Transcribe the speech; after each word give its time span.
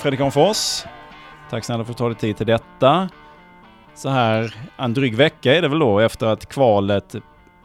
Fredrik 0.00 0.20
Arnfors, 0.20 0.84
tack 1.50 1.64
snälla 1.64 1.84
för 1.84 1.92
att 1.92 1.96
du 1.96 2.02
tog 2.02 2.10
dig 2.10 2.18
tid 2.18 2.36
till 2.36 2.46
detta. 2.46 3.08
Så 3.94 4.08
här 4.08 4.54
en 4.76 4.94
dryg 4.94 5.14
vecka 5.14 5.56
är 5.56 5.62
det 5.62 5.68
väl 5.68 5.78
då 5.78 6.00
efter 6.00 6.26
att 6.26 6.46
kvalet 6.46 7.14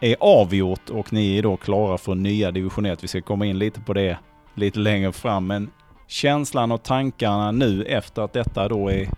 är 0.01 0.15
avgjort 0.19 0.89
och 0.89 1.13
ni 1.13 1.37
är 1.37 1.43
då 1.43 1.57
klara 1.57 1.97
för 1.97 2.15
nya 2.15 2.51
division 2.51 2.85
1. 2.85 3.03
Vi 3.03 3.07
ska 3.07 3.21
komma 3.21 3.45
in 3.45 3.59
lite 3.59 3.81
på 3.81 3.93
det 3.93 4.17
lite 4.53 4.79
längre 4.79 5.11
fram. 5.11 5.47
Men 5.47 5.69
känslan 6.07 6.71
och 6.71 6.83
tankarna 6.83 7.51
nu 7.51 7.83
efter 7.83 8.21
att 8.21 8.33
detta 8.33 8.67
då 8.67 8.89
är 8.89 9.09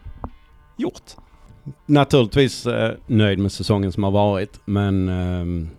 gjort? 0.75 1.11
Naturligtvis 1.85 2.65
eh, 2.65 2.95
nöjd 3.07 3.39
med 3.39 3.51
säsongen 3.51 3.91
som 3.91 4.03
har 4.03 4.11
varit, 4.11 4.59
men 4.65 5.09
eh, 5.09 5.69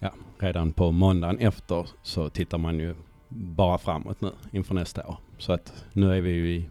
ja, 0.00 0.10
redan 0.38 0.72
på 0.72 0.92
måndagen 0.92 1.38
efter 1.38 1.88
så 2.02 2.28
tittar 2.28 2.58
man 2.58 2.78
ju 2.78 2.94
bara 3.28 3.78
framåt 3.78 4.20
nu 4.20 4.30
inför 4.50 4.74
nästa 4.74 5.06
år. 5.06 5.16
Så 5.38 5.52
att 5.52 5.84
nu 5.92 6.16
är 6.16 6.20
vi 6.20 6.30
ju 6.30 6.54
i 6.54 6.68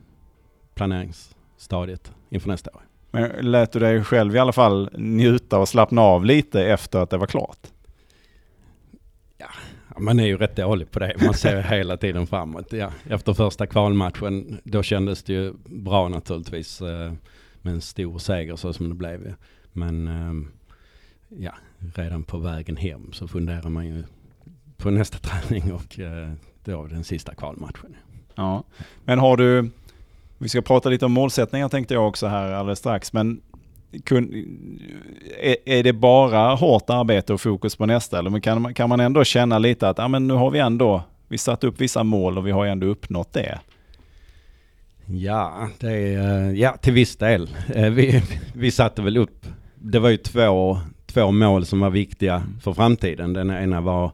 planeringsstadiet 0.75 2.11
inför 2.29 2.49
nästa 2.49 2.71
år. 2.71 2.81
Men 3.11 3.51
lät 3.51 3.71
du 3.71 3.79
dig 3.79 4.03
själv 4.03 4.35
i 4.35 4.39
alla 4.39 4.53
fall 4.53 4.89
njuta 4.93 5.59
och 5.59 5.69
slappna 5.69 6.01
av 6.01 6.25
lite 6.25 6.65
efter 6.65 6.99
att 6.99 7.09
det 7.09 7.17
var 7.17 7.27
klart? 7.27 7.67
Ja, 9.37 9.47
man 9.97 10.19
är 10.19 10.25
ju 10.25 10.37
rätt 10.37 10.55
dålig 10.55 10.91
på 10.91 10.99
det. 10.99 11.15
Man 11.25 11.33
ser 11.33 11.61
hela 11.69 11.97
tiden 11.97 12.27
framåt. 12.27 12.73
Ja, 12.73 12.91
efter 13.03 13.33
första 13.33 13.67
kvalmatchen, 13.67 14.61
då 14.63 14.83
kändes 14.83 15.23
det 15.23 15.33
ju 15.33 15.53
bra 15.65 16.09
naturligtvis 16.09 16.81
eh, 16.81 17.13
med 17.61 17.73
en 17.73 17.81
stor 17.81 18.19
seger 18.19 18.55
så 18.55 18.73
som 18.73 18.89
det 18.89 18.95
blev. 18.95 19.35
Men 19.71 20.07
eh, 20.07 20.49
ja, 21.29 21.53
redan 21.95 22.23
på 22.23 22.37
vägen 22.37 22.77
hem 22.77 23.13
så 23.13 23.27
funderar 23.27 23.69
man 23.69 23.87
ju 23.87 24.03
på 24.77 24.91
nästa 24.91 25.17
träning 25.29 25.73
och 25.73 25.99
eh, 25.99 26.31
då 26.63 26.87
den 26.87 27.03
sista 27.03 27.35
kvalmatchen. 27.35 27.95
Ja, 28.35 28.63
men 29.03 29.19
har 29.19 29.37
du, 29.37 29.69
vi 30.37 30.49
ska 30.49 30.61
prata 30.61 30.89
lite 30.89 31.05
om 31.05 31.11
målsättningar 31.11 31.69
tänkte 31.69 31.93
jag 31.93 32.07
också 32.07 32.27
här 32.27 32.51
alldeles 32.51 32.79
strax, 32.79 33.13
men 33.13 33.41
kun, 34.03 34.45
är, 35.39 35.55
är 35.65 35.83
det 35.83 35.93
bara 35.93 36.55
hårt 36.55 36.89
arbete 36.89 37.33
och 37.33 37.41
fokus 37.41 37.75
på 37.75 37.85
nästa 37.85 38.19
eller 38.19 38.39
kan 38.39 38.61
man, 38.61 38.73
kan 38.73 38.89
man 38.89 38.99
ändå 38.99 39.23
känna 39.23 39.59
lite 39.59 39.89
att 39.89 39.99
ah, 39.99 40.07
men 40.07 40.27
nu 40.27 40.33
har 40.33 40.51
vi 40.51 40.59
ändå, 40.59 41.03
vi 41.27 41.37
satt 41.37 41.63
upp 41.63 41.81
vissa 41.81 42.03
mål 42.03 42.37
och 42.37 42.47
vi 42.47 42.51
har 42.51 42.65
ändå 42.65 42.87
uppnått 42.87 43.33
det? 43.33 43.59
Ja, 45.05 45.69
det 45.79 45.91
är, 45.91 46.47
eh, 46.47 46.59
ja 46.59 46.77
till 46.77 46.93
viss 46.93 47.15
del. 47.15 47.49
Eh, 47.75 47.89
vi, 47.89 48.23
vi 48.53 48.71
satte 48.71 49.01
väl 49.01 49.17
upp, 49.17 49.45
det 49.75 49.99
var 49.99 50.09
ju 50.09 50.17
två, 50.17 50.77
två 51.05 51.31
mål 51.31 51.65
som 51.65 51.79
var 51.79 51.89
viktiga 51.89 52.43
för 52.61 52.73
framtiden. 52.73 53.33
Den 53.33 53.49
ena 53.49 53.81
var 53.81 54.11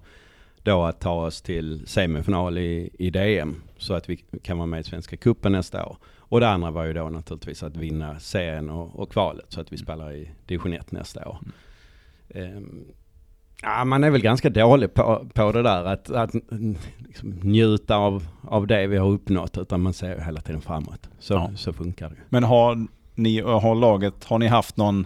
då 0.64 0.84
att 0.84 1.00
ta 1.00 1.26
oss 1.26 1.42
till 1.42 1.84
semifinal 1.88 2.58
i, 2.58 2.90
i 3.00 3.10
DM 3.10 3.56
så 3.82 3.94
att 3.94 4.10
vi 4.10 4.18
kan 4.44 4.58
vara 4.58 4.66
med 4.66 4.80
i 4.80 4.84
Svenska 4.84 5.18
Cupen 5.18 5.52
nästa 5.52 5.86
år. 5.86 5.98
Och 6.18 6.40
det 6.40 6.50
andra 6.50 6.72
var 6.72 6.84
ju 6.84 6.94
då 6.94 7.10
naturligtvis 7.10 7.64
att 7.64 7.78
vinna 7.78 8.20
serien 8.20 8.70
och, 8.70 9.00
och 9.00 9.12
kvalet 9.12 9.46
så 9.50 9.62
att 9.62 9.74
vi 9.74 9.78
spelar 9.78 10.14
i 10.14 10.32
division 10.46 10.74
1 10.74 10.92
nästa 10.92 11.30
år. 11.30 11.38
Mm. 12.30 12.58
Um, 12.58 12.86
ja, 13.62 13.86
man 13.86 14.04
är 14.04 14.10
väl 14.10 14.22
ganska 14.22 14.50
dålig 14.50 14.94
på, 14.94 15.28
på 15.34 15.52
det 15.52 15.62
där 15.62 15.86
att, 15.86 16.12
att 16.12 16.34
liksom 16.98 17.30
njuta 17.30 17.96
av, 17.96 18.28
av 18.42 18.68
det 18.68 18.88
vi 18.88 18.98
har 18.98 19.10
uppnått 19.10 19.58
utan 19.58 19.82
man 19.82 19.94
ser 19.94 20.20
hela 20.20 20.42
tiden 20.42 20.62
framåt. 20.62 21.10
Så, 21.20 21.34
ja. 21.34 21.52
så 21.56 21.74
funkar 21.74 22.10
det. 22.10 22.16
Men 22.30 22.44
har 22.44 22.88
ni, 23.16 23.42
har 23.42 23.76
laget, 23.76 24.24
har 24.24 24.40
ni 24.40 24.48
haft 24.48 24.78
någon 24.78 25.06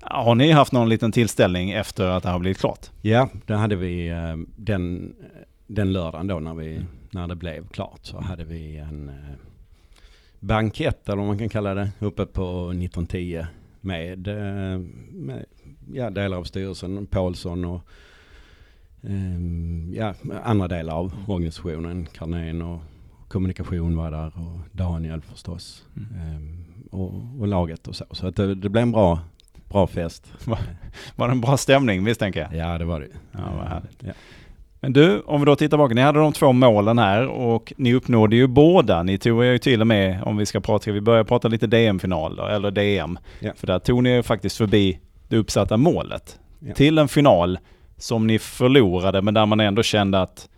har 0.00 0.34
ni 0.34 0.52
haft 0.52 0.72
någon 0.72 0.88
liten 0.88 1.12
tillställning 1.12 1.70
efter 1.70 2.06
att 2.06 2.22
det 2.22 2.28
har 2.28 2.38
blivit 2.38 2.58
klart? 2.58 2.90
Ja, 3.02 3.28
det 3.46 3.54
hade 3.54 3.76
vi 3.76 4.08
eh, 4.08 4.36
den, 4.56 5.14
den 5.66 5.92
lördagen 5.92 6.26
då 6.26 6.40
när, 6.40 6.54
vi, 6.54 6.80
när 7.10 7.28
det 7.28 7.34
blev 7.34 7.68
klart 7.68 8.00
så 8.02 8.20
hade 8.20 8.44
vi 8.44 8.76
en 8.76 9.08
eh, 9.08 9.36
bankett 10.40 11.08
eller 11.08 11.16
vad 11.16 11.26
man 11.26 11.38
kan 11.38 11.48
kalla 11.48 11.74
det 11.74 11.90
uppe 11.98 12.26
på 12.26 12.70
1910 12.70 13.46
med, 13.80 14.28
eh, 14.28 14.78
med 15.10 15.44
ja, 15.92 16.10
delar 16.10 16.36
av 16.36 16.44
styrelsen, 16.44 17.06
Paulsson 17.06 17.64
och 17.64 17.80
ja, 19.94 20.14
andra 20.44 20.68
delar 20.68 20.94
av 20.94 21.14
organisationen, 21.26 22.06
Carnén 22.06 22.62
och 22.62 22.80
kommunikation 23.28 23.96
var 23.96 24.10
där 24.10 24.26
och 24.26 24.58
Daniel 24.72 25.20
förstås. 25.20 25.86
Mm. 25.96 26.64
och, 26.90 27.12
och, 27.38 27.48
laget 27.48 27.88
och 27.88 27.96
så. 27.96 28.04
Så 28.10 28.26
att 28.26 28.36
det, 28.36 28.54
det 28.54 28.68
blev 28.68 28.82
en 28.82 28.92
bra 28.92 29.20
Bra 29.70 29.86
fest. 29.86 30.32
Var 31.16 31.28
det 31.28 31.32
en 31.32 31.40
bra 31.40 31.56
stämning 31.56 32.02
misstänker 32.02 32.40
jag? 32.40 32.54
Ja 32.54 32.78
det 32.78 32.84
var 32.84 33.00
det. 33.00 33.08
Ja, 33.32 33.56
vad 33.56 33.66
härligt. 33.66 34.02
Ja. 34.02 34.12
Men 34.80 34.92
du, 34.92 35.20
om 35.20 35.40
vi 35.40 35.46
då 35.46 35.56
tittar 35.56 35.78
bak. 35.78 35.94
Ni 35.94 36.00
hade 36.00 36.18
de 36.18 36.32
två 36.32 36.52
målen 36.52 36.98
här 36.98 37.26
och 37.26 37.72
ni 37.76 37.94
uppnådde 37.94 38.36
ju 38.36 38.46
båda. 38.46 39.02
Ni 39.02 39.18
tog 39.18 39.44
ju 39.44 39.58
till 39.58 39.80
och 39.80 39.86
med, 39.86 40.22
om 40.22 40.36
vi 40.36 40.46
ska 40.46 40.60
prata, 40.60 40.82
ska 40.82 40.92
vi 40.92 41.00
börja 41.00 41.24
prata 41.24 41.48
lite 41.48 41.66
DM-final 41.66 42.36
då, 42.36 42.46
eller 42.46 42.70
DM. 42.70 43.18
Ja. 43.40 43.52
För 43.56 43.66
där 43.66 43.78
tog 43.78 44.02
ni 44.02 44.14
ju 44.14 44.22
faktiskt 44.22 44.56
förbi 44.56 45.00
det 45.28 45.36
uppsatta 45.36 45.76
målet. 45.76 46.38
Ja. 46.58 46.74
Till 46.74 46.98
en 46.98 47.08
final 47.08 47.58
som 47.98 48.26
ni 48.26 48.38
förlorade 48.38 49.22
men 49.22 49.34
där 49.34 49.46
man 49.46 49.60
ändå 49.60 49.82
kände 49.82 50.20
att 50.22 50.48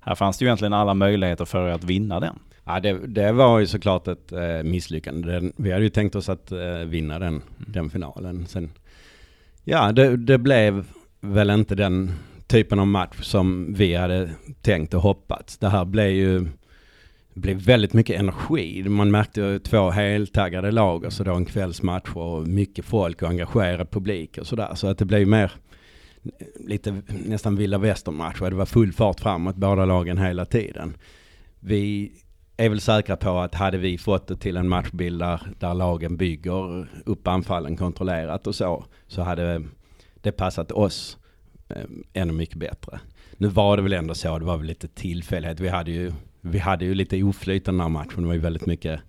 här 0.00 0.14
fanns 0.14 0.38
det 0.38 0.44
ju 0.44 0.46
egentligen 0.46 0.72
alla 0.72 0.94
möjligheter 0.94 1.44
för 1.44 1.68
er 1.68 1.72
att 1.72 1.84
vinna 1.84 2.20
den. 2.20 2.38
Ja, 2.64 2.80
det, 2.80 3.06
det 3.06 3.32
var 3.32 3.58
ju 3.58 3.66
såklart 3.66 4.08
ett 4.08 4.32
eh, 4.32 4.62
misslyckande. 4.64 5.32
Den, 5.32 5.52
vi 5.56 5.72
hade 5.72 5.84
ju 5.84 5.90
tänkt 5.90 6.14
oss 6.14 6.28
att 6.28 6.52
eh, 6.52 6.78
vinna 6.86 7.18
den, 7.18 7.42
den 7.56 7.90
finalen. 7.90 8.46
Sen, 8.46 8.70
ja, 9.64 9.92
det, 9.92 10.16
det, 10.16 10.38
blev 10.38 10.84
väl 11.20 11.50
inte 11.50 11.74
den 11.74 12.12
typen 12.48 12.78
av 12.78 12.86
match 12.86 13.22
som 13.22 13.74
vi 13.74 13.94
hade 13.94 14.30
tänkt 14.62 14.94
och 14.94 15.02
hoppats. 15.02 15.58
Det 15.58 15.68
här 15.68 15.84
blev 15.84 16.10
ju 16.10 16.48
blev 17.34 17.56
väldigt 17.56 17.92
mycket 17.92 18.20
energi. 18.20 18.88
Man 18.88 19.10
märkte 19.10 19.60
två 19.60 19.90
heltaggade 19.90 20.70
lag 20.70 21.04
och 21.04 21.12
så 21.12 21.24
då 21.24 21.34
en 21.34 21.44
kvällsmatch 21.44 22.10
och 22.14 22.48
mycket 22.48 22.84
folk 22.84 23.22
och 23.22 23.28
engagerad 23.28 23.90
publik 23.90 24.38
och 24.38 24.46
sådär. 24.46 24.74
Så 24.74 24.86
att 24.86 24.98
det 24.98 25.04
blev 25.04 25.28
mer 25.28 25.52
lite 26.60 27.02
nästan 27.08 27.56
vilda 27.56 27.78
västern 27.78 28.14
match 28.14 28.40
och 28.40 28.50
det 28.50 28.56
var 28.56 28.66
full 28.66 28.92
fart 28.92 29.20
framåt 29.20 29.56
båda 29.56 29.84
lagen 29.84 30.18
hela 30.18 30.44
tiden. 30.44 30.96
Vi 31.60 32.12
är 32.56 32.68
väl 32.68 32.80
säkra 32.80 33.16
på 33.16 33.38
att 33.38 33.54
hade 33.54 33.78
vi 33.78 33.98
fått 33.98 34.26
det 34.26 34.36
till 34.36 34.56
en 34.56 34.68
matchbild 34.68 35.20
där, 35.20 35.40
där 35.58 35.74
lagen 35.74 36.16
bygger 36.16 36.88
upp 37.06 37.28
anfallen 37.28 37.76
kontrollerat 37.76 38.46
och 38.46 38.54
så, 38.54 38.84
så 39.06 39.22
hade 39.22 39.64
det 40.20 40.32
passat 40.32 40.72
oss 40.72 41.17
Eh, 41.68 41.84
ännu 42.12 42.32
mycket 42.32 42.56
bättre. 42.56 43.00
Nu 43.36 43.48
var 43.48 43.76
det 43.76 43.82
väl 43.82 43.92
ändå 43.92 44.14
så, 44.14 44.38
det 44.38 44.44
var 44.44 44.56
väl 44.56 44.66
lite 44.66 44.88
tillfällighet. 44.88 45.60
Vi 45.60 45.68
hade 45.68 45.90
ju, 45.90 46.12
vi 46.40 46.58
hade 46.58 46.84
ju 46.84 46.94
lite 46.94 47.22
oflyt 47.22 47.64
den 47.64 47.80
här 47.80 47.88
matchen. 47.88 48.22
Det 48.22 48.26
var 48.26 48.34
ju 48.34 48.40
väldigt 48.40 48.66
mycket 48.66 49.00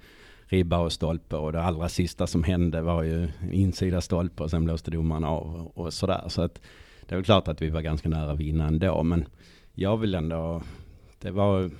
ribba 0.45 0.79
och 0.79 0.91
stolpe 0.91 1.35
och 1.35 1.51
det 1.51 1.63
allra 1.63 1.89
sista 1.89 2.27
som 2.27 2.43
hände 2.43 2.81
var 2.81 3.03
ju 3.03 3.27
insida 3.51 4.01
stolpe 4.01 4.43
och 4.43 4.49
sen 4.49 4.65
blåste 4.65 4.91
domaren 4.91 5.23
av 5.23 5.71
och 5.73 5.93
sådär. 5.93 6.23
Så 6.27 6.41
att 6.41 6.61
det 7.01 7.15
är 7.15 7.17
väl 7.17 7.25
klart 7.25 7.47
att 7.47 7.61
vi 7.61 7.69
var 7.69 7.81
ganska 7.81 8.09
nära 8.09 8.31
att 8.31 8.39
vinna 8.39 8.67
ändå, 8.67 9.03
men 9.03 9.25
jag 9.73 9.97
vill 9.97 10.15
ändå, 10.15 10.61
det 11.19 11.31
var 11.31 11.71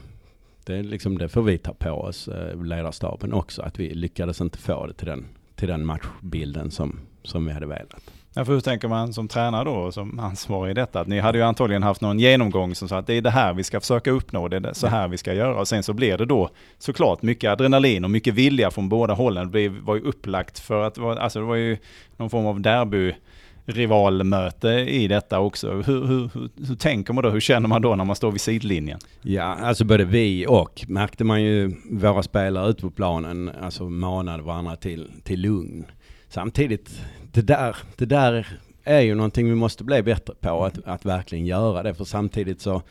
det, 0.64 0.84
liksom, 0.84 1.18
det 1.18 1.30
får 1.30 1.42
vi 1.42 1.58
ta 1.58 1.74
på 1.74 1.92
oss, 1.92 2.28
eh, 2.28 2.64
ledarstaben 2.64 3.34
också, 3.34 3.62
att 3.62 3.80
vi 3.80 3.94
lyckades 3.94 4.42
inte 4.42 4.58
få 4.58 4.88
det 4.88 4.94
till 4.94 5.08
den, 5.08 5.26
till 5.56 5.68
den 5.68 5.86
matchbilden 5.86 6.72
som, 6.72 7.00
som 7.24 7.46
vi 7.46 7.52
hade 7.52 7.66
velat. 7.66 8.12
Ja, 8.34 8.46
för 8.46 8.54
hur 8.54 8.60
tänker 8.60 8.88
man 8.88 9.14
som 9.14 9.28
tränare 9.28 9.64
då, 9.64 9.92
som 9.92 10.20
ansvarig 10.20 10.72
i 10.72 10.74
detta? 10.74 11.00
Att 11.00 11.08
ni 11.08 11.20
hade 11.20 11.38
ju 11.38 11.44
antagligen 11.44 11.84
haft 11.84 12.02
någon 12.02 12.20
genomgång 12.20 12.76
som 12.76 12.90
sa 12.90 12.98
att 12.98 13.08
det 13.08 13.14
är 13.14 13.22
det 13.22 13.30
här 13.30 13.54
vi 13.54 13.64
ska 13.64 13.80
försöka 13.80 14.12
uppnå, 14.12 14.48
det 14.48 14.58
är 14.58 14.74
så 14.74 14.88
här 14.88 15.08
vi 15.08 15.18
ska 15.18 15.34
göra. 15.34 15.60
Och 15.60 15.68
sen 15.68 15.84
så 15.84 15.94
blir 15.94 16.18
det 16.18 16.26
då 16.26 16.50
såklart 16.78 17.22
mycket 17.22 17.52
adrenalin 17.52 18.04
och 18.04 18.12
mycket 18.12 18.34
vilja 18.34 18.72
från 18.72 18.90
båda 18.90 19.14
hållen. 19.14 19.52
Det 19.52 19.70
var 19.70 19.96
ju 19.96 20.02
upplagt 20.02 20.60
för 20.60 20.84
att, 20.84 20.98
alltså 20.98 21.40
det 21.40 21.46
var 21.46 21.56
ju 21.56 21.78
någon 22.18 22.30
form 22.30 22.46
av 22.46 22.62
derby 22.62 23.14
rivalmöte 23.66 24.70
i 24.70 25.08
detta 25.08 25.40
också. 25.40 25.72
Hur, 25.72 25.84
hur, 25.84 26.30
hur, 26.34 26.50
hur, 26.68 26.76
tänker 26.76 27.14
man 27.14 27.24
då? 27.24 27.30
Hur 27.30 27.40
känner 27.40 27.68
man 27.68 27.82
då 27.82 27.96
när 27.96 28.06
man 28.06 28.16
står 28.16 28.32
vid 28.32 28.42
sidlinjen? 28.42 29.00
Ja, 29.22 29.44
alltså 29.44 29.86
både 29.86 30.06
vi 30.06 30.46
och 30.48 30.86
märkte 30.88 31.24
man 31.24 31.44
ju 31.44 31.76
våra 31.92 32.24
spelare 32.24 32.70
ute 32.70 32.82
på 32.82 32.92
planen, 32.92 33.52
alltså 33.62 33.90
manade 33.90 34.44
varandra 34.44 34.76
till, 34.76 35.12
till 35.24 35.42
lugn. 35.42 35.86
Samtidigt, 36.30 37.02
det 37.32 37.42
där, 37.42 37.78
det 37.96 38.06
där 38.06 38.60
är 38.84 39.00
ju 39.00 39.16
någonting 39.16 39.50
vi 39.50 39.56
måste 39.56 39.84
bli 39.84 40.04
bättre 40.04 40.34
på, 40.40 40.66
att, 40.66 40.80
att 40.86 41.06
verkligen 41.06 41.46
göra 41.46 41.84
det. 41.84 41.94
För 41.94 42.04
samtidigt 42.04 42.62
så, 42.62 42.82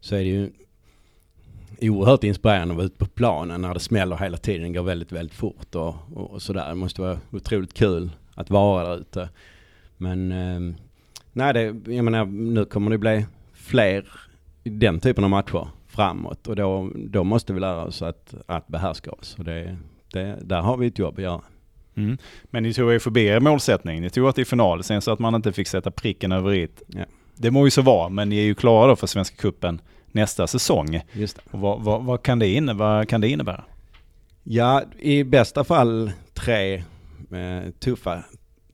så 0.00 0.14
är 0.14 0.18
det 0.18 0.24
ju 0.24 0.50
oerhört 1.80 2.24
inspirerande 2.24 2.72
att 2.72 2.76
vara 2.76 2.86
ute 2.86 2.98
på 2.98 3.06
planen 3.06 3.60
när 3.60 3.74
det 3.74 3.80
smäller 3.80 4.16
hela 4.16 4.36
tiden, 4.36 4.72
går 4.72 4.82
väldigt, 4.82 5.12
väldigt 5.12 5.36
fort 5.36 5.74
och, 5.74 5.94
och, 6.14 6.30
och 6.30 6.42
sådär. 6.42 6.68
Det 6.68 6.74
måste 6.74 7.00
vara 7.00 7.18
otroligt 7.30 7.74
kul 7.74 8.10
att 8.34 8.50
vara 8.50 8.88
där 8.88 8.96
ute. 8.96 9.28
Men 9.96 10.32
eh, 10.32 10.76
nej, 11.32 11.52
det, 11.54 11.92
jag 11.94 12.04
menar, 12.04 12.24
nu 12.24 12.64
kommer 12.64 12.90
det 12.90 12.98
bli 12.98 13.26
fler 13.52 14.08
i 14.64 14.70
den 14.70 15.00
typen 15.00 15.24
av 15.24 15.30
matcher 15.30 15.68
framåt 15.86 16.46
och 16.46 16.56
då, 16.56 16.90
då 16.94 17.24
måste 17.24 17.52
vi 17.52 17.60
lära 17.60 17.84
oss 17.84 18.02
att, 18.02 18.34
att 18.46 18.68
behärska 18.68 19.10
oss. 19.10 19.36
Och 19.38 19.44
det, 19.44 19.76
det, 20.12 20.38
där 20.42 20.60
har 20.60 20.76
vi 20.76 20.86
ett 20.86 20.98
jobb 20.98 21.14
att 21.18 21.22
göra. 21.22 21.40
Mm. 21.94 22.18
Men 22.44 22.62
ni 22.62 22.72
tog 22.74 22.92
er 22.92 22.98
förbi 22.98 23.26
er 23.26 23.40
målsättning. 23.40 24.00
Ni 24.00 24.10
tog 24.10 24.28
att 24.28 24.38
i 24.38 24.44
final, 24.44 24.82
sen 24.82 25.02
så 25.02 25.12
att 25.12 25.18
man 25.18 25.34
inte 25.34 25.52
fick 25.52 25.68
sätta 25.68 25.90
pricken 25.90 26.32
över 26.32 26.54
i. 26.54 26.68
Ja. 26.86 27.04
Det 27.36 27.50
må 27.50 27.66
ju 27.66 27.70
så 27.70 27.82
vara, 27.82 28.08
men 28.08 28.28
ni 28.28 28.38
är 28.38 28.44
ju 28.44 28.54
klara 28.54 28.86
då 28.86 28.96
för 28.96 29.06
Svenska 29.06 29.36
Kuppen 29.36 29.80
nästa 30.12 30.46
säsong. 30.46 31.00
Just 31.12 31.38
vad, 31.50 31.82
vad, 31.82 32.04
vad, 32.04 32.22
kan 32.22 32.38
det 32.38 32.48
inne, 32.48 32.74
vad 32.74 33.08
kan 33.08 33.20
det 33.20 33.28
innebära? 33.28 33.64
Ja, 34.42 34.82
i 34.98 35.24
bästa 35.24 35.64
fall 35.64 36.12
tre 36.34 36.74
eh, 37.30 37.70
tuffa 37.78 38.24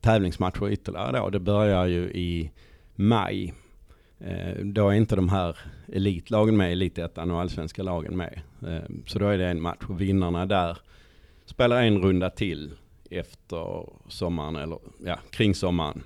tävlingsmatcher 0.01 0.71
ytterligare 0.71 1.19
då. 1.19 1.31
Det 1.31 1.41
börjar 1.41 1.87
ju 1.87 2.03
i 2.03 2.51
maj. 2.95 3.55
Eh, 4.21 4.65
då 4.65 4.89
är 4.89 4.95
inte 4.95 5.17
de 5.17 5.29
här 5.29 5.59
elitlagen 5.93 6.57
med, 6.57 6.73
elitettan 6.73 7.31
och 7.31 7.41
allsvenska 7.41 7.83
lagen 7.83 8.17
med. 8.17 8.41
Eh, 8.67 8.83
så 9.07 9.19
då 9.19 9.29
är 9.29 9.39
det 9.39 9.47
en 9.47 9.63
match 9.63 9.85
och 9.89 10.01
vinnarna 10.01 10.47
där 10.47 10.79
spelar 11.47 11.83
en 11.83 11.99
runda 11.99 12.31
till 12.31 12.73
efter 13.11 13.89
sommaren, 14.09 14.57
eller 14.57 14.79
ja, 15.05 15.19
kring 15.31 15.55
sommaren. 15.55 16.03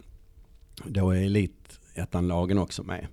Då 0.85 1.11
är 1.11 1.25
elitettan-lagen 1.25 2.59
också 2.59 2.83
med. 2.83 3.07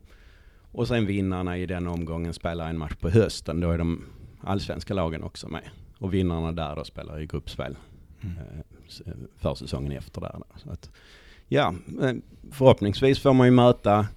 Och 0.72 0.88
sen 0.88 1.06
vinnarna 1.06 1.58
i 1.58 1.66
den 1.66 1.88
omgången 1.88 2.34
spelar 2.34 2.70
en 2.70 2.78
match 2.78 2.96
på 3.00 3.10
hösten. 3.10 3.60
Då 3.60 3.72
är 3.72 3.78
de 3.78 4.06
allsvenska 4.42 4.94
lagen 4.94 5.24
också 5.24 5.48
med. 5.48 5.70
Och 6.00 6.14
vinnarna 6.14 6.52
där 6.52 6.76
då 6.76 6.84
spelar 6.84 7.20
i 7.20 7.26
gruppspel 7.26 7.78
mm. 8.22 8.38
Eh, 8.38 9.14
för 9.38 9.56
säsongen 9.56 9.92
efter 9.92 10.22
där. 10.22 10.42
Så 10.56 10.72
att, 10.72 10.90
ja, 11.48 11.74
förhoppningsvis 12.52 13.20
får 13.20 13.34
man 13.34 13.48
ju 13.48 13.52
möta 13.52 14.08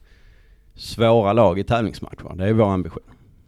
svåra 0.75 1.33
lag 1.33 1.59
i 1.59 1.65
tävlingsmatcher. 1.65 2.37
Det 2.37 2.49
är 2.49 2.53
vår 2.53 2.71
ambition. 2.71 3.03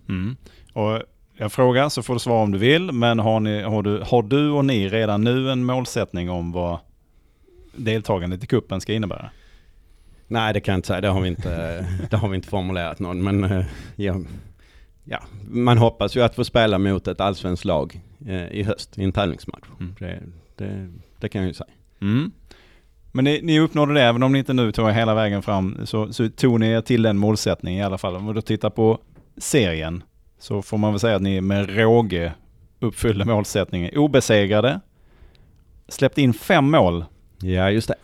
Mm. 0.09 0.37
Och 0.73 1.03
jag 1.37 1.53
frågar 1.53 1.89
så 1.89 2.03
får 2.03 2.15
du 2.15 2.21
svara 2.21 2.43
om 2.43 2.53
du 2.53 2.59
vill, 2.59 2.93
men 2.93 3.19
har, 3.19 3.41
ni, 3.41 3.63
har, 3.63 3.83
du, 3.83 4.03
har 4.07 4.23
du 4.23 4.51
och 4.51 4.65
ni 4.65 4.89
redan 4.89 5.25
nu 5.25 5.51
en 5.51 5.65
målsättning 5.65 6.31
om 6.31 6.53
vad 6.53 6.79
deltagandet 7.77 8.45
i 8.45 8.47
kuppen 8.47 8.81
ska 8.81 8.93
innebära? 8.93 9.31
Nej, 10.29 10.55
det 10.55 10.61
kan 10.61 10.73
jag 10.73 10.79
inte 10.79 10.89
säga. 10.89 11.01
Det 11.01 11.09
har 11.09 11.21
vi 11.21 11.29
inte, 11.29 11.87
det 12.11 12.17
har 12.17 12.29
vi 12.29 12.37
inte 12.37 12.49
formulerat 12.49 12.99
någon. 12.99 13.23
Men 13.23 13.45
eh, 13.45 13.65
ja, 13.97 14.17
ja, 15.05 15.23
man 15.51 15.79
hoppas 15.79 16.17
ju 16.17 16.23
att 16.23 16.35
få 16.35 16.45
spela 16.45 16.79
mot 16.79 17.09
ett 17.09 17.21
allsvenskt 17.21 17.65
lag 17.65 18.01
eh, 18.27 18.47
i 18.47 18.63
höst 18.63 18.99
i 18.99 19.05
en 19.05 19.13
tävlingsmatch. 19.13 19.67
Mm. 19.81 19.95
Det, 19.99 20.23
det, 20.57 20.89
det, 21.19 21.29
kan 21.29 21.43
jag 21.43 21.49
ju 21.49 21.55
säga. 21.55 21.71
Mm. 22.01 22.33
Men 23.13 23.25
ni, 23.25 23.41
ni 23.43 23.61
uppnådde 23.61 23.95
det, 23.95 24.03
även 24.03 24.23
om 24.23 24.33
ni 24.33 24.39
inte 24.39 24.53
nu 24.53 24.73
tog 24.73 24.91
hela 24.91 25.15
vägen 25.15 25.43
fram, 25.43 25.79
så, 25.85 26.13
så 26.13 26.29
tog 26.29 26.61
ni 26.61 26.69
er 26.69 26.81
till 26.81 27.03
den 27.03 27.17
målsättningen 27.17 27.81
i 27.81 27.85
alla 27.85 27.99
fall. 27.99 28.17
Om 28.17 28.27
vi 28.27 28.33
då 28.33 28.41
tittar 28.41 28.71
på 28.71 28.99
serien, 29.37 30.03
så 30.43 30.63
får 30.63 30.79
man 30.79 30.93
väl 30.93 31.01
säga 31.01 31.17
att 31.17 31.23
ni 31.23 31.41
med 31.41 31.77
råge 31.77 32.33
uppfyllde 32.81 33.25
målsättningen. 33.25 33.97
Obesegrade, 33.97 34.81
släppte 35.89 36.23
in 36.23 36.35
fem 36.35 36.71
mål. 36.71 37.05
Ja, 37.41 37.71
just 37.71 37.89
det. 37.89 37.95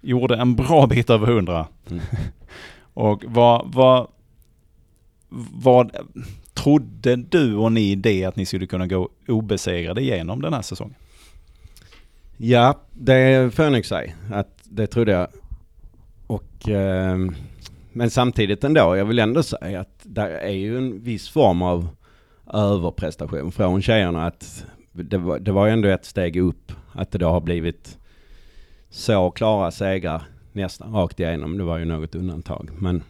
Gjorde 0.00 0.36
en 0.36 0.56
bra 0.56 0.86
bit 0.86 1.10
över 1.10 1.26
hundra. 1.26 1.66
Mm. 1.90 2.02
och 2.94 3.24
vad, 3.26 3.72
vad, 3.72 4.08
vad 5.52 5.96
trodde 6.54 7.16
du 7.16 7.54
och 7.54 7.72
ni 7.72 7.94
det 7.94 8.24
att 8.24 8.36
ni 8.36 8.46
skulle 8.46 8.66
kunna 8.66 8.86
gå 8.86 9.08
obesegrade 9.28 10.00
igenom 10.00 10.42
den 10.42 10.52
här 10.52 10.62
säsongen? 10.62 10.96
Ja, 12.36 12.80
det 12.92 13.54
får 13.54 13.64
jag 13.64 13.72
nog 13.72 13.86
säga. 13.86 14.12
Att 14.32 14.58
det 14.64 14.86
trodde 14.86 15.12
jag. 15.12 15.28
Och, 16.26 16.68
eh, 16.68 17.18
men 17.92 18.10
samtidigt 18.10 18.64
ändå, 18.64 18.96
jag 18.96 19.04
vill 19.04 19.18
ändå 19.18 19.42
säga 19.42 19.80
att 19.80 20.00
det 20.02 20.38
är 20.38 20.52
ju 20.52 20.78
en 20.78 21.02
viss 21.02 21.28
form 21.28 21.62
av 21.62 21.88
överprestation 22.52 23.52
från 23.52 23.82
tjejerna. 23.82 24.26
Att 24.26 24.64
det 24.92 25.18
var, 25.18 25.38
det 25.38 25.52
var 25.52 25.68
ändå 25.68 25.88
ett 25.88 26.04
steg 26.04 26.36
upp. 26.36 26.72
Att 26.92 27.10
det 27.10 27.18
då 27.18 27.28
har 27.28 27.40
blivit 27.40 27.98
så 28.90 29.30
klara 29.30 29.70
segrar 29.70 30.22
nästan 30.52 30.92
rakt 30.92 31.20
igenom. 31.20 31.58
Det 31.58 31.64
var 31.64 31.78
ju 31.78 31.84
något 31.84 32.14
undantag. 32.14 32.70
Men 32.78 33.02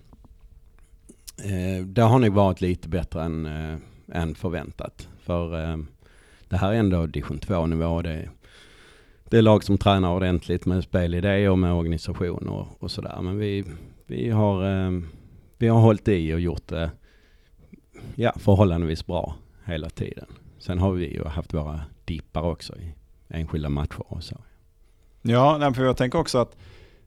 eh, 1.44 1.84
det 1.86 2.02
har 2.02 2.18
nog 2.18 2.32
varit 2.32 2.60
lite 2.60 2.88
bättre 2.88 3.22
än, 3.22 3.46
eh, 3.46 3.78
än 4.12 4.34
förväntat. 4.34 5.08
För 5.20 5.70
eh, 5.70 5.76
det 6.48 6.56
här 6.56 6.72
är 6.72 6.76
ändå 6.76 7.06
division 7.06 7.38
2 7.38 7.66
nivå. 7.66 8.02
Det, 8.02 8.28
det 9.24 9.38
är 9.38 9.42
lag 9.42 9.64
som 9.64 9.78
tränar 9.78 10.14
ordentligt 10.14 10.66
med 10.66 10.84
spelidéer 10.84 11.50
och 11.50 11.58
med 11.58 11.72
organisation 11.72 12.48
och, 12.48 12.82
och 12.82 12.90
sådär. 12.90 13.18
Men 13.22 13.38
vi, 13.38 13.64
vi, 14.10 14.30
har, 14.30 14.64
eh, 14.64 15.00
vi 15.58 15.68
har 15.68 15.80
hållit 15.80 16.08
i 16.08 16.34
och 16.34 16.40
gjort 16.40 16.68
det 16.68 16.90
ja, 18.14 18.32
förhållandevis 18.36 19.06
bra 19.06 19.34
hela 19.64 19.90
tiden. 19.90 20.26
Sen 20.58 20.78
har 20.78 20.92
vi 20.92 21.14
ju 21.14 21.24
haft 21.24 21.54
våra 21.54 21.80
dippar 22.04 22.42
också 22.42 22.76
i 22.76 22.94
enskilda 23.28 23.68
matcher 23.68 24.02
och 24.12 24.24
så. 24.24 24.36
Ja, 25.22 25.72
för 25.74 25.84
jag 25.84 25.96
tänker 25.96 26.18
också 26.18 26.38
att 26.38 26.56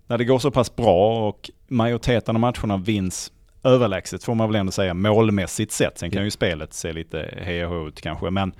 när 0.07 0.17
det 0.17 0.25
går 0.25 0.39
så 0.39 0.51
pass 0.51 0.75
bra 0.75 1.27
och 1.27 1.51
majoriteten 1.67 2.35
av 2.35 2.39
matcherna 2.39 2.77
vinns 2.77 3.31
överlägset 3.63 4.23
får 4.23 4.35
man 4.35 4.49
väl 4.49 4.59
ändå 4.59 4.71
säga 4.71 4.93
målmässigt 4.93 5.71
sett. 5.71 5.97
Sen 5.97 6.11
kan 6.11 6.23
ju 6.23 6.31
spelet 6.31 6.73
se 6.73 6.93
lite 6.93 7.37
hej 7.41 7.65
och 7.65 7.87
ut 7.87 8.01
kanske. 8.01 8.29
Men 8.29 8.53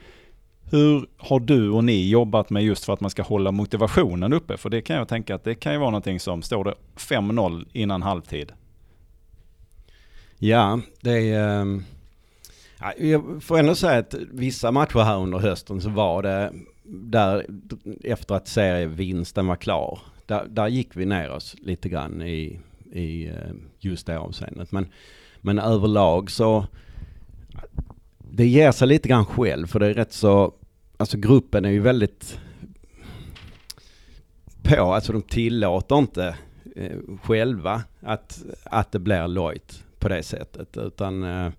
hur 0.72 1.06
har 1.18 1.40
du 1.40 1.70
och 1.70 1.84
ni 1.84 2.10
jobbat 2.10 2.50
med 2.50 2.64
just 2.64 2.86
för 2.86 2.94
att 2.94 3.02
man 3.02 3.10
ska 3.10 3.24
hålla 3.24 3.52
motivationen 3.52 4.34
uppe? 4.34 4.58
För 4.58 4.70
det 4.70 4.82
kan 4.82 4.96
jag 4.96 5.08
tänka 5.08 5.36
att 5.36 5.44
det 5.44 5.56
kan 5.56 5.74
ju 5.74 5.80
vara 5.80 5.90
någonting 5.90 6.20
som 6.20 6.42
står 6.42 6.64
det 6.64 6.74
5-0 6.96 7.66
innan 7.74 8.02
halvtid. 8.02 8.52
Ja, 10.38 10.80
det 11.02 11.30
är... 11.30 11.62
Ehm, 11.62 11.84
jag 12.98 13.44
får 13.44 13.60
ändå 13.60 13.76
säga 13.76 14.00
att 14.00 14.16
vissa 14.32 14.72
matcher 14.72 15.00
här 15.00 15.18
under 15.18 15.38
hösten 15.38 15.82
så 15.82 15.90
var 15.90 16.24
det 16.24 16.54
där 16.84 17.46
efter 18.04 18.36
att 18.36 18.48
serievinsten 18.48 19.48
var 19.48 19.56
klar. 19.56 20.00
Där, 20.26 20.46
där 20.50 20.68
gick 20.68 20.96
vi 20.96 21.06
ner 21.06 21.32
oss 21.32 21.56
lite 21.62 21.90
grann 21.90 22.22
i, 22.22 22.60
i 22.92 23.28
ehm, 23.28 23.62
just 23.80 24.08
det 24.08 24.20
avseendet. 24.20 24.72
Men, 24.72 24.88
men 25.42 25.60
överlag 25.60 26.32
så 26.32 26.66
det 28.34 28.48
ger 28.48 28.72
sig 28.72 28.88
lite 28.88 29.10
grann 29.10 29.26
själv 29.26 29.68
för 29.68 29.80
det 29.80 29.88
är 29.88 29.94
rätt 29.94 30.14
så 30.14 30.54
alltså 31.02 31.18
gruppen 31.18 31.66
är 31.66 31.70
ju 31.70 31.80
väldigt 31.80 32.40
på, 34.64 34.94
alltså 34.94 35.14
de 35.14 35.22
tillåter 35.22 35.98
inte 35.98 36.36
eh, 36.76 36.98
själva 37.24 37.84
att, 38.00 38.44
att 38.64 38.92
det 38.92 39.00
blir 39.00 39.28
lojt 39.28 39.84
på 40.00 40.10
det 40.10 40.24
sättet. 40.24 40.78
Utan 40.78 41.24
eh, 41.24 41.52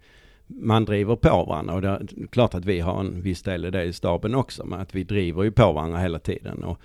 man 0.47 0.85
driver 0.85 1.17
på 1.17 1.45
varandra 1.45 1.75
och 1.75 1.83
det 1.83 1.89
är 1.89 2.27
klart 2.31 2.55
att 2.55 2.65
vi 2.65 2.81
har 2.81 3.01
en 3.01 3.23
viss 3.23 3.43
del 3.43 3.65
i 3.65 3.71
det 3.71 3.85
i 3.85 3.93
staben 3.93 4.35
också. 4.35 4.65
Men 4.65 4.81
att 4.81 4.95
vi 4.95 5.05
driver 5.05 5.43
ju 5.43 5.51
på 5.51 5.73
varandra 5.73 5.99
hela 5.99 6.19
tiden. 6.19 6.65
Och 6.65 6.79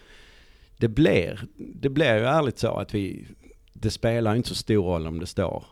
det 0.78 0.88
blir, 0.88 1.40
det 1.56 1.90
blir 1.90 2.16
ju 2.18 2.24
ärligt 2.24 2.60
så 2.60 2.78
att 2.78 2.94
vi, 2.94 3.28
det 3.74 3.92
spelar 3.92 4.36
inte 4.36 4.50
så 4.50 4.56
stor 4.56 4.84
roll 4.84 5.08
om 5.08 5.20
det 5.20 5.26
står 5.26 5.64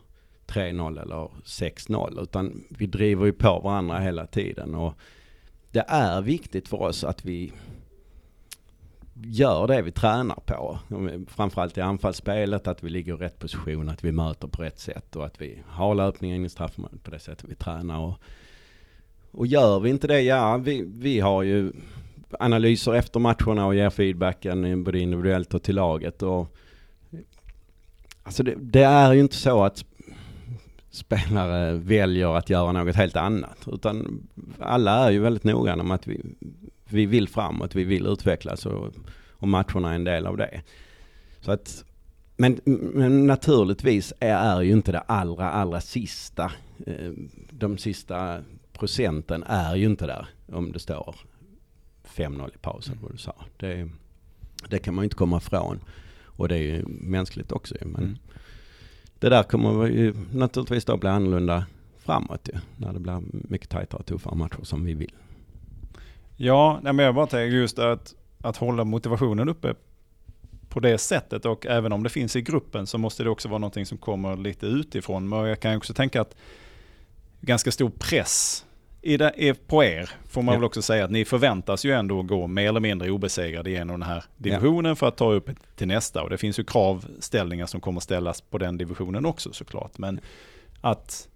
3-0 0.48 1.02
eller 1.02 1.30
6-0. 1.46 2.24
Utan 2.24 2.64
vi 2.70 2.86
driver 2.86 3.26
ju 3.26 3.34
på 3.34 3.60
varandra 3.60 4.00
hela 4.00 4.26
tiden. 4.26 4.76
Och 4.76 4.94
det 5.76 5.86
är 5.88 6.22
viktigt 6.22 6.68
för 6.68 6.82
oss 6.82 7.04
att 7.04 7.26
vi 7.26 7.52
gör 9.14 9.68
det 9.68 9.82
vi 9.82 9.92
tränar 9.92 10.40
på. 10.46 10.80
Framförallt 11.28 11.78
i 11.78 11.82
anfallsspelet, 11.82 12.68
att 12.68 12.84
vi 12.84 12.90
ligger 12.90 13.14
i 13.14 13.18
rätt 13.18 13.40
position, 13.40 13.90
att 13.90 14.04
vi 14.04 14.12
möter 14.12 14.48
på 14.48 14.62
rätt 14.62 14.80
sätt 14.80 15.16
och 15.16 15.26
att 15.26 15.42
vi 15.42 15.60
har 15.68 15.96
löpningen 15.96 16.46
i 16.46 16.50
straffområdet 16.50 17.04
på 17.04 17.12
det 17.12 17.20
sättet 17.20 17.50
vi 17.50 17.56
tränar. 17.56 18.00
Och, 18.00 18.20
och 19.32 19.48
gör 19.48 19.80
vi 19.80 19.90
inte 19.90 20.08
det, 20.08 20.22
ja 20.22 20.58
vi, 20.58 20.86
vi 20.88 21.20
har 21.20 21.44
ju 21.44 21.72
analyser 22.40 22.94
efter 22.94 23.20
matcherna 23.20 23.66
och 23.66 23.76
ger 23.76 23.90
feedbacken 23.90 24.84
både 24.84 25.00
individuellt 25.00 25.54
och 25.54 25.64
till 25.64 25.76
laget. 25.76 26.24
Och, 26.24 26.56
alltså 28.24 28.44
det, 28.44 28.56
det 28.58 28.84
är 28.84 29.14
ju 29.14 29.20
inte 29.20 29.36
så 29.36 29.64
att 29.64 29.86
spelare 30.96 31.74
väljer 31.74 32.38
att 32.38 32.50
göra 32.50 32.72
något 32.72 32.96
helt 32.96 33.16
annat. 33.16 33.58
Utan 33.68 34.28
alla 34.60 35.08
är 35.08 35.12
ju 35.12 35.20
väldigt 35.20 35.44
noggranna 35.44 35.84
med 35.84 35.96
att 35.96 36.08
vi, 36.08 36.22
vi 36.90 37.06
vill 37.06 37.28
framåt, 37.28 37.76
vi 37.76 37.84
vill 37.84 38.06
utvecklas 38.06 38.66
och, 38.66 38.94
och 39.32 39.48
matcherna 39.48 39.92
är 39.92 39.96
en 39.96 40.04
del 40.04 40.26
av 40.26 40.38
det. 40.38 40.62
Så 41.42 41.52
att, 41.52 41.86
men, 42.38 42.60
men 42.94 43.28
naturligtvis 43.28 44.14
är, 44.20 44.36
är 44.36 44.62
ju 44.62 44.72
inte 44.72 44.92
det 44.92 45.00
allra, 45.00 45.52
allra 45.52 45.82
sista, 45.82 46.52
eh, 46.86 47.12
de 47.50 47.78
sista 47.78 48.44
procenten 48.74 49.44
är 49.44 49.76
ju 49.76 49.86
inte 49.86 50.06
där 50.06 50.28
om 50.52 50.72
det 50.72 50.80
står 50.80 51.16
5-0 52.16 52.50
i 52.56 52.58
pausen, 52.58 52.98
vad 53.02 53.12
du 53.12 53.18
sa. 53.18 53.36
Det, 53.58 53.90
det 54.70 54.80
kan 54.80 54.96
man 54.96 55.04
ju 55.04 55.06
inte 55.06 55.16
komma 55.16 55.38
ifrån. 55.38 55.80
Och 56.26 56.48
det 56.48 56.56
är 56.56 56.64
ju 56.64 56.86
mänskligt 56.88 57.52
också 57.52 57.76
men 57.82 58.04
mm 58.04 58.18
det 59.20 59.30
där 59.30 59.44
kommer 59.44 59.88
ju 59.88 60.14
naturligtvis 60.34 60.86
då 60.86 60.98
bli 60.98 61.10
annorlunda 61.10 61.66
framåt 61.98 62.50
ju. 62.54 62.60
När 62.78 62.94
det 62.94 63.00
blir 63.00 63.24
mycket 63.32 63.70
tajtare 63.70 64.00
och 64.00 64.06
tuffare 64.06 64.36
matcher 64.36 64.64
som 64.64 64.86
vi 64.86 64.94
vill. 64.94 65.14
Ja, 66.38 66.80
men 66.84 67.00
jag 67.00 67.16
bara 67.16 67.28
tänker 67.28 67.58
just 67.58 67.80
att, 67.80 68.16
att 68.42 68.58
hålla 68.58 68.84
motivationen 68.84 69.50
uppe 69.50 69.76
på 70.70 70.80
det 70.80 70.98
sättet 70.98 71.46
och 71.46 71.66
även 71.66 71.92
om 71.92 72.04
det 72.04 72.10
finns 72.10 72.36
i 72.36 72.42
gruppen 72.42 72.88
så 72.88 72.98
måste 72.98 73.24
det 73.24 73.30
också 73.30 73.50
vara 73.50 73.60
någonting 73.60 73.86
som 73.86 73.98
kommer 73.98 74.38
lite 74.38 74.66
utifrån. 74.66 75.30
Men 75.30 75.40
jag 75.40 75.60
kan 75.60 75.78
också 75.78 75.94
tänka 75.94 76.22
att 76.22 76.36
ganska 77.42 77.72
stor 77.72 77.90
press 77.90 78.65
i 79.06 79.18
det, 79.18 79.54
på 79.68 79.84
er 79.84 80.10
får 80.30 80.42
man 80.42 80.54
ja. 80.54 80.60
väl 80.60 80.66
också 80.66 80.82
säga 80.82 81.06
att 81.06 81.12
ni 81.12 81.26
förväntas 81.26 81.86
ju 81.86 81.92
ändå 81.92 82.22
gå 82.22 82.48
mer 82.48 82.70
eller 82.70 82.80
mindre 82.80 83.12
obesegrade 83.12 83.70
genom 83.70 84.00
den 84.00 84.10
här 84.10 84.24
divisionen 84.38 84.90
ja. 84.90 84.96
för 84.96 85.08
att 85.08 85.18
ta 85.18 85.34
upp 85.34 85.50
till 85.76 85.88
nästa. 85.88 86.24
Och 86.24 86.30
det 86.30 86.38
finns 86.38 86.60
ju 86.60 86.64
kravställningar 86.64 87.66
som 87.66 87.82
kommer 87.82 88.00
ställas 88.00 88.42
på 88.42 88.58
den 88.58 88.78
divisionen 88.78 89.26
också 89.26 89.54
såklart. 89.54 89.98
Men 89.98 90.20
att 90.82 91.28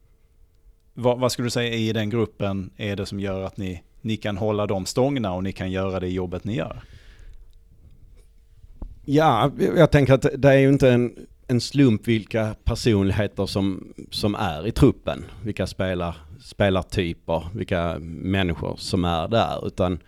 Vad, 0.93 1.19
vad 1.19 1.31
skulle 1.31 1.45
du 1.45 1.49
säga 1.49 1.73
i 1.73 1.93
den 1.93 2.09
gruppen 2.09 2.69
är 2.77 2.95
det 2.95 3.05
som 3.05 3.19
gör 3.19 3.43
att 3.43 3.57
ni, 3.57 3.83
ni 4.01 4.17
kan 4.17 4.37
hålla 4.37 4.67
dem 4.67 4.85
stångna 4.85 5.33
och 5.33 5.43
ni 5.43 5.51
kan 5.51 5.71
göra 5.71 5.99
det 5.99 6.09
jobbet 6.09 6.43
ni 6.43 6.55
gör? 6.55 6.81
Ja, 9.05 9.51
jag 9.75 9.91
tänker 9.91 10.13
att 10.13 10.25
det 10.37 10.49
är 10.49 10.57
ju 10.57 10.69
inte 10.69 10.91
en, 10.91 11.15
en 11.49 11.61
slump 11.61 12.07
vilka 12.07 12.55
personligheter 12.63 13.45
som, 13.45 13.93
som 14.11 14.35
är 14.35 14.67
i 14.67 14.71
truppen. 14.71 15.25
Vilka 15.43 15.67
spelar, 15.67 16.15
spelartyper, 16.39 17.47
vilka 17.53 17.99
människor 17.99 18.75
som 18.77 19.05
är 19.05 19.27
där. 19.27 19.67
Utan 19.67 19.99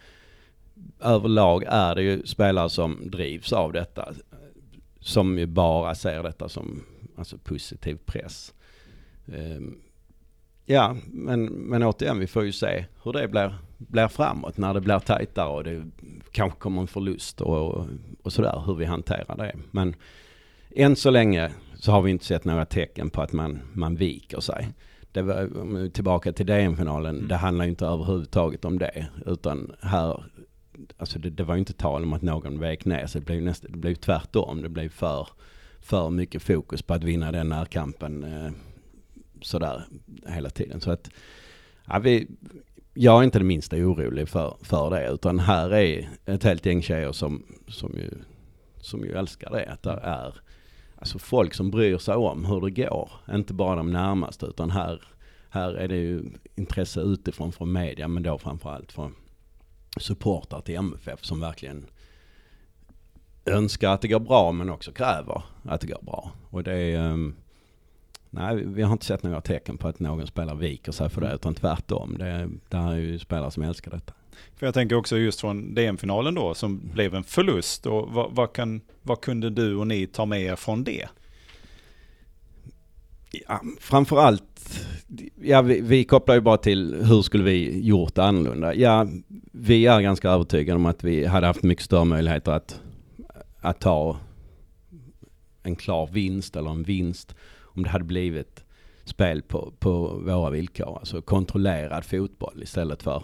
överlag 1.00 1.64
är 1.68 1.96
det 1.96 2.04
ju 2.04 2.26
spelare 2.26 2.70
som 2.70 3.10
drivs 3.10 3.54
av 3.54 3.74
detta. 3.74 4.14
Som 5.00 5.38
ju 5.38 5.46
bara 5.46 5.96
ser 5.96 6.24
detta 6.24 6.50
som 6.50 6.84
alltså 7.18 7.38
positiv 7.38 7.98
press. 8.06 8.54
Um, 9.26 9.82
ja, 10.66 10.96
men, 11.06 11.46
men 11.46 11.84
återigen, 11.84 12.20
vi 12.20 12.28
får 12.28 12.44
ju 12.44 12.52
se 12.52 12.86
hur 13.04 13.14
det 13.14 13.28
blir, 13.28 13.56
blir 13.78 14.08
framåt 14.08 14.58
när 14.58 14.74
det 14.74 14.82
blir 14.82 15.00
tajtare 15.00 15.50
och 15.50 15.64
det 15.64 15.84
kanske 16.32 16.60
kommer 16.60 16.82
en 16.82 16.88
förlust 16.88 17.42
och, 17.42 17.86
och 18.24 18.34
sådär, 18.34 18.64
hur 18.66 18.76
vi 18.76 18.86
hanterar 18.86 19.38
det. 19.38 19.56
Men 19.72 19.96
än 20.76 20.96
så 20.96 21.10
länge 21.10 21.52
så 21.76 21.92
har 21.92 22.02
vi 22.02 22.12
inte 22.12 22.26
sett 22.26 22.46
några 22.46 22.66
tecken 22.66 23.10
på 23.10 23.22
att 23.22 23.34
man, 23.34 23.60
man 23.74 23.96
viker 23.96 24.40
sig. 24.40 24.68
Det 25.12 25.22
var, 25.22 25.90
tillbaka 25.90 26.34
till 26.34 26.46
DM-finalen, 26.46 27.16
mm. 27.16 27.28
det 27.28 27.36
handlar 27.36 27.66
inte 27.66 27.86
överhuvudtaget 27.86 28.66
om 28.66 28.80
det. 28.80 29.08
Utan 29.26 29.76
här, 29.82 30.24
alltså 30.98 31.20
det, 31.20 31.30
det 31.30 31.44
var 31.44 31.56
inte 31.56 31.74
tal 31.74 32.04
om 32.04 32.14
att 32.14 32.22
någon 32.22 32.60
vek 32.60 32.86
ner 32.86 33.08
sig. 33.08 33.22
Det 33.22 33.26
blev, 33.26 33.42
näst, 33.42 33.66
det 33.70 33.78
blev 33.78 33.96
tvärtom. 33.96 34.62
Det 34.62 34.70
blev 34.70 34.90
för, 34.90 35.28
för 35.80 36.10
mycket 36.10 36.44
fokus 36.44 36.82
på 36.82 36.94
att 36.94 37.04
vinna 37.04 37.32
den 37.32 37.50
närkampen 37.50 38.24
eh, 38.24 38.52
sådär 39.42 39.84
hela 40.28 40.50
tiden. 40.50 40.82
Så 40.82 40.92
att, 40.92 41.10
ja, 41.88 42.00
vi, 42.00 42.28
jag 42.94 43.20
är 43.20 43.24
inte 43.24 43.40
det 43.40 43.46
minsta 43.46 43.76
orolig 43.76 44.30
för, 44.30 44.58
för 44.62 44.90
det. 44.90 45.10
Utan 45.10 45.40
här 45.40 45.74
är 45.74 46.10
ett 46.26 46.44
helt 46.44 46.66
gäng 46.66 46.82
tjejer 46.82 47.12
som, 47.12 47.46
som, 47.68 47.94
ju, 47.98 48.10
som 48.78 49.04
ju 49.04 49.12
älskar 49.12 49.50
det. 49.52 49.66
Att 49.66 49.84
det 49.84 50.00
är 50.04 50.36
alltså 51.02 51.20
folk 51.20 51.54
som 51.54 51.72
bryr 51.72 51.98
sig 51.98 52.16
om 52.16 52.46
hur 52.46 52.62
det 52.62 52.72
går. 52.72 53.12
Inte 53.32 53.54
bara 53.54 53.76
de 53.76 53.92
närmaste 53.92 54.46
utan 54.46 54.72
här, 54.72 55.04
här 55.50 55.74
är 55.74 55.88
det 55.88 55.96
ju 55.96 56.24
intresse 56.56 57.02
utifrån 57.02 57.52
från 57.52 57.72
media 57.72 58.08
men 58.08 58.24
då 58.24 58.38
framförallt 58.38 58.92
från 58.92 59.16
supportrar 59.98 60.62
till 60.62 60.76
MFF 60.76 61.26
som 61.26 61.40
verkligen 61.40 61.86
önskar 63.46 63.90
att 63.90 64.02
det 64.02 64.08
går 64.08 64.20
bra 64.20 64.52
men 64.52 64.70
också 64.70 64.92
kräver 64.92 65.44
att 65.64 65.82
det 65.82 65.88
går 65.88 66.02
bra. 66.02 66.32
Och 66.50 66.64
det 66.64 66.74
är, 66.74 67.00
ehm, 67.00 67.36
nej 68.30 68.66
vi 68.66 68.82
har 68.82 68.94
inte 68.94 69.06
sett 69.06 69.24
några 69.24 69.42
tecken 69.42 69.78
på 69.78 69.88
att 69.88 70.00
någon 70.00 70.28
spelare 70.28 70.58
viker 70.58 70.92
sig 70.92 71.10
för 71.10 71.22
det 71.22 71.34
utan 71.34 71.56
tvärtom. 71.56 72.16
Det, 72.20 72.50
det 72.70 72.78
är 72.78 72.96
ju 72.96 73.20
spelare 73.20 73.52
som 73.52 73.64
älskar 73.64 73.92
detta. 73.92 74.14
För 74.56 74.68
jag 74.68 74.74
tänker 74.74 74.96
också 74.96 75.18
just 75.18 75.42
från 75.42 75.74
DM-finalen 75.74 76.36
då 76.36 76.54
som 76.54 76.82
blev 76.94 77.16
en 77.16 77.24
förlust. 77.24 77.86
Och 77.86 78.10
vad, 78.10 78.32
vad, 78.32 78.54
kan, 78.54 78.82
vad 79.02 79.22
kunde 79.22 79.50
du 79.50 79.76
och 79.76 79.88
ni 79.88 80.08
ta 80.08 80.26
med 80.26 80.42
er 80.42 80.56
från 80.56 80.84
det? 80.84 81.08
Ja, 83.48 83.62
framförallt, 83.80 84.84
ja, 85.42 85.62
vi, 85.62 85.82
vi 85.82 86.04
kopplar 86.04 86.36
ju 86.36 86.42
bara 86.42 86.58
till 86.58 87.04
hur 87.04 87.22
skulle 87.22 87.44
vi 87.44 87.80
gjort 87.88 88.18
annorlunda. 88.18 88.76
Ja, 88.76 89.08
vi 89.52 89.86
är 89.86 90.02
ganska 90.02 90.30
övertygade 90.30 90.76
om 90.76 90.86
att 90.86 91.04
vi 91.04 91.26
hade 91.26 91.48
haft 91.48 91.64
mycket 91.64 91.86
större 91.86 92.06
möjligheter 92.06 92.52
att, 92.52 92.82
att 93.62 93.80
ta 93.80 94.18
en 95.64 95.76
klar 95.76 96.10
vinst 96.12 96.56
eller 96.56 96.70
en 96.70 96.84
vinst 96.84 97.36
om 97.60 97.84
det 97.84 97.90
hade 97.90 98.04
blivit 98.04 98.64
spel 99.04 99.42
på, 99.42 99.74
på 99.80 100.22
våra 100.26 100.50
villkor. 100.50 100.98
Alltså 101.00 101.22
kontrollerad 101.22 102.06
fotboll 102.06 102.64
istället 102.64 103.04
för 103.04 103.24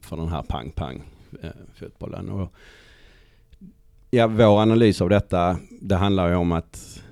för 0.00 0.16
den 0.16 0.28
här 0.28 0.42
pang-pang-fotbollen. 0.42 2.28
Eh, 2.28 2.34
och 2.34 2.54
ja, 4.10 4.26
vår 4.26 4.60
analys 4.60 5.00
av 5.00 5.08
detta, 5.08 5.58
det 5.80 5.96
handlar 5.96 6.28
ju 6.28 6.34
om 6.34 6.52
att, 6.52 7.02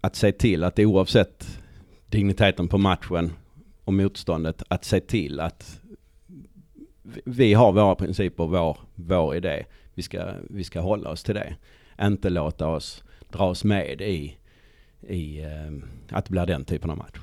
att 0.00 0.16
se 0.16 0.32
till 0.32 0.64
att 0.64 0.78
oavsett 0.78 1.58
digniteten 2.06 2.68
på 2.68 2.78
matchen 2.78 3.32
och 3.84 3.94
motståndet, 3.94 4.62
att 4.68 4.84
se 4.84 5.00
till 5.00 5.40
att 5.40 5.80
vi 7.24 7.54
har 7.54 7.72
våra 7.72 7.94
principer, 7.94 8.46
vår, 8.46 8.76
vår 8.94 9.36
idé. 9.36 9.64
Vi 9.94 10.02
ska, 10.02 10.32
vi 10.50 10.64
ska 10.64 10.80
hålla 10.80 11.10
oss 11.10 11.22
till 11.22 11.34
det. 11.34 11.56
Inte 12.00 12.30
låta 12.30 12.68
oss 12.68 13.04
dras 13.30 13.64
med 13.64 14.00
i, 14.00 14.36
i 15.00 15.42
eh, 15.42 15.72
att 16.10 16.24
det 16.24 16.30
blir 16.30 16.46
den 16.46 16.64
typen 16.64 16.90
av 16.90 16.98
match. 16.98 17.18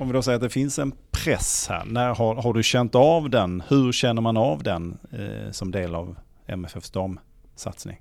Om 0.00 0.06
vi 0.06 0.12
då 0.12 0.22
säger 0.22 0.36
att 0.36 0.42
det 0.42 0.50
finns 0.50 0.78
en 0.78 0.92
press 1.10 1.66
här. 1.68 1.84
När 1.84 2.14
har, 2.14 2.34
har 2.34 2.52
du 2.52 2.62
känt 2.62 2.94
av 2.94 3.30
den? 3.30 3.62
Hur 3.68 3.92
känner 3.92 4.22
man 4.22 4.36
av 4.36 4.62
den 4.62 4.98
eh, 5.12 5.50
som 5.50 5.70
del 5.70 5.94
av 5.94 6.16
MFFs 6.46 6.90
damsatsning? 6.90 8.00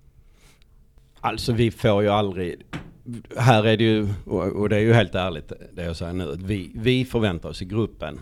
Alltså 1.21 1.53
vi 1.53 1.71
får 1.71 2.03
ju 2.03 2.09
aldrig, 2.09 2.61
här 3.37 3.63
är 3.63 3.77
det 3.77 3.83
ju, 3.83 4.09
och 4.25 4.69
det 4.69 4.75
är 4.75 4.79
ju 4.79 4.93
helt 4.93 5.15
ärligt 5.15 5.51
det 5.73 5.83
jag 5.83 5.95
säger 5.95 6.13
nu, 6.13 6.35
vi, 6.39 6.71
vi 6.75 7.05
förväntar 7.05 7.49
oss 7.49 7.61
i 7.61 7.65
gruppen 7.65 8.19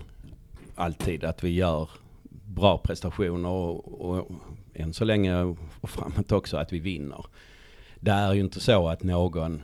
alltid 0.76 1.24
att 1.24 1.44
vi 1.44 1.50
gör 1.50 1.90
bra 2.46 2.78
prestationer 2.78 3.50
och, 3.50 4.02
och 4.02 4.32
än 4.74 4.94
så 4.94 5.06
länge 5.06 5.42
och 5.82 5.90
framåt 5.90 6.32
också 6.32 6.58
att 6.58 6.74
vi 6.74 6.80
vinner. 6.80 7.26
Det 8.00 8.12
är 8.12 8.34
ju 8.34 8.40
inte 8.40 8.60
så 8.60 8.88
att 8.88 9.04
någon 9.04 9.62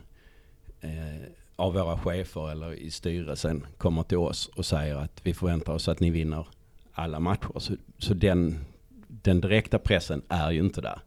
eh, 0.80 1.22
av 1.56 1.74
våra 1.74 1.98
chefer 1.98 2.50
eller 2.50 2.74
i 2.74 2.90
styrelsen 2.90 3.66
kommer 3.78 4.02
till 4.02 4.18
oss 4.18 4.50
och 4.56 4.66
säger 4.66 4.96
att 4.96 5.20
vi 5.22 5.34
förväntar 5.34 5.72
oss 5.72 5.88
att 5.88 6.00
ni 6.00 6.10
vinner 6.10 6.46
alla 6.92 7.20
matcher. 7.20 7.58
Så, 7.58 7.74
så 7.98 8.14
den, 8.14 8.64
den 9.08 9.40
direkta 9.40 9.78
pressen 9.78 10.22
är 10.28 10.50
ju 10.50 10.60
inte 10.60 10.80
där. 10.80 11.00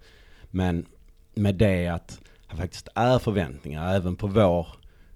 Men 0.52 0.86
med 1.34 1.56
det 1.56 1.88
att 1.88 2.22
det 2.50 2.58
faktiskt 2.58 2.88
är 2.96 3.20
förväntningar 3.20 3.96
även 3.96 4.16
på 4.16 4.28
vår, 4.28 4.68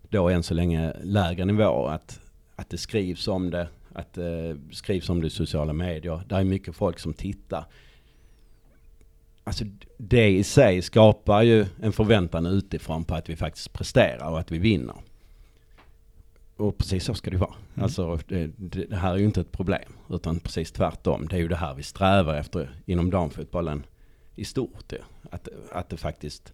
då 0.09 0.29
än 0.29 0.43
så 0.43 0.53
länge 0.53 0.93
lägre 1.03 1.45
nivå, 1.45 1.87
att, 1.87 2.19
att 2.55 2.69
det 2.69 2.77
skrivs 2.77 3.27
om 3.27 3.49
det, 3.49 3.67
att 3.93 4.13
det 4.13 4.57
skrivs 4.71 5.09
om 5.09 5.21
det 5.21 5.27
i 5.27 5.29
sociala 5.29 5.73
medier. 5.73 6.21
Det 6.27 6.35
är 6.35 6.43
mycket 6.43 6.75
folk 6.75 6.99
som 6.99 7.13
tittar. 7.13 7.65
Alltså 9.43 9.65
det 9.97 10.29
i 10.29 10.43
sig 10.43 10.81
skapar 10.81 11.41
ju 11.41 11.65
en 11.81 11.91
förväntan 11.91 12.45
utifrån 12.45 13.03
på 13.03 13.15
att 13.15 13.29
vi 13.29 13.35
faktiskt 13.35 13.73
presterar 13.73 14.29
och 14.29 14.39
att 14.39 14.51
vi 14.51 14.57
vinner. 14.57 14.95
Och 16.59 16.77
precis 16.77 17.03
så 17.03 17.13
ska 17.13 17.31
det 17.31 17.37
vara. 17.37 17.53
Mm. 17.73 17.83
Alltså 17.83 18.19
det, 18.27 18.51
det, 18.57 18.95
här 18.95 19.13
är 19.13 19.17
ju 19.17 19.25
inte 19.25 19.41
ett 19.41 19.51
problem. 19.51 19.93
Utan 20.09 20.39
precis 20.39 20.71
tvärtom. 20.71 21.27
Det 21.27 21.35
är 21.35 21.39
ju 21.39 21.47
det 21.47 21.55
här 21.55 21.73
vi 21.73 21.83
strävar 21.83 22.35
efter 22.35 22.69
inom 22.85 23.09
damfotbollen 23.09 23.83
i 24.35 24.45
stort. 24.45 24.83
Ja. 24.87 24.97
Att, 25.31 25.47
att 25.71 25.89
det 25.89 25.97
faktiskt 25.97 26.53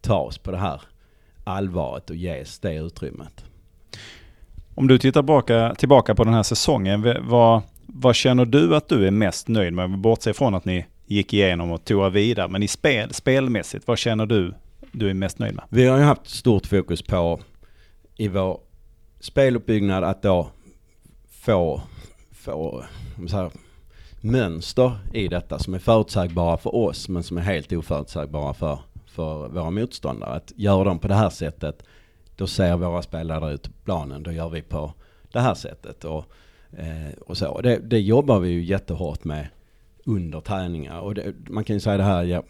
tas 0.00 0.38
på 0.38 0.50
det 0.50 0.56
här 0.56 0.80
allvaret 1.44 2.10
och 2.10 2.16
ges 2.16 2.58
det 2.58 2.74
utrymmet. 2.74 3.44
Om 4.74 4.86
du 4.86 4.98
tittar 4.98 5.20
tillbaka, 5.20 5.74
tillbaka 5.78 6.14
på 6.14 6.24
den 6.24 6.34
här 6.34 6.42
säsongen. 6.42 7.14
Vad, 7.28 7.62
vad 7.86 8.14
känner 8.14 8.44
du 8.44 8.76
att 8.76 8.88
du 8.88 9.06
är 9.06 9.10
mest 9.10 9.48
nöjd 9.48 9.72
med? 9.72 9.98
Bortse 9.98 10.34
från 10.34 10.54
att 10.54 10.64
ni 10.64 10.86
gick 11.06 11.32
igenom 11.32 11.70
och 11.70 11.84
tog 11.84 12.12
vidare. 12.12 12.48
Men 12.48 12.62
i 12.62 12.68
spel, 12.68 13.14
spelmässigt, 13.14 13.86
vad 13.86 13.98
känner 13.98 14.26
du 14.26 14.54
du 14.92 15.10
är 15.10 15.14
mest 15.14 15.38
nöjd 15.38 15.54
med? 15.54 15.64
Vi 15.68 15.86
har 15.86 15.98
ju 15.98 16.04
haft 16.04 16.28
stort 16.28 16.66
fokus 16.66 17.02
på 17.02 17.40
i 18.16 18.28
vår 18.28 18.60
speluppbyggnad 19.20 20.04
att 20.04 20.22
då 20.22 20.50
få, 21.30 21.82
få 22.32 22.84
så 23.28 23.36
här, 23.36 23.50
mönster 24.20 24.98
i 25.12 25.28
detta 25.28 25.58
som 25.58 25.74
är 25.74 25.78
förutsägbara 25.78 26.56
för 26.56 26.74
oss 26.74 27.08
men 27.08 27.22
som 27.22 27.38
är 27.38 27.42
helt 27.42 27.72
oförutsägbara 27.72 28.54
för, 28.54 28.78
för 29.06 29.48
våra 29.48 29.70
motståndare. 29.70 30.30
Att 30.30 30.52
gör 30.56 30.84
de 30.84 30.98
på 30.98 31.08
det 31.08 31.14
här 31.14 31.30
sättet 31.30 31.82
då 32.36 32.46
ser 32.46 32.76
våra 32.76 33.02
spelare 33.02 33.54
ut 33.54 33.62
på 33.62 33.84
planen, 33.84 34.22
då 34.22 34.32
gör 34.32 34.48
vi 34.48 34.62
på 34.62 34.92
det 35.32 35.40
här 35.40 35.54
sättet. 35.54 36.04
Och, 36.04 36.24
eh, 36.72 37.12
och 37.20 37.36
så. 37.36 37.60
Det, 37.60 37.78
det 37.78 38.00
jobbar 38.00 38.40
vi 38.40 38.48
ju 38.48 38.64
jättehårt 38.64 39.24
med 39.24 39.48
under 40.04 40.40
träningar. 40.40 41.00
Och 41.00 41.14
det, 41.14 41.34
man 41.48 41.64
kan 41.64 41.76
ju 41.76 41.80
säga 41.80 41.96
det 41.96 42.02
här, 42.02 42.24
ja, 42.24 42.42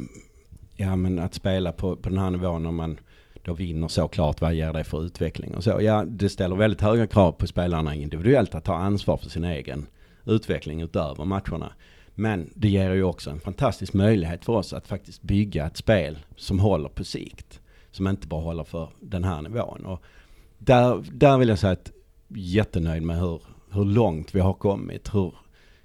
ja 0.76 0.96
men 0.96 1.18
att 1.18 1.34
spela 1.34 1.72
på, 1.72 1.96
på 1.96 2.08
den 2.08 2.18
här 2.18 2.30
nivån 2.30 2.62
när 2.62 2.70
man 2.70 2.98
då 3.46 3.54
vinner 3.54 3.88
såklart, 3.88 4.40
vad 4.40 4.54
ger 4.54 4.72
det 4.72 4.84
för 4.84 5.04
utveckling 5.04 5.54
och 5.54 5.64
så. 5.64 5.78
Ja, 5.80 6.04
det 6.04 6.28
ställer 6.28 6.56
väldigt 6.56 6.80
höga 6.80 7.06
krav 7.06 7.32
på 7.32 7.46
spelarna 7.46 7.94
individuellt 7.94 8.54
att 8.54 8.64
ta 8.64 8.74
ansvar 8.74 9.16
för 9.16 9.30
sin 9.30 9.44
egen 9.44 9.86
utveckling 10.24 10.82
utöver 10.82 11.24
matcherna. 11.24 11.72
Men 12.14 12.50
det 12.54 12.68
ger 12.68 12.94
ju 12.94 13.02
också 13.02 13.30
en 13.30 13.40
fantastisk 13.40 13.92
möjlighet 13.92 14.44
för 14.44 14.52
oss 14.52 14.72
att 14.72 14.86
faktiskt 14.86 15.22
bygga 15.22 15.66
ett 15.66 15.76
spel 15.76 16.18
som 16.36 16.60
håller 16.60 16.88
på 16.88 17.04
sikt. 17.04 17.60
Som 17.90 18.08
inte 18.08 18.26
bara 18.26 18.42
håller 18.42 18.64
för 18.64 18.88
den 19.00 19.24
här 19.24 19.42
nivån. 19.42 19.86
Och 19.86 20.02
där, 20.58 21.04
där 21.12 21.38
vill 21.38 21.48
jag 21.48 21.58
säga 21.58 21.72
att 21.72 21.92
jättenöjd 22.28 23.02
med 23.02 23.20
hur, 23.20 23.42
hur 23.70 23.84
långt 23.84 24.34
vi 24.34 24.40
har 24.40 24.54
kommit, 24.54 25.14
hur 25.14 25.34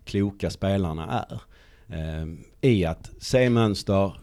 kloka 0.03 0.49
spelarna 0.49 1.25
är. 1.29 1.41
Eh, 1.95 2.27
I 2.61 2.85
att 2.85 3.11
se 3.19 3.49
mönster, 3.49 4.13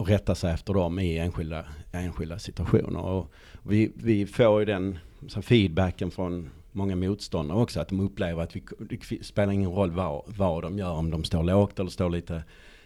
och 0.00 0.08
rätta 0.08 0.34
sig 0.34 0.52
efter 0.52 0.74
dem 0.74 0.98
i 0.98 1.18
enskilda, 1.18 1.64
enskilda 1.92 2.38
situationer. 2.38 3.00
Och 3.00 3.32
vi, 3.62 3.92
vi 3.94 4.26
får 4.26 4.60
ju 4.60 4.66
den 4.66 4.98
så 5.28 5.42
feedbacken 5.42 6.10
från, 6.10 6.50
många 6.72 6.96
motståndare 6.96 7.58
också. 7.58 7.80
Att 7.80 7.88
de 7.88 8.00
upplever 8.00 8.42
att 8.42 8.56
vi, 8.56 8.62
det 8.78 9.24
spelar 9.24 9.52
ingen 9.52 9.70
roll 9.70 9.90
vad, 9.90 10.22
vad 10.26 10.62
de 10.62 10.78
gör. 10.78 10.92
Om 10.92 11.10
de 11.10 11.24
står 11.24 11.42
lågt 11.42 11.78
eller 11.78 11.90
står 11.90 12.10
lite, 12.10 12.44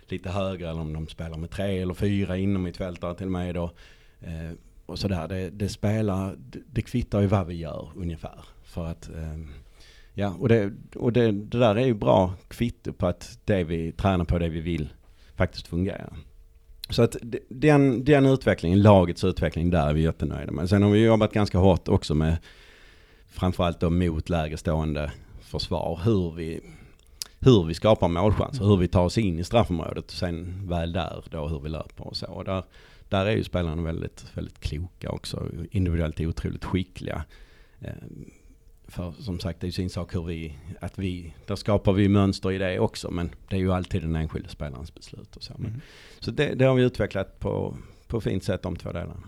lite 0.09 0.30
högre. 0.30 0.71
Eller 0.71 0.80
om 0.80 0.92
de 0.92 1.06
spelar 1.06 1.38
med 1.38 1.50
tre 1.50 1.83
eller 1.83 1.94
fyra 1.94 2.37
inom 2.37 2.62
mittfältare 2.62 3.14
till 3.14 3.26
och 3.26 3.33
med 3.33 3.54
då. 3.54 3.71
Eh, 4.21 4.52
och 4.87 4.99
sådär. 4.99 5.28
Det, 5.28 5.50
det 5.50 5.68
spelar, 5.68 6.37
det, 6.38 6.59
det 6.66 6.83
kvittar 6.83 7.21
ju 7.21 7.26
vad 7.26 7.47
vi 7.47 7.54
gör 7.54 7.88
ungefär. 7.97 8.44
För 8.62 8.87
att 8.87 9.09
eh, 9.09 9.38
Ja, 10.16 10.35
och, 10.40 10.49
det, 10.49 10.73
och 10.94 11.12
det, 11.12 11.33
det 11.33 11.59
där 11.59 11.75
är 11.75 11.87
ju 11.87 11.94
bra 11.94 12.35
kvitto 12.49 12.92
på 12.92 13.06
att 13.06 13.38
det 13.44 13.64
vi 13.64 13.92
tränar 13.92 14.25
på, 14.25 14.38
det 14.38 14.49
vi 14.49 14.61
vill, 14.61 14.88
faktiskt 15.37 15.66
fungerar. 15.66 16.16
Så 16.91 17.03
att 17.03 17.17
den, 17.49 18.05
den 18.05 18.26
utvecklingen, 18.26 18.83
lagets 18.83 19.25
utveckling, 19.25 19.71
där 19.71 19.88
är 19.88 19.95
vi 19.95 20.03
jättenöjda 20.03 20.53
med. 20.53 20.69
Sen 20.69 20.83
har 20.83 20.91
vi 20.91 21.05
jobbat 21.05 21.33
ganska 21.33 21.59
hårt 21.59 21.88
också 21.88 22.14
med 22.14 22.37
framförallt 23.29 23.81
då 23.81 23.91
mot 23.91 24.29
lägre 24.29 24.57
stående 24.57 25.12
försvar. 25.41 26.00
Hur 26.05 26.33
vi, 26.33 26.61
hur 27.38 27.64
vi 27.64 27.75
skapar 27.75 28.09
målchanser, 28.09 28.64
hur 28.64 28.76
vi 28.76 28.88
tar 28.88 29.05
oss 29.05 29.19
in 29.19 29.38
i 29.38 29.45
straffområdet 29.45 30.05
och 30.05 30.17
sen 30.17 30.69
väl 30.69 30.93
där 30.93 31.25
då 31.31 31.49
hur 31.49 31.61
vi 31.61 31.69
löper 31.69 32.07
och 32.07 32.17
så. 32.17 32.26
Och 32.26 32.45
där, 32.45 32.64
där 33.09 33.26
är 33.26 33.37
ju 33.37 33.45
spelarna 33.45 33.83
väldigt, 33.83 34.25
väldigt 34.35 34.61
kloka 34.61 35.11
också, 35.11 35.49
individuellt 35.71 36.21
otroligt 36.21 36.64
skickliga. 36.64 37.25
Ehm, 37.81 38.31
för 38.95 39.13
som 39.19 39.41
sagt, 39.41 39.61
det 39.61 39.65
är 39.65 39.69
ju 39.69 39.73
sin 39.73 39.91
sak 39.91 40.15
hur 40.15 40.23
vi, 40.23 40.59
att 40.81 40.99
vi, 40.99 41.35
där 41.47 41.57
skapar 41.57 41.93
vi 41.93 42.09
mönster 42.09 42.53
i 42.53 42.59
det 42.59 42.79
också, 42.79 43.11
men 43.11 43.31
det 43.49 43.57
är 43.57 43.61
ju 43.61 43.73
alltid 43.73 44.03
den 44.03 44.17
enskilde 44.17 44.49
spelarens 44.49 44.95
beslut 44.95 45.37
och 45.37 45.43
så. 45.43 45.55
Mm. 45.55 45.81
Så 46.21 46.31
det, 46.31 46.55
det, 46.55 46.65
har 46.65 46.75
vi 46.75 46.83
utvecklat 46.83 47.41
på, 47.41 47.77
på 48.07 48.21
fint 48.21 48.45
sätt, 48.45 48.63
de 48.63 48.77
två 48.77 48.93
delarna. 48.93 49.23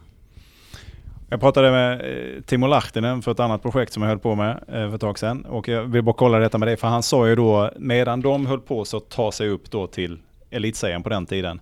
Jag 1.29 1.41
pratade 1.41 1.71
med 1.71 2.01
eh, 2.01 2.43
Timo 2.43 2.67
Lahtinen 2.67 3.23
för 3.23 3.33
ett 3.33 3.41
annat 3.41 3.63
projekt 3.63 3.93
som 3.93 4.03
jag 4.03 4.11
höll 4.11 4.19
på 4.19 4.35
med 4.35 4.51
eh, 4.51 4.73
för 4.73 4.95
ett 4.95 5.01
tag 5.01 5.19
sedan. 5.19 5.45
Och 5.45 5.69
jag 5.69 5.83
vill 5.83 6.03
bara 6.03 6.15
kolla 6.15 6.39
detta 6.39 6.59
med 6.59 6.69
dig, 6.69 6.77
för 6.77 6.89
han 6.89 7.03
sa 7.03 7.29
ju 7.29 7.35
då, 7.35 7.71
medan 7.79 8.21
de 8.21 8.47
höll 8.47 8.61
på 8.61 8.85
så 8.85 9.01
ta 9.01 9.33
sig 9.33 9.49
upp 9.49 9.71
då 9.71 9.87
till 9.87 10.19
elitserien 10.51 11.03
på 11.03 11.09
den 11.09 11.27
tiden, 11.27 11.61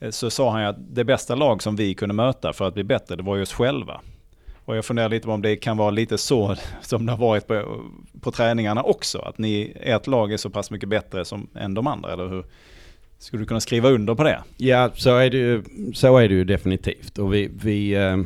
eh, 0.00 0.10
så 0.10 0.30
sa 0.30 0.50
han 0.50 0.62
ju 0.62 0.68
att 0.68 0.76
det 0.78 1.04
bästa 1.04 1.34
lag 1.34 1.62
som 1.62 1.76
vi 1.76 1.94
kunde 1.94 2.14
möta 2.14 2.52
för 2.52 2.68
att 2.68 2.74
bli 2.74 2.84
bättre, 2.84 3.16
det 3.16 3.22
var 3.22 3.36
ju 3.36 3.42
oss 3.42 3.52
själva. 3.52 4.00
Och 4.66 4.76
jag 4.76 4.84
funderar 4.84 5.08
lite 5.08 5.26
på 5.26 5.32
om 5.32 5.42
det 5.42 5.56
kan 5.56 5.76
vara 5.76 5.90
lite 5.90 6.18
så 6.18 6.56
som 6.82 7.06
det 7.06 7.12
har 7.12 7.18
varit 7.18 7.46
på, 7.46 7.82
på 8.20 8.30
träningarna 8.30 8.82
också. 8.82 9.18
Att 9.18 9.38
ni, 9.38 9.72
ert 9.80 10.06
lag 10.06 10.32
är 10.32 10.36
så 10.36 10.50
pass 10.50 10.70
mycket 10.70 10.88
bättre 10.88 11.24
som, 11.24 11.48
än 11.54 11.74
de 11.74 11.86
andra, 11.86 12.12
eller 12.12 12.28
hur? 12.28 12.44
Skulle 13.18 13.42
du 13.42 13.46
kunna 13.46 13.60
skriva 13.60 13.88
under 13.88 14.14
på 14.14 14.22
det? 14.24 14.42
Ja, 14.56 14.90
så 14.94 15.16
är 15.16 15.30
det 15.30 15.36
ju, 15.36 15.62
så 15.94 16.18
är 16.18 16.28
det 16.28 16.34
ju 16.34 16.44
definitivt. 16.44 17.18
Och 17.18 17.34
vi, 17.34 17.50
vi, 17.62 17.94
eh, 17.94 18.16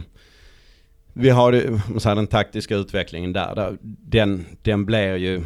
vi 1.12 1.30
har 1.30 1.52
det, 1.52 1.82
så 1.98 2.08
här, 2.08 2.16
den 2.16 2.26
taktiska 2.26 2.76
utvecklingen 2.76 3.32
där, 3.32 3.54
där. 3.54 3.76
Den, 3.82 4.46
den 4.62 4.86
blir 4.86 5.16
ju... 5.16 5.44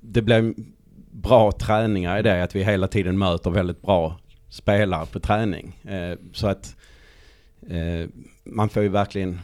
Det 0.00 0.22
blir 0.22 0.54
bra 1.10 1.52
träningar 1.52 2.18
i 2.18 2.22
det 2.22 2.42
att 2.42 2.56
vi 2.56 2.64
hela 2.64 2.88
tiden 2.88 3.18
möter 3.18 3.50
väldigt 3.50 3.82
bra 3.82 4.18
spelare 4.48 5.06
på 5.06 5.20
träning. 5.20 5.76
Eh, 5.84 6.18
så 6.32 6.46
att 6.46 6.76
eh, 7.68 8.08
man 8.44 8.68
får 8.68 8.82
ju 8.82 8.88
verkligen 8.88 9.38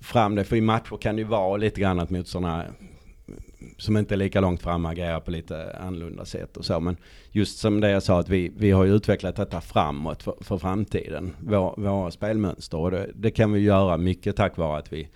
fram 0.00 0.34
det. 0.34 0.44
För 0.44 0.56
i 0.56 0.60
matcher 0.60 0.96
kan 0.96 1.16
det 1.16 1.22
ju 1.22 1.28
vara 1.28 1.56
lite 1.56 1.80
grann 1.80 2.00
att 2.00 2.10
motståndarna 2.10 2.64
som 3.78 3.96
inte 3.96 4.14
är 4.14 4.16
lika 4.16 4.40
långt 4.40 4.62
fram 4.62 4.86
agerar 4.86 5.20
på 5.20 5.30
lite 5.30 5.76
annorlunda 5.80 6.24
sätt 6.24 6.56
och 6.56 6.64
så. 6.64 6.80
Men 6.80 6.96
just 7.30 7.58
som 7.58 7.80
det 7.80 7.90
jag 7.90 8.02
sa 8.02 8.20
att 8.20 8.28
vi, 8.28 8.52
vi 8.56 8.70
har 8.70 8.84
ju 8.84 8.94
utvecklat 8.94 9.36
detta 9.36 9.60
framåt 9.60 10.22
för, 10.22 10.34
för 10.40 10.58
framtiden. 10.58 11.36
Vår, 11.40 11.74
våra 11.76 12.10
spelmönster 12.10 12.78
och 12.78 12.90
det, 12.90 13.10
det, 13.14 13.30
kan 13.30 13.52
vi 13.52 13.60
göra 13.60 13.96
mycket 13.96 14.36
tack 14.36 14.56
vare 14.56 14.78
att 14.78 14.92
vi, 14.92 15.08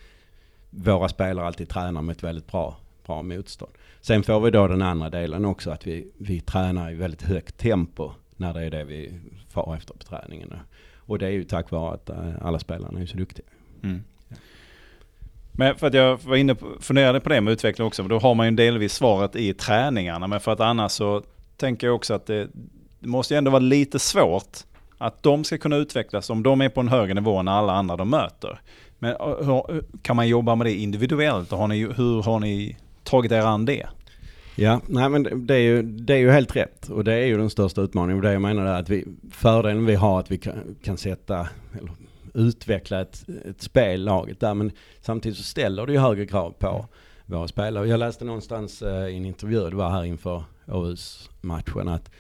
våra 0.70 1.08
spelare 1.08 1.46
alltid 1.46 1.68
tränar 1.68 2.02
med 2.02 2.16
ett 2.16 2.22
väldigt 2.22 2.46
bra, 2.46 2.76
bra 3.06 3.22
motstånd. 3.22 3.72
Sen 4.00 4.22
får 4.22 4.40
vi 4.40 4.50
då 4.50 4.66
den 4.66 4.82
andra 4.82 5.10
delen 5.10 5.44
också 5.44 5.70
att 5.70 5.86
vi, 5.86 6.12
vi 6.18 6.40
tränar 6.40 6.90
i 6.90 6.94
väldigt 6.94 7.22
högt 7.22 7.58
tempo 7.58 8.12
när 8.36 8.54
det 8.54 8.62
är 8.62 8.70
det 8.70 8.84
vi 8.84 9.20
far 9.48 9.76
efter 9.76 9.94
på 9.94 10.04
träningen. 10.04 10.54
Och 10.96 11.18
det 11.18 11.26
är 11.26 11.30
ju 11.30 11.44
tack 11.44 11.70
vare 11.70 11.94
att 11.94 12.10
eh, 12.10 12.32
alla 12.42 12.58
spelarna 12.58 13.00
är 13.00 13.06
så 13.06 13.16
duktiga. 13.16 13.46
Mm. 13.82 14.00
Men 15.52 15.76
för 15.76 15.86
att 15.86 15.94
jag 15.94 16.18
var 16.24 16.36
inne 16.36 16.54
på, 16.54 16.66
funderade 16.80 17.20
på 17.20 17.28
det 17.28 17.40
med 17.40 17.52
utveckling 17.52 17.86
också, 17.86 18.02
då 18.02 18.18
har 18.18 18.34
man 18.34 18.46
ju 18.46 18.52
delvis 18.52 18.92
svaret 18.92 19.36
i 19.36 19.54
träningarna. 19.54 20.26
Men 20.26 20.40
för 20.40 20.52
att 20.52 20.60
annars 20.60 20.92
så 20.92 21.22
tänker 21.56 21.86
jag 21.86 21.96
också 21.96 22.14
att 22.14 22.26
det, 22.26 22.48
det 23.00 23.08
måste 23.08 23.34
ju 23.34 23.38
ändå 23.38 23.50
vara 23.50 23.60
lite 23.60 23.98
svårt 23.98 24.58
att 24.98 25.22
de 25.22 25.44
ska 25.44 25.58
kunna 25.58 25.76
utvecklas 25.76 26.30
om 26.30 26.42
de 26.42 26.60
är 26.60 26.68
på 26.68 26.80
en 26.80 26.88
högre 26.88 27.14
nivå 27.14 27.36
än 27.36 27.48
alla 27.48 27.72
andra 27.72 27.96
de 27.96 28.10
möter. 28.10 28.60
Men 28.98 29.10
eh, 29.10 29.18
hur, 29.18 29.84
kan 30.02 30.16
man 30.16 30.28
jobba 30.28 30.54
med 30.54 30.66
det 30.66 30.74
individuellt? 30.74 31.50
Har 31.50 31.68
ni, 31.68 31.78
hur 31.78 32.22
har 32.22 32.40
ni 32.40 32.76
tagit 33.04 33.32
er 33.32 33.42
an 33.42 33.64
det? 33.64 33.86
Ja, 34.54 34.80
nej 34.86 35.08
men 35.08 35.46
det 35.46 35.54
är, 35.54 35.60
ju, 35.60 35.82
det 35.82 36.14
är 36.14 36.18
ju 36.18 36.30
helt 36.30 36.56
rätt 36.56 36.88
och 36.88 37.04
det 37.04 37.12
är 37.12 37.26
ju 37.26 37.36
den 37.36 37.50
största 37.50 37.80
utmaningen. 37.80 38.16
Och 38.16 38.22
det 38.22 38.32
jag 38.32 38.42
menar 38.42 38.66
är 38.66 38.80
att 38.80 38.88
vi, 38.88 39.04
fördelen 39.30 39.86
vi 39.86 39.94
har 39.94 40.20
att 40.20 40.30
vi 40.30 40.38
kan, 40.38 40.76
kan 40.84 40.96
sätta, 40.96 41.48
eller 41.78 41.92
utveckla 42.34 43.00
ett, 43.00 43.24
ett 43.44 43.62
spel, 43.62 44.04
laget 44.04 44.40
där. 44.40 44.54
Men 44.54 44.70
samtidigt 45.00 45.38
så 45.38 45.44
ställer 45.44 45.86
det 45.86 45.92
ju 45.92 45.98
högre 45.98 46.26
krav 46.26 46.50
på 46.50 46.68
mm. 46.68 46.86
våra 47.26 47.48
spelare. 47.48 47.88
Jag 47.88 48.00
läste 48.00 48.24
någonstans 48.24 48.82
eh, 48.82 49.06
i 49.06 49.16
en 49.16 49.26
intervju, 49.26 49.70
det 49.70 49.76
var 49.76 49.90
här 49.90 50.04
inför 50.04 50.44
Åhus-matchen, 50.66 51.88
att 51.88 52.10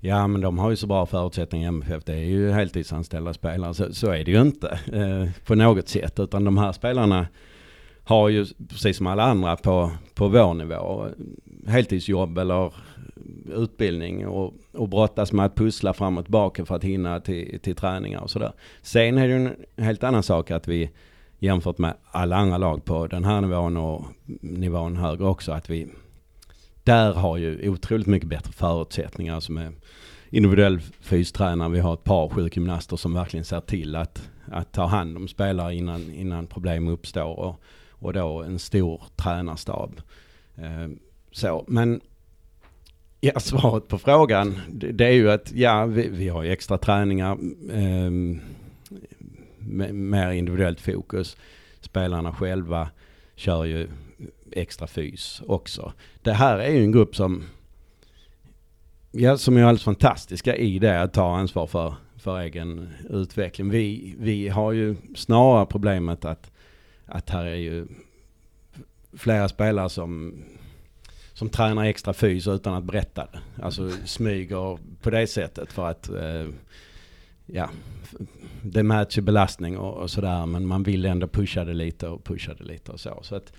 ja 0.00 0.26
men 0.26 0.40
de 0.40 0.58
har 0.58 0.70
ju 0.70 0.76
så 0.76 0.86
bra 0.86 1.06
förutsättningar 1.06 1.66
i 1.66 1.68
MFF, 1.68 2.04
det 2.04 2.12
är 2.12 2.24
ju 2.24 2.50
heltidsanställda 2.50 3.34
spelare. 3.34 3.74
Så, 3.74 3.94
så 3.94 4.10
är 4.10 4.24
det 4.24 4.30
ju 4.30 4.40
inte 4.40 4.78
eh, 4.92 5.44
på 5.46 5.54
något 5.54 5.88
sätt, 5.88 6.20
utan 6.20 6.44
de 6.44 6.58
här 6.58 6.72
spelarna 6.72 7.26
har 8.04 8.28
ju 8.28 8.46
precis 8.68 8.96
som 8.96 9.06
alla 9.06 9.22
andra 9.22 9.56
på, 9.56 9.90
på 10.14 10.28
vår 10.28 10.54
nivå 10.54 11.08
heltidsjobb 11.66 12.38
eller 12.38 12.72
utbildning 13.46 14.26
och, 14.26 14.54
och 14.72 14.88
brottas 14.88 15.32
med 15.32 15.46
att 15.46 15.54
pussla 15.54 15.94
fram 15.94 16.18
och 16.18 16.24
tillbaka 16.24 16.64
för 16.64 16.74
att 16.76 16.84
hinna 16.84 17.20
till, 17.20 17.60
till 17.60 17.76
träningar 17.76 18.20
och 18.20 18.30
sådär. 18.30 18.52
Sen 18.82 19.18
är 19.18 19.28
det 19.28 19.34
ju 19.34 19.46
en 19.46 19.84
helt 19.84 20.04
annan 20.04 20.22
sak 20.22 20.50
att 20.50 20.68
vi 20.68 20.90
jämfört 21.38 21.78
med 21.78 21.94
alla 22.04 22.36
andra 22.36 22.58
lag 22.58 22.84
på 22.84 23.06
den 23.06 23.24
här 23.24 23.40
nivån 23.40 23.76
och 23.76 24.04
nivån 24.40 24.96
högre 24.96 25.24
också 25.24 25.52
att 25.52 25.70
vi 25.70 25.88
där 26.84 27.12
har 27.12 27.36
ju 27.36 27.68
otroligt 27.68 28.06
mycket 28.06 28.28
bättre 28.28 28.52
förutsättningar 28.52 29.40
som 29.40 29.56
är 29.56 29.72
individuell 30.30 30.80
fystränare. 31.00 31.68
Vi 31.68 31.80
har 31.80 31.94
ett 31.94 32.04
par 32.04 32.28
sjukgymnaster 32.28 32.96
som 32.96 33.14
verkligen 33.14 33.44
ser 33.44 33.60
till 33.60 33.96
att, 33.96 34.30
att 34.44 34.72
ta 34.72 34.86
hand 34.86 35.16
om 35.16 35.28
spelare 35.28 35.74
innan, 35.74 36.14
innan 36.14 36.46
problem 36.46 36.88
uppstår 36.88 37.38
och, 37.38 37.60
och 37.90 38.12
då 38.12 38.42
en 38.42 38.58
stor 38.58 39.02
tränarstab. 39.16 40.00
Eh, 40.56 40.88
så, 41.32 41.64
men 41.68 42.00
Ja, 43.22 43.40
svaret 43.40 43.88
på 43.88 43.98
frågan 43.98 44.60
det, 44.68 45.04
är 45.04 45.12
ju 45.12 45.30
att 45.30 45.52
ja, 45.52 45.86
vi, 45.86 46.08
vi 46.08 46.28
har 46.28 46.42
ju 46.42 46.52
extra 46.52 46.78
träningar 46.78 47.32
eh, 47.70 48.10
med 49.58 49.94
mer 49.94 50.30
individuellt 50.30 50.80
fokus. 50.80 51.36
Spelarna 51.80 52.32
själva 52.32 52.90
kör 53.34 53.64
ju 53.64 53.88
extra 54.52 54.86
fys 54.86 55.42
också. 55.46 55.92
Det 56.22 56.32
här 56.32 56.58
är 56.58 56.70
ju 56.70 56.84
en 56.84 56.92
grupp 56.92 57.16
som, 57.16 57.44
ja, 59.10 59.36
som 59.38 59.56
är 59.56 59.62
alldeles 59.62 59.84
fantastiska 59.84 60.56
i 60.56 60.78
det 60.78 61.02
att 61.02 61.12
ta 61.12 61.36
ansvar 61.36 61.66
för, 61.66 61.94
för 62.16 62.40
egen 62.40 62.88
utveckling. 63.10 63.70
Vi, 63.70 64.14
vi 64.18 64.48
har 64.48 64.72
ju 64.72 64.96
snarare 65.16 65.66
problemet 65.66 66.24
att, 66.24 66.50
att 67.06 67.30
här 67.30 67.44
är 67.44 67.56
ju 67.56 67.86
flera 69.12 69.48
spelare 69.48 69.88
som 69.88 70.34
som 71.40 71.48
tränar 71.48 71.84
extra 71.84 72.12
fys 72.12 72.46
utan 72.46 72.74
att 72.74 72.84
berätta 72.84 73.26
det. 73.32 73.62
Alltså 73.62 73.90
smyger 74.04 74.78
på 75.02 75.10
det 75.10 75.26
sättet 75.26 75.72
för 75.72 75.88
att 75.88 76.08
eh, 76.08 76.46
ja, 77.46 77.70
det 78.62 78.82
mäts 78.82 79.18
ju 79.18 79.22
belastning 79.22 79.78
och, 79.78 79.94
och 79.94 80.10
sådär 80.10 80.46
men 80.46 80.66
man 80.66 80.82
vill 80.82 81.04
ändå 81.04 81.28
pusha 81.28 81.64
det 81.64 81.72
lite 81.72 82.08
och 82.08 82.24
pusha 82.24 82.54
det 82.54 82.64
lite 82.64 82.92
och 82.92 83.00
så. 83.00 83.18
så 83.22 83.34
att, 83.36 83.52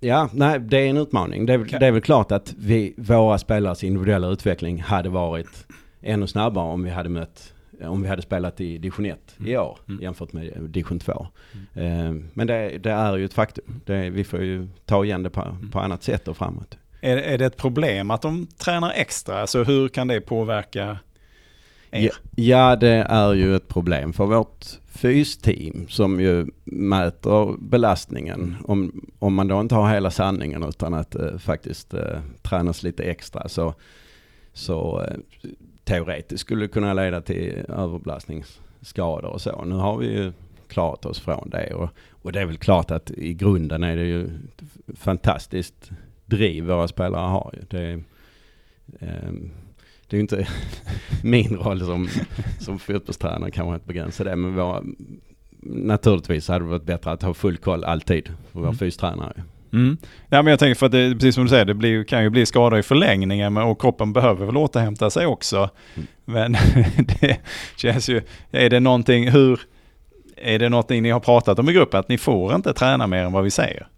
ja, 0.00 0.30
nej, 0.32 0.60
det 0.60 0.76
är 0.76 0.90
en 0.90 0.96
utmaning. 0.96 1.46
Det 1.46 1.52
är, 1.52 1.60
okay. 1.60 1.78
det 1.78 1.86
är 1.86 1.92
väl 1.92 2.02
klart 2.02 2.32
att 2.32 2.54
vi, 2.58 2.94
våra 2.96 3.38
spelares 3.38 3.84
individuella 3.84 4.28
utveckling 4.28 4.82
hade 4.82 5.08
varit 5.08 5.66
ännu 6.00 6.26
snabbare 6.26 6.64
om 6.64 6.84
vi 6.84 6.90
hade 6.90 7.08
mött 7.08 7.54
om 7.80 8.02
vi 8.02 8.08
hade 8.08 8.22
spelat 8.22 8.60
i 8.60 8.78
division 8.78 9.06
1 9.06 9.18
mm. 9.38 9.52
i 9.52 9.56
år 9.56 9.78
mm. 9.88 10.02
jämfört 10.02 10.32
med 10.32 10.52
division 10.60 10.98
2. 10.98 11.26
Mm. 11.74 12.16
Eh, 12.16 12.24
men 12.34 12.46
det, 12.46 12.78
det, 12.78 12.90
är 12.90 13.16
ju 13.16 13.24
ett 13.24 13.34
faktum. 13.34 13.80
Det, 13.84 14.10
vi 14.10 14.24
får 14.24 14.42
ju 14.42 14.68
ta 14.86 15.04
igen 15.04 15.22
det 15.22 15.30
på, 15.30 15.40
mm. 15.40 15.70
på 15.70 15.80
annat 15.80 16.02
sätt 16.02 16.28
och 16.28 16.36
framåt. 16.36 16.78
Är, 17.00 17.16
är 17.16 17.38
det 17.38 17.46
ett 17.46 17.56
problem 17.56 18.10
att 18.10 18.22
de 18.22 18.46
tränar 18.46 18.92
extra? 18.94 19.40
Alltså 19.40 19.64
hur 19.64 19.88
kan 19.88 20.08
det 20.08 20.20
påverka 20.20 20.98
er? 21.90 22.02
Ja, 22.04 22.10
ja, 22.36 22.76
det 22.76 23.06
är 23.08 23.34
ju 23.34 23.56
ett 23.56 23.68
problem 23.68 24.12
för 24.12 24.26
vårt 24.26 24.66
fysteam 24.86 25.88
som 25.88 26.20
ju 26.20 26.46
mäter 26.64 27.56
belastningen. 27.58 28.56
Om, 28.64 29.10
om 29.18 29.34
man 29.34 29.48
då 29.48 29.60
inte 29.60 29.74
har 29.74 29.94
hela 29.94 30.10
sanningen 30.10 30.62
utan 30.62 30.94
att 30.94 31.14
eh, 31.14 31.38
faktiskt 31.38 31.94
eh, 31.94 32.20
tränas 32.42 32.82
lite 32.82 33.02
extra 33.02 33.48
så, 33.48 33.74
så 34.52 35.02
eh, 35.02 35.16
teoretiskt 35.88 36.40
skulle 36.40 36.68
kunna 36.68 36.94
leda 36.94 37.20
till 37.20 37.64
överbelastningsskador 37.68 39.30
och 39.30 39.40
så. 39.40 39.64
Nu 39.64 39.74
har 39.74 39.96
vi 39.96 40.06
ju 40.06 40.32
klarat 40.68 41.04
oss 41.06 41.20
från 41.20 41.50
det. 41.50 41.74
Och, 41.74 41.88
och 42.22 42.32
det 42.32 42.40
är 42.40 42.46
väl 42.46 42.58
klart 42.58 42.90
att 42.90 43.10
i 43.10 43.34
grunden 43.34 43.82
är 43.82 43.96
det 43.96 44.04
ju 44.04 44.30
fantastiskt 44.96 45.90
driv 46.26 46.64
våra 46.64 46.88
spelare 46.88 47.28
har. 47.28 47.54
ju. 47.56 47.62
Det, 47.70 47.92
eh, 49.00 49.32
det 50.06 50.16
är 50.16 50.16
ju 50.16 50.20
inte 50.20 50.48
min 51.22 51.56
roll 51.56 51.80
som, 51.80 52.08
som 52.60 52.78
fotbollstränare 52.78 53.50
kanske 53.50 53.74
att 53.76 53.84
begränsa 53.84 54.24
det, 54.24 54.36
men 54.36 54.54
våra, 54.54 54.82
naturligtvis 55.60 56.48
hade 56.48 56.64
det 56.64 56.68
varit 56.70 56.82
bättre 56.82 57.10
att 57.10 57.22
ha 57.22 57.34
full 57.34 57.56
koll 57.56 57.84
alltid 57.84 58.24
på 58.24 58.58
vår 58.58 58.62
Mm. 58.62 58.78
fystränare. 58.78 59.42
Mm. 59.72 59.96
Ja 60.28 60.42
men 60.42 60.50
jag 60.50 60.58
tänker 60.58 60.74
för 60.74 60.86
att 60.86 60.92
det, 60.92 61.12
precis 61.14 61.34
som 61.34 61.44
du 61.44 61.50
säger, 61.50 61.64
det 61.64 61.74
blir, 61.74 62.04
kan 62.04 62.22
ju 62.22 62.30
bli 62.30 62.46
skador 62.46 62.78
i 62.78 62.82
förlängningen 62.82 63.56
och 63.56 63.80
kroppen 63.80 64.12
behöver 64.12 64.46
väl 64.46 64.56
återhämta 64.56 65.10
sig 65.10 65.26
också. 65.26 65.70
Mm. 65.94 66.06
Men 66.24 66.52
det 67.20 67.38
känns 67.76 68.08
ju, 68.08 68.22
är 68.50 68.70
det 68.70 68.80
någonting, 68.80 69.30
hur, 69.30 69.60
är 70.36 70.58
det 70.58 70.68
någonting 70.68 71.02
ni 71.02 71.10
har 71.10 71.20
pratat 71.20 71.58
om 71.58 71.68
i 71.68 71.72
gruppen 71.72 72.00
att 72.00 72.08
ni 72.08 72.18
får 72.18 72.54
inte 72.54 72.72
träna 72.72 73.06
mer 73.06 73.24
än 73.24 73.32
vad 73.32 73.44
vi 73.44 73.50
säger? 73.50 73.88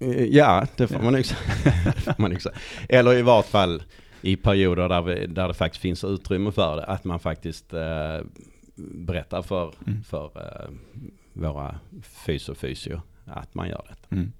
Eh, 0.00 0.24
Ja, 0.24 0.66
det 0.76 0.86
får 0.88 0.96
Ja. 0.96 1.02
man 1.02 1.12
nog 2.30 2.42
säga. 2.42 2.54
Eller 2.88 3.14
i 3.14 3.22
vart 3.22 3.46
fall 3.46 3.82
i 4.22 4.36
perioder 4.36 4.88
där, 4.88 5.02
vi, 5.02 5.26
där 5.26 5.48
det 5.48 5.54
faktiskt 5.54 5.82
finns 5.82 6.04
utrymme 6.04 6.52
för 6.52 6.76
det. 6.76 6.84
Att 6.84 7.04
man 7.04 7.20
faktiskt 7.20 7.72
eh, 7.74 8.18
berättar 8.94 9.42
för, 9.42 9.72
Mm. 9.86 10.02
för 10.02 10.24
eh, 10.24 10.70
våra 11.32 11.78
fys 12.26 12.48
och 12.48 12.56
fysio 12.56 13.02
att 13.24 13.54
man 13.54 13.68
gör 13.68 13.84
det. 13.88 14.16
Mm. 14.16 14.32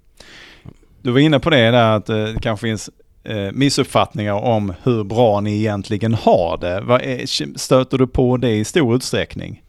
Du 1.01 1.11
var 1.11 1.19
inne 1.19 1.39
på 1.39 1.49
det 1.49 1.71
där 1.71 1.95
att 1.95 2.09
eh, 2.09 2.15
det 2.15 2.39
kanske 2.41 2.67
finns 2.67 2.89
eh, 3.23 3.51
missuppfattningar 3.51 4.33
om 4.33 4.73
hur 4.83 5.03
bra 5.03 5.41
ni 5.41 5.57
egentligen 5.57 6.13
har 6.13 6.57
det. 6.57 7.27
Stöter 7.59 7.97
du 7.97 8.07
på 8.07 8.37
det 8.37 8.51
i 8.51 8.63
stor 8.63 8.95
utsträckning? 8.95 9.63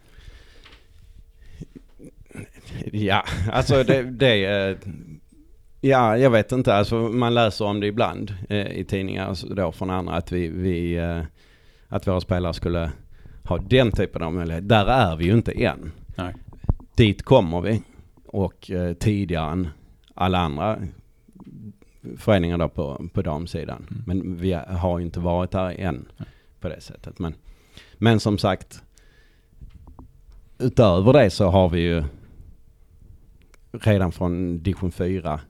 Ja, 2.92 3.24
alltså 3.52 3.82
det, 3.84 4.02
det 4.02 4.44
eh, 4.44 4.76
Ja, 5.84 6.18
jag 6.18 6.30
vet 6.30 6.52
inte. 6.52 6.74
Alltså 6.74 6.94
man 6.94 7.34
läser 7.34 7.64
om 7.64 7.80
det 7.80 7.86
ibland 7.86 8.34
eh, 8.48 8.66
i 8.66 8.84
tidningar 8.84 9.54
då 9.54 9.72
från 9.72 9.90
andra 9.90 10.14
att 10.14 10.32
vi, 10.32 10.48
vi 10.48 10.96
eh, 10.96 11.22
att 11.88 12.06
våra 12.06 12.20
spelare 12.20 12.54
skulle 12.54 12.92
ha 13.44 13.58
den 13.58 13.92
typen 13.92 14.22
av 14.22 14.32
möjlighet. 14.32 14.68
Där 14.68 14.86
är 14.86 15.16
vi 15.16 15.24
ju 15.24 15.32
inte 15.32 15.52
än. 15.52 15.92
Nej. 16.16 16.34
Dit 16.96 17.22
kommer 17.22 17.60
vi 17.60 17.82
och 18.32 18.70
eh, 18.70 18.94
tidigare 18.94 19.52
än 19.52 19.68
alla 20.14 20.38
andra 20.38 20.78
föreningar 22.16 22.58
då 22.58 22.68
på, 22.68 23.08
på 23.12 23.22
damsidan. 23.22 23.86
Mm. 23.90 24.02
Men 24.06 24.36
vi 24.36 24.52
har 24.52 24.98
ju 24.98 25.04
inte 25.04 25.20
varit 25.20 25.50
där 25.50 25.80
än 25.80 26.08
på 26.60 26.68
det 26.68 26.80
sättet. 26.80 27.18
Men, 27.18 27.34
men 27.94 28.20
som 28.20 28.38
sagt, 28.38 28.82
utöver 30.58 31.12
det 31.12 31.30
så 31.30 31.48
har 31.48 31.68
vi 31.68 31.80
ju 31.80 32.04
redan 33.72 34.12
från 34.12 34.62
division 34.62 34.92
4 34.92 35.40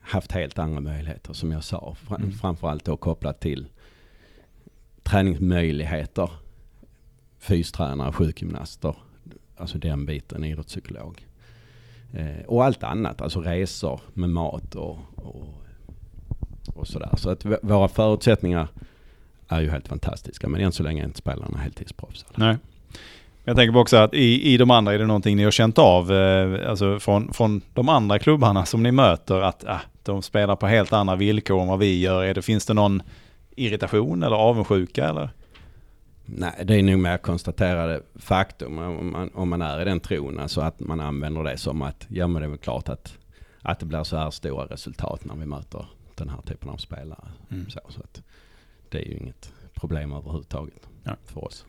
haft 0.00 0.32
helt 0.32 0.58
andra 0.58 0.80
möjligheter 0.80 1.32
som 1.32 1.52
jag 1.52 1.64
sa. 1.64 1.96
Mm. 2.08 2.32
Framförallt 2.32 2.84
då 2.84 2.96
kopplat 2.96 3.40
till 3.40 3.68
träningsmöjligheter, 5.02 6.30
fystränare, 7.38 8.12
sjukgymnaster, 8.12 8.96
alltså 9.56 9.78
den 9.78 10.06
biten, 10.06 10.44
idrottspsykolog. 10.44 11.29
Eh, 12.14 12.44
och 12.46 12.64
allt 12.64 12.82
annat, 12.82 13.20
alltså 13.20 13.40
resor 13.40 14.00
med 14.14 14.30
mat 14.30 14.74
och, 14.74 14.98
och, 15.16 15.62
och 16.74 16.86
sådär. 16.86 17.10
Så 17.16 17.30
att 17.30 17.44
våra 17.62 17.88
förutsättningar 17.88 18.68
är 19.48 19.60
ju 19.60 19.70
helt 19.70 19.88
fantastiska. 19.88 20.48
Men 20.48 20.60
än 20.60 20.72
så 20.72 20.82
länge 20.82 21.02
är 21.02 21.06
inte 21.06 21.18
spelarna 21.18 21.58
heltidsproffs. 21.58 22.26
Nej. 22.34 22.56
Jag 23.44 23.56
tänker 23.56 23.78
också 23.78 23.96
att 23.96 24.14
i, 24.14 24.52
i 24.52 24.56
de 24.56 24.70
andra 24.70 24.94
är 24.94 24.98
det 24.98 25.06
någonting 25.06 25.36
ni 25.36 25.44
har 25.44 25.50
känt 25.50 25.78
av, 25.78 26.12
eh, 26.12 26.70
alltså 26.70 26.98
från, 26.98 27.32
från 27.32 27.60
de 27.74 27.88
andra 27.88 28.18
klubbarna 28.18 28.64
som 28.64 28.82
ni 28.82 28.92
möter, 28.92 29.40
att 29.40 29.64
eh, 29.64 29.76
de 30.02 30.22
spelar 30.22 30.56
på 30.56 30.66
helt 30.66 30.92
andra 30.92 31.16
villkor 31.16 31.62
än 31.62 31.68
vad 31.68 31.78
vi 31.78 32.00
gör. 32.00 32.24
Är 32.24 32.34
det, 32.34 32.42
finns 32.42 32.66
det 32.66 32.74
någon 32.74 33.02
irritation 33.56 34.22
eller 34.22 34.36
avundsjuka 34.36 35.08
eller? 35.08 35.30
Nej, 36.36 36.52
det 36.64 36.74
är 36.74 36.82
nog 36.82 36.98
mer 36.98 37.18
konstaterade 37.18 38.02
faktum 38.14 38.78
om 38.78 39.12
man, 39.12 39.30
om 39.34 39.48
man 39.48 39.62
är 39.62 39.82
i 39.82 39.84
den 39.84 40.00
tron. 40.00 40.38
Alltså 40.38 40.60
att 40.60 40.80
man 40.80 41.00
använder 41.00 41.44
det 41.44 41.56
som 41.56 41.82
att, 41.82 42.06
ja 42.08 42.26
men 42.26 42.42
det 42.42 42.46
är 42.46 42.50
väl 42.50 42.58
klart 42.58 42.88
att, 42.88 43.18
att 43.62 43.80
det 43.80 43.86
blir 43.86 44.04
så 44.04 44.16
här 44.16 44.30
stora 44.30 44.66
resultat 44.66 45.24
när 45.24 45.34
vi 45.34 45.46
möter 45.46 45.86
den 46.14 46.28
här 46.28 46.40
typen 46.42 46.68
av 46.68 46.76
spelare. 46.76 47.28
Mm. 47.50 47.70
Så, 47.70 47.80
så 47.88 48.00
att 48.00 48.22
det 48.88 48.98
är 48.98 49.04
ju 49.08 49.16
inget 49.16 49.52
problem 49.74 50.12
överhuvudtaget 50.12 50.88
Ja. 51.04 51.16
för 51.26 51.44
oss. 51.44 51.64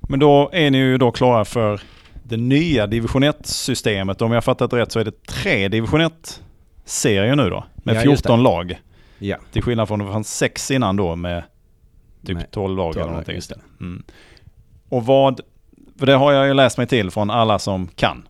Men 0.00 0.20
då 0.20 0.50
är 0.52 0.70
ni 0.70 0.78
ju 0.78 0.98
då 0.98 1.10
klara 1.12 1.44
för 1.44 1.80
det 2.24 2.36
nya 2.36 2.86
division 2.86 3.24
1-systemet. 3.24 4.22
Om 4.22 4.32
jag 4.32 4.44
fattat 4.44 4.72
rätt 4.72 4.92
så 4.92 5.00
är 5.00 5.04
det 5.04 5.26
tre 5.26 5.68
division 5.68 6.00
1-serier 6.00 7.36
nu 7.36 7.50
då, 7.50 7.64
med 7.76 7.96
Ja, 7.96 8.02
just 8.04 8.22
14 8.26 8.42
lag. 8.42 8.80
Ja, 9.18 9.36
Till 9.52 9.62
skillnad 9.62 9.88
från 9.88 9.98
det 9.98 10.12
fanns 10.12 10.36
sex 10.36 10.70
innan 10.70 10.96
då 10.96 11.16
med 11.16 11.42
typ 12.26 12.36
Med 12.36 12.50
12 12.50 12.76
lag 12.76 12.92
12 12.92 13.02
eller 13.02 13.10
någonting. 13.10 13.34
just 13.34 13.48
det. 13.50 13.60
Mm. 13.80 14.02
Och 14.88 15.06
vad, 15.06 15.40
för 15.98 16.06
det 16.06 16.14
har 16.14 16.32
jag 16.32 16.46
ju 16.46 16.54
läst 16.54 16.78
mig 16.78 16.86
till 16.86 17.10
från 17.10 17.30
alla 17.30 17.58
som 17.58 17.86
kan. 17.86 18.28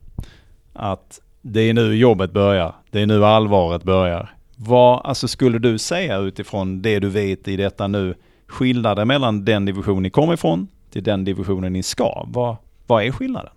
Att 0.72 1.20
det 1.42 1.60
är 1.60 1.74
nu 1.74 1.96
jobbet 1.96 2.32
börjar. 2.32 2.74
Det 2.90 3.00
är 3.00 3.06
nu 3.06 3.24
allvaret 3.24 3.82
börjar. 3.82 4.34
Vad, 4.56 5.06
alltså 5.06 5.28
skulle 5.28 5.58
du 5.58 5.78
säga 5.78 6.18
utifrån 6.18 6.82
det 6.82 6.98
du 6.98 7.08
vet 7.08 7.48
i 7.48 7.56
detta 7.56 7.86
nu, 7.86 8.14
skillnaden 8.46 9.08
mellan 9.08 9.44
den 9.44 9.64
division 9.64 10.02
ni 10.02 10.10
kommer 10.10 10.34
ifrån 10.34 10.68
till 10.90 11.02
den 11.02 11.24
divisionen 11.24 11.72
ni 11.72 11.82
ska? 11.82 12.26
Vad, 12.28 12.56
vad 12.86 13.04
är 13.04 13.10
skillnaden? 13.10 13.52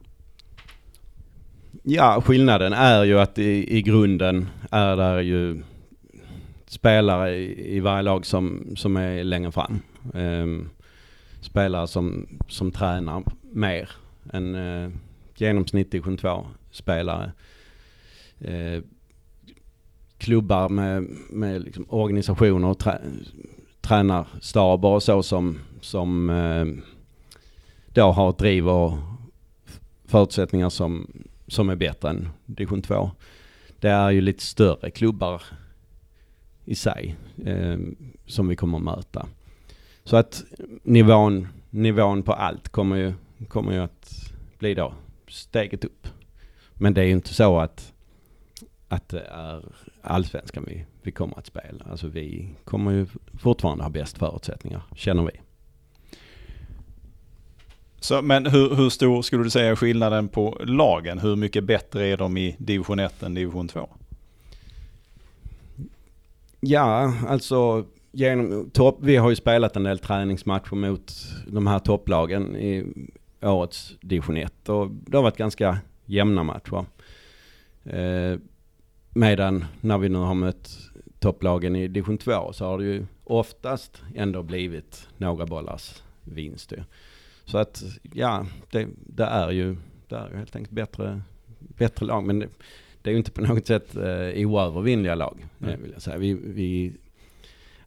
Ja, 1.84 2.22
skillnaden 2.22 2.74
är 2.74 3.04
ju 3.04 3.20
att 3.20 3.40
i, 3.40 3.78
i 3.78 3.82
grunden 3.82 4.50
är 4.72 4.96
där 4.96 5.20
ju 5.20 5.64
spelare 6.68 7.36
i, 7.36 7.76
i 7.76 7.80
varje 7.80 8.02
lag 8.02 8.26
som, 8.26 8.68
som 8.76 8.98
är 8.98 9.24
längre 9.24 9.52
fram. 9.52 9.80
Eh, 10.14 10.46
spelare 11.42 11.88
som, 11.88 12.28
som 12.48 12.72
tränar 12.72 13.24
mer 13.42 13.90
än 14.34 14.56
eh, 14.56 14.90
genomsnitt 15.36 15.92
division 15.92 16.18
2-spelare. 16.18 17.32
Eh, 18.40 18.84
klubbar 20.18 20.70
med, 20.70 21.08
med 21.30 21.62
liksom 21.62 21.86
organisationer 21.90 22.68
och 22.68 22.80
trä, 22.80 23.00
tränarstaber 23.82 24.90
och 24.90 25.04
så 25.04 25.24
som, 25.24 25.60
som 25.82 26.30
eh, 26.30 26.66
då 27.94 28.12
har 28.12 28.30
ett 28.30 28.38
driv 28.38 28.70
och 28.70 28.94
förutsättningar 30.06 30.70
som, 30.70 31.12
som 31.48 31.70
är 31.70 31.76
bättre 31.76 32.10
än 32.10 32.30
division 32.46 32.82
2. 32.82 33.12
Det 33.80 33.90
är 33.90 34.10
ju 34.10 34.22
lite 34.22 34.44
större 34.44 34.92
klubbar 34.92 35.44
i 36.66 36.76
sig 36.76 37.16
eh, 37.46 37.78
som 38.26 38.48
vi 38.48 38.56
kommer 38.56 38.78
att 38.78 38.84
möta. 38.84 39.28
Så 40.04 40.18
att 40.18 40.44
nivån, 40.84 41.48
nivån 41.70 42.24
på 42.24 42.34
allt 42.34 42.70
kommer 42.70 42.96
ju, 42.96 43.14
kommer 43.48 43.72
ju 43.72 43.80
att 43.80 44.34
bli 44.60 44.74
då 44.74 44.94
steget 45.28 45.86
upp. 45.86 46.08
Men 46.74 46.94
det 46.94 47.02
är 47.02 47.06
ju 47.06 47.12
inte 47.12 47.34
så 47.34 47.60
att, 47.60 47.94
att 48.88 49.10
det 49.10 49.22
är 49.22 49.64
allsvenskan 50.02 50.64
vi, 50.68 50.86
vi 51.02 51.12
kommer 51.12 51.40
att 51.40 51.46
spela. 51.46 51.86
Alltså 51.92 52.08
vi 52.08 52.56
kommer 52.64 52.92
ju 52.92 53.08
fortfarande 53.40 53.84
ha 53.84 53.90
bäst 53.90 54.18
förutsättningar, 54.18 54.82
känner 54.96 55.24
vi. 55.24 55.32
Så, 58.00 58.22
men 58.22 58.46
hur, 58.46 58.76
hur 58.76 58.90
stor 58.90 59.22
skulle 59.22 59.44
du 59.44 59.50
säga 59.50 59.72
är 59.72 59.76
skillnaden 59.76 60.28
på 60.28 60.62
lagen? 60.64 61.20
Hur 61.20 61.36
mycket 61.36 61.64
bättre 61.64 62.08
är 62.08 62.18
de 62.18 62.38
i 62.38 62.56
division 62.60 63.00
1 63.00 63.24
än 63.24 63.34
division 63.34 63.68
2? 63.68 63.90
Ja, 66.60 67.14
alltså 67.28 67.86
genom 68.12 68.70
topp, 68.70 68.98
vi 69.02 69.16
har 69.16 69.30
ju 69.30 69.36
spelat 69.36 69.76
en 69.76 69.84
del 69.84 70.00
träningsmatcher 70.00 70.76
mot 70.76 71.14
de 71.48 71.68
här 71.68 71.80
topplagen 71.80 72.56
i 72.56 72.86
årets 73.42 73.96
division 74.02 74.38
1 74.38 74.70
och 74.70 74.92
det 74.92 75.18
har 75.18 75.24
varit 75.24 75.38
ganska 75.38 75.78
jämna 76.06 76.44
matcher. 76.44 76.86
Eh, 77.84 78.40
medan 79.10 79.66
när 79.82 79.98
vi 79.98 80.10
nu 80.10 80.18
har 80.18 80.34
mött 80.34 80.78
topplagen 81.20 81.76
i 81.76 81.88
division 81.88 82.18
2 82.18 82.54
så 82.54 82.66
har 82.66 82.78
det 82.78 82.84
ju 82.84 83.06
oftast 83.24 84.02
ändå 84.16 84.44
blivit 84.44 85.08
några 85.18 85.46
bollars 85.46 86.04
vinst 86.24 86.72
ju. 86.72 86.84
Så 87.46 87.58
att 87.58 87.84
ja, 88.14 88.46
det, 88.72 88.88
det 88.98 89.24
är 89.24 89.52
ju 89.52 89.76
det 90.08 90.18
är 90.18 90.30
ju 90.30 90.38
helt 90.38 90.56
enkelt 90.56 90.76
bättre, 90.76 91.22
bättre 91.60 92.06
lag. 92.06 92.24
Men 92.24 92.40
det, 92.40 92.48
det 93.02 93.10
är 93.10 93.12
ju 93.12 93.18
inte 93.18 93.32
på 93.32 93.42
något 93.42 93.68
sätt 93.68 93.96
eh, 93.96 94.48
oövervinnliga 94.48 95.16
lag. 95.16 95.48
Eh, 95.60 95.78
Vill 95.78 95.92
jag 95.94 96.02
säga. 96.02 96.18
Vi, 96.18 96.34
vi, 96.34 96.94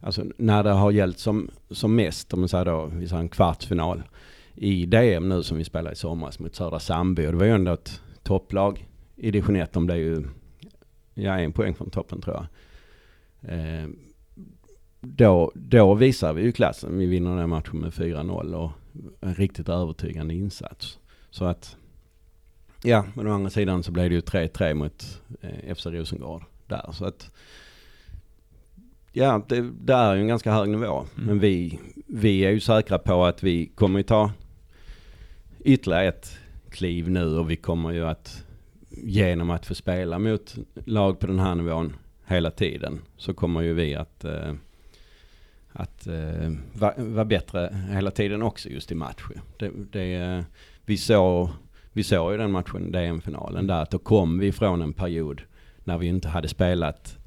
alltså 0.05 0.23
när 0.37 0.63
det 0.63 0.71
har 0.71 0.91
gällt 0.91 1.19
som, 1.19 1.49
som 1.69 1.95
mest, 1.95 2.33
om 2.33 2.39
man 2.39 2.49
säger 2.49 2.65
då, 2.65 2.85
vi 2.85 3.07
säger 3.07 3.21
en 3.21 3.29
kvartsfinal 3.29 4.03
i 4.55 4.85
DM 4.85 5.29
nu 5.29 5.43
som 5.43 5.57
vi 5.57 5.63
spelade 5.63 5.93
i 5.93 5.95
somras 5.95 6.39
mot 6.39 6.55
Södra 6.55 6.79
Sandby. 6.79 7.27
Och 7.27 7.31
det 7.31 7.37
var 7.37 7.45
ju 7.45 7.51
ändå 7.51 7.73
ett 7.73 8.01
topplag 8.23 8.87
i 9.15 9.31
division 9.31 9.55
1. 9.55 9.73
De 9.73 9.85
blev 9.85 9.97
ju, 9.97 10.27
ja 11.13 11.39
en 11.39 11.51
poäng 11.51 11.75
från 11.75 11.89
toppen 11.89 12.21
tror 12.21 12.35
jag. 12.35 12.47
Eh, 13.53 13.87
då, 15.01 15.51
då 15.55 15.93
visar 15.93 16.33
vi 16.33 16.41
ju 16.41 16.51
klassen. 16.51 16.97
Vi 16.97 17.05
vinner 17.05 17.29
den 17.29 17.39
här 17.39 17.47
matchen 17.47 17.79
med 17.79 17.91
4-0 17.91 18.53
och 18.53 18.71
en 19.21 19.35
riktigt 19.35 19.69
övertygande 19.69 20.33
insats. 20.33 20.99
Så 21.29 21.45
att 21.45 21.77
Ja, 22.83 23.05
men 23.13 23.27
å 23.27 23.33
andra 23.33 23.49
sidan 23.49 23.83
så 23.83 23.91
blev 23.91 24.09
det 24.09 24.15
ju 24.15 24.21
3-3 24.21 24.73
mot 24.73 25.21
eh, 25.41 25.75
FC 25.75 25.85
Rosengård 25.85 26.43
där. 26.67 26.91
Så 26.91 27.05
att, 27.05 27.31
ja, 29.15 29.41
det, 29.47 29.61
det 29.61 29.93
är 29.93 30.15
ju 30.15 30.21
en 30.21 30.27
ganska 30.27 30.51
hög 30.51 30.69
nivå. 30.69 31.05
Mm. 31.15 31.27
Men 31.27 31.39
vi, 31.39 31.79
vi 32.07 32.45
är 32.45 32.51
ju 32.51 32.59
säkra 32.59 32.99
på 32.99 33.25
att 33.25 33.43
vi 33.43 33.65
kommer 33.65 33.99
ju 33.99 34.03
ta 34.03 34.31
ytterligare 35.59 36.07
ett 36.07 36.37
kliv 36.69 37.09
nu 37.09 37.37
och 37.37 37.51
vi 37.51 37.55
kommer 37.55 37.91
ju 37.91 38.05
att 38.05 38.43
genom 38.89 39.49
att 39.49 39.65
få 39.65 39.75
spela 39.75 40.19
mot 40.19 40.55
lag 40.85 41.19
på 41.19 41.27
den 41.27 41.39
här 41.39 41.55
nivån 41.55 41.93
hela 42.25 42.51
tiden 42.51 43.01
så 43.17 43.33
kommer 43.33 43.61
ju 43.61 43.73
vi 43.73 43.95
att, 43.95 44.25
eh, 44.25 44.53
att 45.71 46.07
eh, 46.07 46.53
vara 46.73 46.93
va 46.97 47.25
bättre 47.25 47.85
hela 47.91 48.11
tiden 48.11 48.41
också 48.41 48.69
just 48.69 48.91
i 48.91 48.95
match. 48.95 49.23
Det, 49.57 49.71
det, 49.91 50.43
vi, 50.85 50.97
såg, 50.97 51.49
vi 51.91 52.03
såg 52.03 52.31
ju 52.31 52.37
den 52.37 52.51
matchen, 52.51 52.91
DM-finalen 52.91 53.67
där, 53.67 53.81
att 53.81 53.91
då 53.91 53.97
kom 53.97 54.39
vi 54.39 54.51
från 54.51 54.81
en 54.81 54.93
period 54.93 55.41
när 55.83 55.97
vi 55.97 56.07
inte 56.07 56.27
hade 56.27 56.47
spelat 56.47 57.17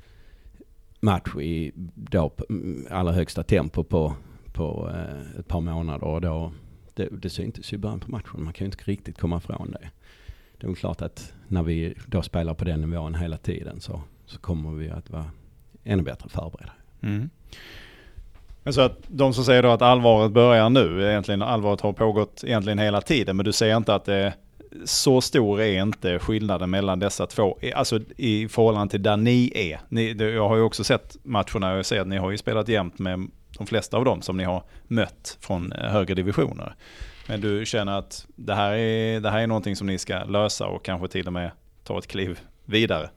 match 1.00 1.36
i 1.36 1.72
då 1.94 2.30
mm, 2.48 2.86
allra 2.90 3.12
högsta 3.12 3.42
tempo 3.42 3.84
på, 3.84 4.14
på 4.52 4.90
eh, 4.94 5.40
ett 5.40 5.48
par 5.48 5.60
månader 5.60 6.04
och 6.04 6.20
då 6.20 6.52
det, 6.94 7.08
det 7.10 7.30
syntes 7.30 7.72
ju 7.72 7.74
i 7.74 7.78
början 7.78 8.00
på 8.00 8.10
matchen. 8.10 8.44
Man 8.44 8.52
kan 8.52 8.64
ju 8.64 8.70
inte 8.72 8.84
riktigt 8.84 9.18
komma 9.18 9.36
ifrån 9.36 9.70
det. 9.70 9.90
Det 10.58 10.66
är 10.66 10.68
väl 10.68 10.76
klart 10.76 11.02
att 11.02 11.32
när 11.48 11.62
vi 11.62 11.94
då 12.06 12.22
spelar 12.22 12.54
på 12.54 12.64
den 12.64 12.80
nivån 12.80 13.14
hela 13.14 13.36
tiden 13.36 13.80
så, 13.80 14.00
så 14.26 14.38
kommer 14.38 14.70
vi 14.70 14.90
att 14.90 15.10
vara 15.10 15.30
ännu 15.84 16.02
bättre 16.02 16.28
förberedda. 16.28 16.72
Mm. 17.00 17.30
Men 18.62 18.72
så 18.72 18.80
att 18.80 18.98
de 19.06 19.34
som 19.34 19.44
säger 19.44 19.62
då 19.62 19.68
att 19.68 19.82
allvaret 19.82 20.32
börjar 20.32 20.70
nu, 20.70 21.02
egentligen 21.10 21.42
allvaret 21.42 21.80
har 21.80 21.92
pågått 21.92 22.44
egentligen 22.44 22.78
hela 22.78 23.00
tiden, 23.00 23.36
men 23.36 23.44
du 23.44 23.52
säger 23.52 23.76
inte 23.76 23.94
att 23.94 24.04
det 24.04 24.34
så 24.84 25.20
stor 25.20 25.60
är 25.60 25.82
inte 25.82 26.18
skillnaden 26.18 26.70
mellan 26.70 26.98
dessa 26.98 27.26
två, 27.26 27.58
alltså 27.74 28.00
i 28.16 28.48
förhållande 28.48 28.90
till 28.90 29.02
där 29.02 29.16
ni 29.16 29.52
är. 29.54 29.80
Ni, 29.88 30.12
jag 30.12 30.48
har 30.48 30.56
ju 30.56 30.62
också 30.62 30.84
sett 30.84 31.16
matcherna 31.22 31.72
och 31.72 31.78
jag 31.78 31.86
ser 31.86 32.00
att 32.00 32.08
ni 32.08 32.16
har 32.16 32.30
ju 32.30 32.38
spelat 32.38 32.68
jämt 32.68 32.98
med 32.98 33.28
de 33.58 33.66
flesta 33.66 33.96
av 33.96 34.04
dem 34.04 34.22
som 34.22 34.36
ni 34.36 34.44
har 34.44 34.62
mött 34.86 35.38
från 35.40 35.72
eh, 35.72 35.90
högre 35.90 36.14
divisioner. 36.14 36.74
Men 37.28 37.40
du 37.40 37.66
känner 37.66 37.98
att 37.98 38.26
det 38.36 38.54
här 38.54 38.72
är, 38.72 39.20
det 39.20 39.30
här 39.30 39.40
är 39.40 39.46
någonting 39.46 39.76
som 39.76 39.86
ni 39.86 39.98
ska 39.98 40.24
lösa 40.24 40.66
och 40.66 40.84
kanske 40.84 41.08
till 41.08 41.26
och 41.26 41.32
med 41.32 41.50
ta 41.84 41.98
ett 41.98 42.06
kliv 42.06 42.38
vidare? 42.64 43.10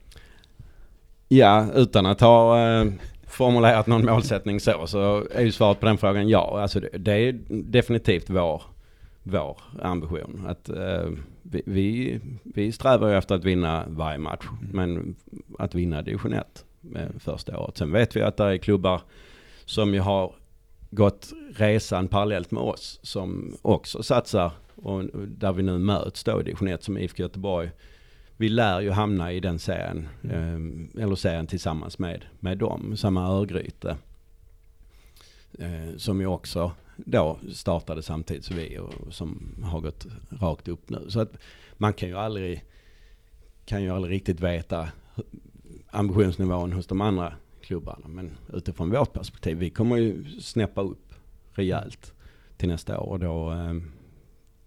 Ja, 1.28 1.66
utan 1.74 2.06
att 2.06 2.20
ha 2.20 2.60
eh, 2.60 2.84
formulerat 3.26 3.86
någon 3.86 4.04
målsättning 4.04 4.60
så, 4.60 4.86
så 4.86 5.26
är 5.34 5.42
ju 5.42 5.52
svaret 5.52 5.80
på 5.80 5.86
den 5.86 5.98
frågan 5.98 6.28
ja. 6.28 6.60
Alltså 6.62 6.80
det, 6.80 6.88
det 6.98 7.12
är 7.12 7.40
definitivt 7.48 8.30
vår, 8.30 8.62
vår 9.22 9.58
ambition. 9.82 10.46
Att, 10.48 10.68
eh, 10.68 11.10
vi, 11.52 11.62
vi, 11.64 12.20
vi 12.42 12.72
strävar 12.72 13.08
ju 13.08 13.16
efter 13.16 13.34
att 13.34 13.44
vinna 13.44 13.84
varje 13.88 14.18
match, 14.18 14.46
men 14.72 15.16
att 15.58 15.74
vinna 15.74 16.02
division 16.02 16.32
1 16.32 16.64
första 17.18 17.58
året. 17.58 17.76
Sen 17.76 17.92
vet 17.92 18.16
vi 18.16 18.22
att 18.22 18.36
det 18.36 18.44
är 18.44 18.56
klubbar 18.56 19.02
som 19.64 19.94
ju 19.94 20.00
har 20.00 20.34
gått 20.90 21.32
resan 21.56 22.08
parallellt 22.08 22.50
med 22.50 22.62
oss 22.62 23.00
som 23.02 23.56
också 23.62 24.02
satsar 24.02 24.52
och 24.74 25.04
där 25.14 25.52
vi 25.52 25.62
nu 25.62 25.78
möts 25.78 26.24
då 26.24 26.40
i 26.40 26.44
division 26.44 26.68
1 26.68 26.84
som 26.84 26.98
IFK 26.98 27.22
Göteborg. 27.22 27.70
Vi 28.36 28.48
lär 28.48 28.80
ju 28.80 28.90
hamna 28.90 29.32
i 29.32 29.40
den 29.40 29.58
serien, 29.58 30.08
mm. 30.22 30.90
eh, 30.96 31.02
eller 31.02 31.14
serien 31.14 31.46
tillsammans 31.46 31.98
med, 31.98 32.24
med 32.40 32.58
dem, 32.58 32.96
samma 32.96 33.28
Örgryte. 33.28 33.96
Eh, 35.58 35.96
som 35.96 36.20
ju 36.20 36.26
också 36.26 36.72
då 36.96 37.38
startade 37.52 38.02
samtidigt 38.02 38.44
som 38.44 38.56
vi 38.56 38.78
och 38.78 39.14
som 39.14 39.54
har 39.62 39.80
gått 39.80 40.06
rakt 40.30 40.68
upp 40.68 40.90
nu. 40.90 41.06
Så 41.08 41.20
att 41.20 41.32
man 41.76 41.92
kan 41.92 42.08
ju 42.08 42.16
aldrig, 42.16 42.64
kan 43.64 43.82
ju 43.82 43.90
aldrig 43.90 44.14
riktigt 44.14 44.40
veta 44.40 44.88
ambitionsnivån 45.90 46.72
hos 46.72 46.86
de 46.86 47.00
andra 47.00 47.34
klubbarna. 47.62 48.08
Men 48.08 48.30
utifrån 48.52 48.90
vårt 48.90 49.12
perspektiv, 49.12 49.58
vi 49.58 49.70
kommer 49.70 49.96
ju 49.96 50.40
snäppa 50.40 50.80
upp 50.80 51.14
rejält 51.52 52.14
till 52.56 52.68
nästa 52.68 53.00
år. 53.00 53.12
Och 53.12 53.18
då, 53.18 53.50
ehm, 53.50 53.92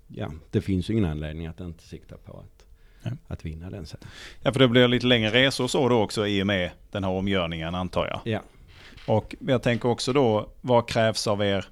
ja, 0.08 0.32
det 0.52 0.62
finns 0.62 0.90
ju 0.90 0.94
ingen 0.94 1.06
anledning 1.06 1.48
att 1.48 1.60
inte 1.60 1.84
sikta 1.84 2.18
på 2.18 2.38
att, 2.40 2.66
att 3.28 3.46
vinna 3.46 3.70
den 3.70 3.86
sen. 3.86 4.00
Ja, 4.42 4.54
för 4.54 4.60
det 4.60 4.68
blir 4.68 4.88
lite 4.88 5.08
längre 5.08 5.30
resor 5.30 5.68
så 5.68 5.90
då 5.90 6.02
också 6.02 6.28
i 6.28 6.42
och 6.42 6.48
med 6.48 6.72
den 6.92 7.04
här 7.04 7.12
omgörningen 7.12 7.76
antar 7.76 8.08
jag. 8.08 8.34
Ja. 8.34 8.42
Och 9.08 9.36
jag 9.40 9.64
tänker 9.64 9.90
också 9.90 10.14
då, 10.14 10.50
vad 10.62 10.88
krävs 10.88 11.28
av 11.28 11.42
er 11.42 11.66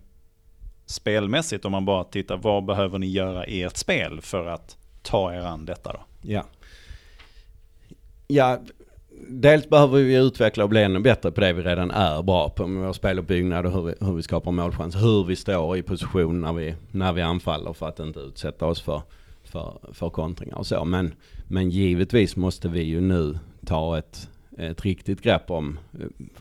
spelmässigt 0.93 1.65
om 1.65 1.71
man 1.71 1.85
bara 1.85 2.03
tittar, 2.03 2.37
vad 2.37 2.65
behöver 2.65 2.99
ni 2.99 3.07
göra 3.07 3.45
i 3.45 3.63
ert 3.63 3.77
spel 3.77 4.21
för 4.21 4.47
att 4.47 4.77
ta 5.01 5.33
er 5.33 5.41
an 5.41 5.65
detta 5.65 5.93
då? 5.93 5.99
Ja. 6.21 6.43
Ja, 8.27 8.59
dels 9.27 9.69
behöver 9.69 9.99
vi 9.99 10.15
utveckla 10.15 10.63
och 10.63 10.69
bli 10.69 10.83
ännu 10.83 10.99
bättre 10.99 11.31
på 11.31 11.41
det 11.41 11.53
vi 11.53 11.61
redan 11.61 11.91
är 11.91 12.21
bra 12.21 12.49
på 12.49 12.67
med 12.67 12.85
vår 12.85 12.93
speluppbyggnad 12.93 13.65
och 13.65 13.71
hur 13.71 13.81
vi, 13.81 13.95
hur 13.99 14.13
vi 14.13 14.23
skapar 14.23 14.51
målchans. 14.51 14.95
Hur 14.95 15.23
vi 15.23 15.35
står 15.35 15.77
i 15.77 15.83
position 15.83 16.41
när 16.41 16.53
vi, 16.53 16.75
när 16.91 17.13
vi 17.13 17.21
anfaller 17.21 17.73
för 17.73 17.87
att 17.87 17.99
inte 17.99 18.19
utsätta 18.19 18.65
oss 18.65 18.81
för, 18.81 19.01
för, 19.43 19.79
för 19.91 20.09
kontringar 20.09 20.55
och 20.55 20.67
så. 20.67 20.85
Men, 20.85 21.13
men 21.47 21.69
givetvis 21.69 22.35
måste 22.35 22.69
vi 22.69 22.83
ju 22.83 23.01
nu 23.01 23.39
ta 23.65 23.97
ett, 23.97 24.29
ett 24.57 24.85
riktigt 24.85 25.21
grepp 25.21 25.51
om, 25.51 25.79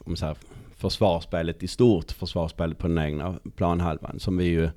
om 0.04 0.16
så 0.16 0.26
här, 0.26 0.36
försvarsspelet 0.82 1.62
i 1.62 1.68
stort, 1.68 2.12
försvarsspelet 2.12 2.78
på 2.78 2.88
den 2.88 2.98
egna 2.98 3.38
planhalvan 3.56 4.20
som 4.20 4.36
vi 4.36 4.44
ju 4.44 4.70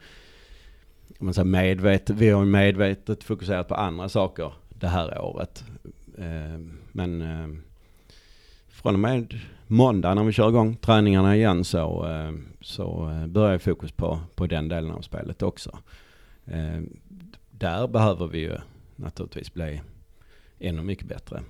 om 1.20 1.26
man 1.26 1.34
säger 1.34 1.46
medvetet, 1.46 2.16
vi 2.16 2.30
har 2.30 2.46
medvetet 2.46 3.24
fokuserat 3.24 3.68
på 3.68 3.76
andra 3.76 4.10
saker 4.10 4.54
det 4.70 4.88
här 4.88 5.22
året. 5.22 5.64
Eh, 6.18 6.60
men 6.92 7.22
eh, 7.22 7.48
från 8.68 8.94
och 8.94 9.00
med 9.00 9.40
måndag 9.68 10.14
när 10.14 10.24
vi 10.24 10.32
kör 10.32 10.50
igång 10.50 10.76
träningarna 10.76 11.36
igen 11.36 11.64
så, 11.64 12.08
eh, 12.10 12.32
så 12.62 13.12
börjar 13.28 13.58
fokus 13.58 13.92
på, 13.92 14.20
på 14.36 14.48
den 14.48 14.68
delen 14.68 14.92
av 14.92 15.02
spelet 15.02 15.42
också. 15.42 15.78
Där 17.52 17.88
behöver 17.88 18.28
vi 18.28 18.40
ju 18.40 18.58
naturligtvis 18.96 19.54
bli 19.54 19.82
ännu 20.60 20.84
mycket 20.84 21.08
bättre. 21.08 21.44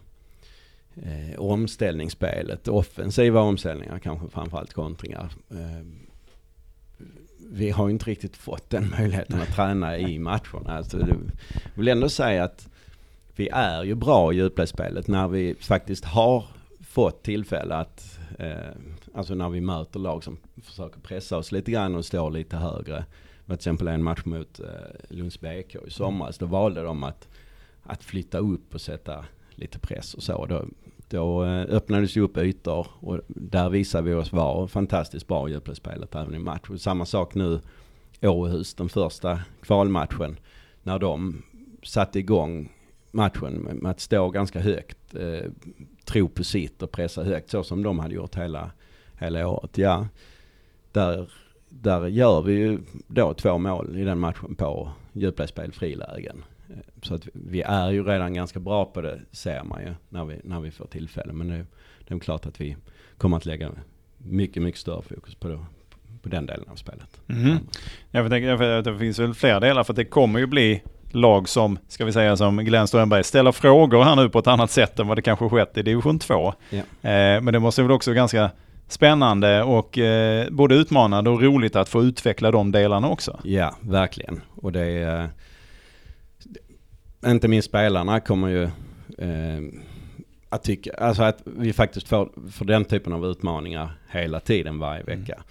Eh, 1.03 1.39
omställningsspelet, 1.39 2.67
offensiva 2.67 3.41
omställningar, 3.41 3.99
kanske 3.99 4.29
framförallt 4.29 4.73
kontringar. 4.73 5.29
Eh, 5.49 5.85
vi 7.51 7.69
har 7.69 7.89
inte 7.89 8.05
riktigt 8.05 8.37
fått 8.37 8.69
den 8.69 8.89
möjligheten 8.89 9.41
att 9.41 9.55
träna 9.55 9.97
i 9.97 10.19
matcherna. 10.19 10.77
Alltså, 10.77 10.99
jag 10.99 11.17
vill 11.75 11.87
ändå 11.87 12.09
säga 12.09 12.43
att 12.43 12.69
vi 13.35 13.49
är 13.49 13.83
ju 13.83 13.95
bra 13.95 14.33
i 14.33 14.35
djupledsspelet 14.35 15.07
när 15.07 15.27
vi 15.27 15.55
faktiskt 15.55 16.05
har 16.05 16.45
fått 16.87 17.23
tillfälle 17.23 17.75
att, 17.75 18.19
eh, 18.39 18.55
alltså 19.13 19.35
när 19.35 19.49
vi 19.49 19.61
möter 19.61 19.99
lag 19.99 20.23
som 20.23 20.37
försöker 20.63 20.99
pressa 20.99 21.37
oss 21.37 21.51
lite 21.51 21.71
grann 21.71 21.95
och 21.95 22.05
står 22.05 22.31
lite 22.31 22.57
högre. 22.57 23.05
Till 23.45 23.53
exempel 23.53 23.87
en 23.87 24.03
match 24.03 24.25
mot 24.25 24.59
eh, 24.59 24.65
Lunds 25.09 25.39
BK 25.39 25.75
i 25.87 25.91
somras, 25.91 26.37
då 26.37 26.45
valde 26.45 26.81
de 26.81 27.03
att, 27.03 27.27
att 27.83 28.03
flytta 28.03 28.37
upp 28.37 28.73
och 28.73 28.81
sätta 28.81 29.25
lite 29.55 29.79
press 29.79 30.13
och 30.13 30.23
så. 30.23 30.45
Då, 30.45 30.65
då 31.09 31.45
eh, 31.45 31.75
öppnades 31.75 32.17
ju 32.17 32.21
upp 32.21 32.37
ytor 32.37 32.87
och 32.99 33.19
där 33.27 33.69
visade 33.69 34.03
vi 34.03 34.13
oss 34.13 34.33
vara 34.33 34.67
fantastiskt 34.67 35.27
bra 35.27 35.49
i 35.49 35.51
djupledsspelet 35.51 36.15
även 36.15 36.35
i 36.35 36.39
match. 36.39 36.69
Och 36.69 36.81
samma 36.81 37.05
sak 37.05 37.35
nu 37.35 37.59
Åhus, 38.21 38.73
den 38.73 38.89
första 38.89 39.39
kvalmatchen, 39.61 40.39
när 40.83 40.99
de 40.99 41.43
satte 41.83 42.19
igång 42.19 42.71
matchen 43.11 43.53
med 43.53 43.91
att 43.91 43.99
stå 43.99 44.29
ganska 44.29 44.59
högt, 44.59 45.15
eh, 45.15 45.51
tro 46.05 46.27
på 46.27 46.43
sitt 46.43 46.81
och 46.81 46.91
pressa 46.91 47.23
högt 47.23 47.49
så 47.49 47.63
som 47.63 47.83
de 47.83 47.99
hade 47.99 48.15
gjort 48.15 48.35
hela, 48.35 48.71
hela 49.19 49.47
året. 49.47 49.77
Ja, 49.77 50.07
där, 50.91 51.29
där 51.69 52.07
gör 52.07 52.41
vi 52.41 52.53
ju 52.53 52.79
då 53.07 53.33
två 53.33 53.57
mål 53.57 53.97
i 53.97 54.03
den 54.03 54.19
matchen 54.19 54.55
på 54.55 54.91
djupledsspel, 55.13 55.71
frilägen. 55.71 56.43
Så 57.01 57.15
att 57.15 57.27
vi 57.33 57.61
är 57.61 57.91
ju 57.91 58.03
redan 58.03 58.33
ganska 58.33 58.59
bra 58.59 58.85
på 58.85 59.01
det 59.01 59.19
ser 59.31 59.63
man 59.63 59.81
ju 59.81 59.93
när 60.09 60.25
vi, 60.25 60.39
när 60.43 60.59
vi 60.59 60.71
får 60.71 60.85
tillfälle. 60.85 61.33
Men 61.33 61.47
det, 61.47 61.65
det 62.07 62.13
är 62.13 62.19
klart 62.19 62.45
att 62.45 62.61
vi 62.61 62.75
kommer 63.17 63.37
att 63.37 63.45
lägga 63.45 63.71
mycket, 64.17 64.63
mycket 64.63 64.81
större 64.81 65.01
fokus 65.01 65.35
på, 65.35 65.47
det, 65.47 65.59
på 66.21 66.29
den 66.29 66.45
delen 66.45 66.65
av 66.71 66.75
spelet. 66.75 67.21
Mm. 67.27 67.57
Jag 68.11 68.29
tänker 68.29 68.77
att 68.77 68.85
det 68.85 68.97
finns 68.97 69.19
väl 69.19 69.33
fler 69.33 69.59
delar 69.59 69.83
för 69.83 69.93
det 69.93 70.05
kommer 70.05 70.39
ju 70.39 70.45
bli 70.45 70.81
lag 71.11 71.49
som, 71.49 71.79
ska 71.87 72.05
vi 72.05 72.11
säga 72.11 72.37
som 72.37 72.57
Glenn 72.57 72.87
Strömberg, 72.87 73.23
ställer 73.23 73.51
frågor 73.51 74.03
här 74.03 74.15
nu 74.15 74.29
på 74.29 74.39
ett 74.39 74.47
annat 74.47 74.71
sätt 74.71 74.99
än 74.99 75.07
vad 75.07 75.17
det 75.17 75.21
kanske 75.21 75.49
skett 75.49 75.77
i 75.77 75.81
division 75.81 76.19
2. 76.19 76.53
Ja. 76.69 76.77
Eh, 76.77 77.41
men 77.41 77.45
det 77.45 77.59
måste 77.59 77.81
väl 77.81 77.91
också 77.91 78.11
vara 78.11 78.15
ganska 78.15 78.51
spännande 78.87 79.63
och 79.63 79.97
eh, 79.97 80.47
både 80.51 80.75
utmanande 80.75 81.29
och 81.29 81.41
roligt 81.41 81.75
att 81.75 81.89
få 81.89 82.03
utveckla 82.03 82.51
de 82.51 82.71
delarna 82.71 83.09
också. 83.09 83.39
Ja, 83.43 83.75
verkligen. 83.81 84.41
Och 84.55 84.71
det 84.71 84.85
är, 84.85 85.23
eh, 85.23 85.29
inte 87.25 87.47
minst 87.47 87.67
spelarna 87.67 88.19
kommer 88.19 88.47
ju 88.47 88.63
eh, 89.17 89.61
att 90.49 90.63
tycka, 90.63 90.93
alltså 90.93 91.23
att 91.23 91.41
vi 91.45 91.73
faktiskt 91.73 92.07
får, 92.07 92.29
får 92.51 92.65
den 92.65 92.85
typen 92.85 93.13
av 93.13 93.25
utmaningar 93.25 93.89
hela 94.09 94.39
tiden 94.39 94.79
varje 94.79 95.01
mm. 95.01 95.19
vecka. 95.19 95.43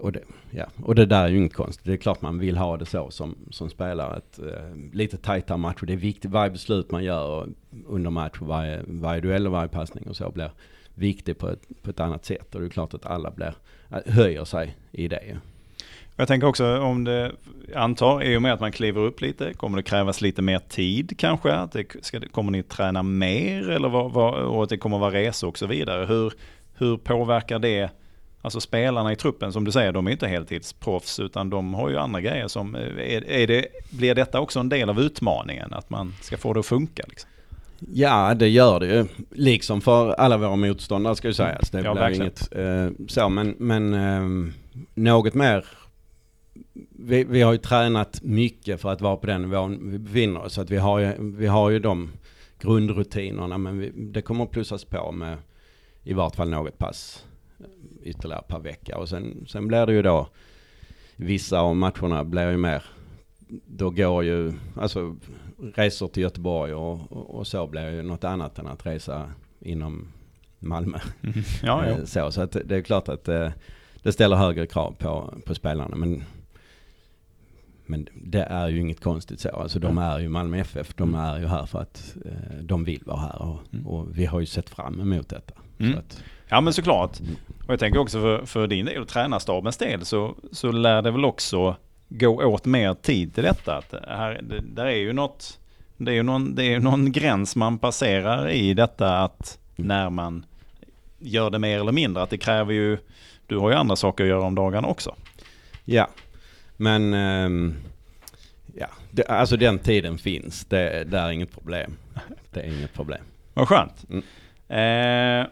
och, 0.00 0.12
det, 0.12 0.20
ja. 0.50 0.66
och 0.82 0.94
det 0.94 1.06
där 1.06 1.24
är 1.24 1.28
ju 1.28 1.36
inget 1.36 1.54
konstigt. 1.54 1.86
Det 1.86 1.92
är 1.92 1.96
klart 1.96 2.22
man 2.22 2.38
vill 2.38 2.56
ha 2.56 2.76
det 2.76 2.86
så 2.86 3.10
som, 3.10 3.36
som 3.50 3.70
spelare. 3.70 4.16
Ett, 4.16 4.38
eh, 4.38 4.76
lite 4.92 5.16
tajtare 5.16 5.58
matcher. 5.58 5.86
Det 5.86 5.92
är 5.92 5.96
viktigt. 5.96 6.30
Varje 6.30 6.50
beslut 6.50 6.90
man 6.90 7.04
gör 7.04 7.48
under 7.86 8.10
match, 8.10 8.36
varje, 8.40 8.82
varje 8.86 9.20
duell 9.20 9.46
och 9.46 9.52
varje 9.52 9.68
passning 9.68 10.08
och 10.08 10.16
så 10.16 10.30
blir 10.30 10.50
viktig 10.94 11.38
på 11.38 11.48
ett, 11.48 11.82
på 11.82 11.90
ett 11.90 12.00
annat 12.00 12.24
sätt. 12.24 12.54
Och 12.54 12.60
det 12.60 12.66
är 12.66 12.70
klart 12.70 12.94
att 12.94 13.06
alla 13.06 13.30
blir, 13.30 13.54
höjer 14.06 14.44
sig 14.44 14.76
i 14.92 15.08
det. 15.08 15.38
Jag 16.16 16.28
tänker 16.28 16.46
också 16.46 16.78
om 16.78 17.04
det, 17.04 17.32
antar, 17.74 18.22
i 18.22 18.36
och 18.36 18.42
med 18.42 18.52
att 18.52 18.60
man 18.60 18.72
kliver 18.72 19.00
upp 19.00 19.20
lite, 19.20 19.54
kommer 19.54 19.76
det 19.76 19.82
krävas 19.82 20.20
lite 20.20 20.42
mer 20.42 20.58
tid 20.58 21.14
kanske? 21.18 21.52
Att 21.52 21.72
det, 21.72 21.84
ska, 22.02 22.20
kommer 22.20 22.52
ni 22.52 22.62
träna 22.62 23.02
mer 23.02 23.70
eller 23.70 23.88
vad, 23.88 24.12
vad, 24.12 24.34
och 24.34 24.62
att 24.62 24.68
det 24.68 24.76
kommer 24.76 24.98
vara 24.98 25.12
resor 25.14 25.48
och 25.48 25.58
så 25.58 25.66
vidare? 25.66 26.06
Hur, 26.06 26.32
hur 26.74 26.96
påverkar 26.96 27.58
det 27.58 27.90
Alltså 28.44 28.60
spelarna 28.60 29.12
i 29.12 29.16
truppen 29.16 29.52
som 29.52 29.64
du 29.64 29.72
säger, 29.72 29.92
de 29.92 30.06
är 30.06 30.10
inte 30.10 30.28
heltidsproffs 30.28 31.20
utan 31.20 31.50
de 31.50 31.74
har 31.74 31.90
ju 31.90 31.98
andra 31.98 32.20
grejer 32.20 32.48
som, 32.48 32.74
är, 32.74 33.30
är 33.30 33.46
det, 33.46 33.66
blir 33.90 34.14
detta 34.14 34.40
också 34.40 34.60
en 34.60 34.68
del 34.68 34.90
av 34.90 35.00
utmaningen? 35.00 35.72
Att 35.72 35.90
man 35.90 36.14
ska 36.20 36.36
få 36.36 36.52
det 36.52 36.60
att 36.60 36.66
funka? 36.66 37.02
Liksom? 37.08 37.30
Ja, 37.92 38.34
det 38.34 38.48
gör 38.48 38.80
det 38.80 38.86
ju. 38.86 39.06
Liksom 39.30 39.80
för 39.80 40.12
alla 40.12 40.36
våra 40.36 40.56
motståndare 40.56 41.16
ska 41.16 41.28
ju 41.28 41.34
sägas. 41.34 41.70
Det 41.70 41.80
ja, 41.80 41.92
blir 41.92 42.02
verkligen. 42.02 42.22
inget 42.22 42.56
eh, 42.56 43.06
så, 43.08 43.28
men, 43.28 43.54
men 43.58 43.94
eh, 43.94 44.52
något 44.94 45.34
mer 45.34 45.64
vi, 46.90 47.24
vi, 47.24 47.42
har 47.42 47.52
ju 47.52 47.58
tränat 47.58 48.22
mycket 48.22 48.80
för 48.80 48.92
att 48.92 49.00
vara 49.00 49.16
på 49.16 49.26
den 49.26 49.42
nivån 49.42 49.90
vi 49.90 49.98
befinner 49.98 50.40
oss. 50.40 50.52
Så 50.52 50.60
att 50.60 50.70
vi, 50.70 50.76
har 50.76 50.98
ju, 50.98 51.12
vi 51.18 51.46
har 51.46 51.70
ju 51.70 51.78
de 51.78 52.10
grundrutinerna 52.60 53.58
men 53.58 53.78
vi, 53.78 53.90
det 53.90 54.22
kommer 54.22 54.44
att 54.44 54.50
plussas 54.50 54.84
på 54.84 55.12
med 55.12 55.38
i 56.02 56.12
vart 56.12 56.36
fall 56.36 56.50
något 56.50 56.78
pass 56.78 57.26
ytterligare 58.02 58.42
per 58.48 58.58
vecka. 58.58 58.98
Och 58.98 59.08
sen, 59.08 59.46
sen 59.48 59.68
blir 59.68 59.86
det 59.86 59.92
ju 59.92 60.02
då, 60.02 60.28
vissa 61.16 61.60
av 61.60 61.76
matcherna 61.76 62.24
blir 62.24 62.50
ju 62.50 62.56
mer, 62.56 62.84
då 63.66 63.90
går 63.90 64.24
ju, 64.24 64.52
alltså 64.76 65.16
resor 65.74 66.08
till 66.08 66.22
Göteborg 66.22 66.74
och, 66.74 67.12
och, 67.12 67.34
och 67.34 67.46
så 67.46 67.66
blir 67.66 67.90
ju 67.90 68.02
något 68.02 68.24
annat 68.24 68.58
än 68.58 68.66
att 68.66 68.86
resa 68.86 69.32
inom 69.60 70.08
Malmö. 70.58 70.98
Mm. 71.22 71.34
Ja, 71.62 71.88
ja. 71.88 72.06
så, 72.06 72.30
så 72.30 72.42
att 72.42 72.56
det 72.64 72.76
är 72.76 72.82
klart 72.82 73.08
att 73.08 73.24
det, 73.24 73.46
eh, 73.46 73.52
det 74.02 74.12
ställer 74.12 74.36
högre 74.36 74.66
krav 74.66 74.94
på, 74.98 75.34
på 75.46 75.54
spelarna. 75.54 75.96
Men 75.96 76.24
men 77.86 78.08
det 78.14 78.42
är 78.42 78.68
ju 78.68 78.80
inget 78.80 79.00
konstigt 79.00 79.40
så. 79.40 79.48
Alltså 79.48 79.78
de 79.78 79.98
är 79.98 80.18
ju 80.18 80.28
Malmö 80.28 80.58
FF. 80.58 80.94
De 80.94 81.14
mm. 81.14 81.20
är 81.20 81.38
ju 81.38 81.46
här 81.46 81.66
för 81.66 81.80
att 81.80 82.16
eh, 82.24 82.56
de 82.62 82.84
vill 82.84 83.02
vara 83.06 83.20
här. 83.20 83.42
Och, 83.42 83.60
mm. 83.72 83.86
och, 83.86 84.18
vi 84.18 84.26
har 84.26 84.40
ju 84.40 84.46
sett 84.46 84.70
fram 84.70 85.00
emot 85.00 85.28
detta. 85.28 85.54
Mm. 85.78 85.98
Att, 85.98 86.22
ja 86.48 86.60
men 86.60 86.72
såklart. 86.72 87.20
Mm. 87.20 87.34
Och 87.66 87.72
jag 87.72 87.80
tänker 87.80 88.00
också 88.00 88.20
för, 88.20 88.46
för 88.46 88.66
din 88.66 88.86
del 88.86 89.02
och 89.02 89.08
tränarstabens 89.08 89.76
del 89.76 90.04
så, 90.04 90.34
så 90.52 90.72
lär 90.72 91.02
det 91.02 91.10
väl 91.10 91.24
också 91.24 91.76
gå 92.08 92.44
åt 92.44 92.64
mer 92.64 92.94
tid 92.94 93.34
till 93.34 93.44
detta. 93.44 93.76
Att 93.76 93.94
här, 94.08 94.40
det, 94.42 94.60
där 94.60 94.86
är 94.86 94.96
ju 94.96 95.12
något, 95.12 95.58
det 95.96 96.10
är 96.10 96.14
ju 96.14 96.22
någon, 96.22 96.54
det 96.54 96.74
är 96.74 96.80
någon 96.80 97.12
gräns 97.12 97.56
man 97.56 97.78
passerar 97.78 98.50
i 98.50 98.74
detta 98.74 99.18
att 99.18 99.58
när 99.76 100.10
man 100.10 100.44
gör 101.18 101.50
det 101.50 101.58
mer 101.58 101.80
eller 101.80 101.92
mindre. 101.92 102.22
Att 102.22 102.30
det 102.30 102.38
kräver 102.38 102.72
ju, 102.72 102.98
du 103.46 103.58
har 103.58 103.70
ju 103.70 103.76
andra 103.76 103.96
saker 103.96 104.24
att 104.24 104.30
göra 104.30 104.42
om 104.42 104.54
dagarna 104.54 104.88
också. 104.88 105.14
Ja, 105.84 106.08
men 106.82 107.14
um, 107.14 107.74
ja, 108.74 108.86
det, 109.10 109.26
alltså 109.26 109.56
den 109.56 109.78
tiden 109.78 110.18
finns. 110.18 110.64
Det, 110.64 111.04
det, 111.04 111.18
är 111.18 111.30
inget 111.30 111.52
problem. 111.52 111.96
Det 112.50 112.60
är 112.60 112.78
inget 112.78 112.94
problem. 112.94 113.24
Vad 113.54 113.68
skönt. 113.68 114.06
Mm. 114.10 114.22
Eh, 114.68 115.46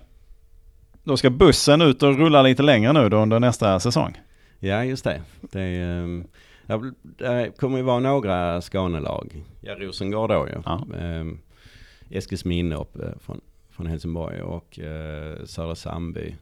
då 1.05 1.17
ska 1.17 1.31
bussen 1.31 1.83
ut 1.83 2.03
och 2.03 2.19
rulla 2.19 2.43
lite 2.43 2.63
längre 2.63 2.93
nu 2.93 3.09
då 3.09 3.17
under 3.17 3.41
nästa 3.41 3.81
säsong. 3.81 4.21
Ja, 4.59 4.85
just 4.85 5.05
det. 5.05 5.23
Det, 5.41 5.85
um, 5.85 6.27
det 7.03 7.53
kommer 7.59 7.77
ju 7.77 7.83
vara 7.83 8.01
några 8.01 8.61
Skånelag. 8.61 9.45
Ja, 9.61 9.75
Rosengård 9.75 10.31
då 10.31 10.49
ju. 10.49 10.63
Ja. 10.65 10.87
Um, 10.95 11.41
Eskilsminne 12.11 12.77
upp 12.77 12.97
från, 13.21 13.41
från 13.71 13.87
Helsingborg 13.87 14.43
och 14.43 14.79
uh, 14.83 15.45
Södra 15.45 15.75
Sandby. 15.75 16.35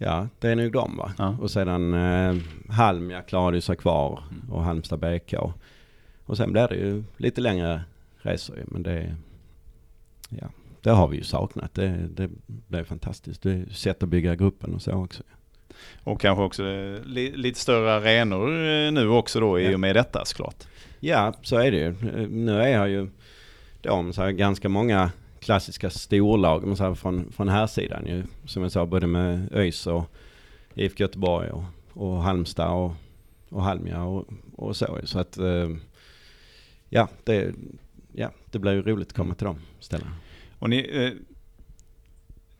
Ja, 0.00 0.28
det 0.38 0.48
är 0.48 0.56
nog 0.56 0.72
de 0.72 0.96
va. 0.96 1.12
Ja. 1.18 1.36
Och 1.40 1.50
sedan 1.50 1.94
eh, 1.94 2.36
Halmia 2.68 3.22
klarade 3.22 3.60
sig 3.60 3.76
kvar 3.76 4.22
mm. 4.30 4.52
och 4.52 4.64
Halmstad 4.64 4.98
BK. 4.98 5.34
Och 6.24 6.36
sen 6.36 6.52
blir 6.52 6.68
det 6.68 6.76
ju 6.76 7.04
lite 7.16 7.40
längre 7.40 7.82
resor 8.16 8.64
men 8.66 8.82
det, 8.82 9.16
ja, 10.28 10.46
det 10.80 10.90
har 10.90 11.08
vi 11.08 11.16
ju 11.16 11.22
saknat. 11.22 11.74
Det, 11.74 12.08
det, 12.68 12.78
är 12.78 12.84
fantastiskt. 12.84 13.42
Det 13.42 13.52
är 13.52 13.66
sätt 13.72 14.02
att 14.02 14.08
bygga 14.08 14.34
gruppen 14.34 14.74
och 14.74 14.82
så 14.82 14.92
också. 14.92 15.22
Och 16.04 16.20
kanske 16.20 16.42
också 16.42 16.66
eh, 16.66 17.04
li, 17.04 17.32
lite 17.36 17.60
större 17.60 17.92
arenor 17.94 18.48
eh, 18.48 18.92
nu 18.92 19.08
också 19.08 19.40
då 19.40 19.60
i 19.60 19.74
och 19.74 19.80
med 19.80 19.96
detta 19.96 20.24
såklart. 20.24 20.64
Ja, 21.00 21.32
så 21.42 21.56
är 21.56 21.70
det 21.70 21.76
ju. 21.76 21.88
Eh, 21.88 22.28
nu 22.28 22.62
är 22.62 22.68
jag 22.68 22.88
ju 22.88 23.08
de 23.80 24.12
så 24.12 24.22
här, 24.22 24.30
ganska 24.30 24.68
många 24.68 25.10
klassiska 25.44 25.90
storlag 25.90 26.64
men 26.66 26.76
så 26.76 26.84
här 26.84 26.94
från, 26.94 27.32
från 27.32 27.48
här 27.48 27.66
sidan 27.66 28.06
ju. 28.06 28.22
Som 28.46 28.62
jag 28.62 28.72
sa, 28.72 28.86
både 28.86 29.06
med 29.06 29.48
ÖIS 29.52 29.86
och 29.86 30.04
IFK 30.74 31.00
Göteborg 31.00 31.50
och, 31.50 31.64
och 31.92 32.22
Halmstad 32.22 32.70
och, 32.70 32.92
och 33.48 33.62
Halmia 33.62 34.02
och, 34.02 34.26
och 34.56 34.76
så. 34.76 34.98
Så 35.04 35.18
att 35.18 35.38
eh, 35.38 35.68
ja 36.88 37.08
det, 37.24 37.54
ja, 38.12 38.30
det 38.50 38.58
blir 38.58 38.72
ju 38.72 38.82
roligt 38.82 39.08
att 39.08 39.16
komma 39.16 39.34
till 39.34 39.46
de 39.46 39.58
ställena. 39.80 40.10
Och 40.58 40.70
ni, 40.70 40.78
eh, 40.92 41.10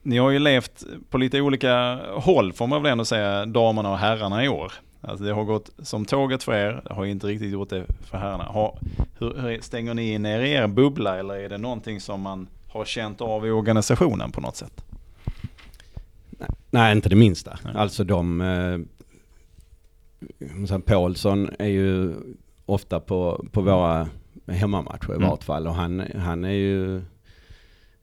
ni 0.02 0.18
har 0.18 0.30
ju 0.30 0.38
levt 0.38 0.84
på 1.10 1.18
lite 1.18 1.40
olika 1.40 2.00
håll 2.12 2.52
får 2.52 2.66
man 2.66 2.82
väl 2.82 2.92
ändå 2.92 3.04
säga, 3.04 3.46
damerna 3.46 3.90
och 3.90 3.98
herrarna 3.98 4.44
i 4.44 4.48
år. 4.48 4.72
Alltså 5.00 5.24
det 5.24 5.32
har 5.32 5.44
gått 5.44 5.70
som 5.78 6.04
tåget 6.04 6.42
för 6.42 6.54
er, 6.54 6.82
det 6.84 6.94
har 6.94 7.04
inte 7.04 7.26
riktigt 7.26 7.52
gjort 7.52 7.70
det 7.70 7.84
för 8.00 8.18
herrarna. 8.18 8.44
Har, 8.44 8.78
hur, 9.18 9.40
hur, 9.40 9.60
stänger 9.60 9.94
ni 9.94 10.12
in 10.12 10.26
er 10.26 10.40
i 10.40 10.52
er 10.52 10.66
bubbla 10.66 11.18
eller 11.18 11.34
är 11.34 11.48
det 11.48 11.58
någonting 11.58 12.00
som 12.00 12.20
man 12.20 12.48
har 12.74 12.84
känt 12.84 13.20
av 13.20 13.46
i 13.46 13.50
organisationen 13.50 14.32
på 14.32 14.40
något 14.40 14.56
sätt? 14.56 14.84
Nej, 16.70 16.92
inte 16.92 17.08
det 17.08 17.16
minsta. 17.16 17.58
Nej. 17.64 17.74
Alltså 17.76 18.04
de... 18.04 18.40
Eh, 18.40 18.78
Paulsson 20.86 21.50
är 21.58 21.68
ju 21.68 22.14
ofta 22.66 23.00
på, 23.00 23.46
på 23.52 23.60
våra 23.60 24.08
hemmamatcher 24.46 25.10
i 25.12 25.16
mm. 25.16 25.28
vart 25.28 25.44
fall 25.44 25.66
och 25.66 25.74
han, 25.74 26.00
han 26.16 26.44
är 26.44 26.52
ju 26.52 27.02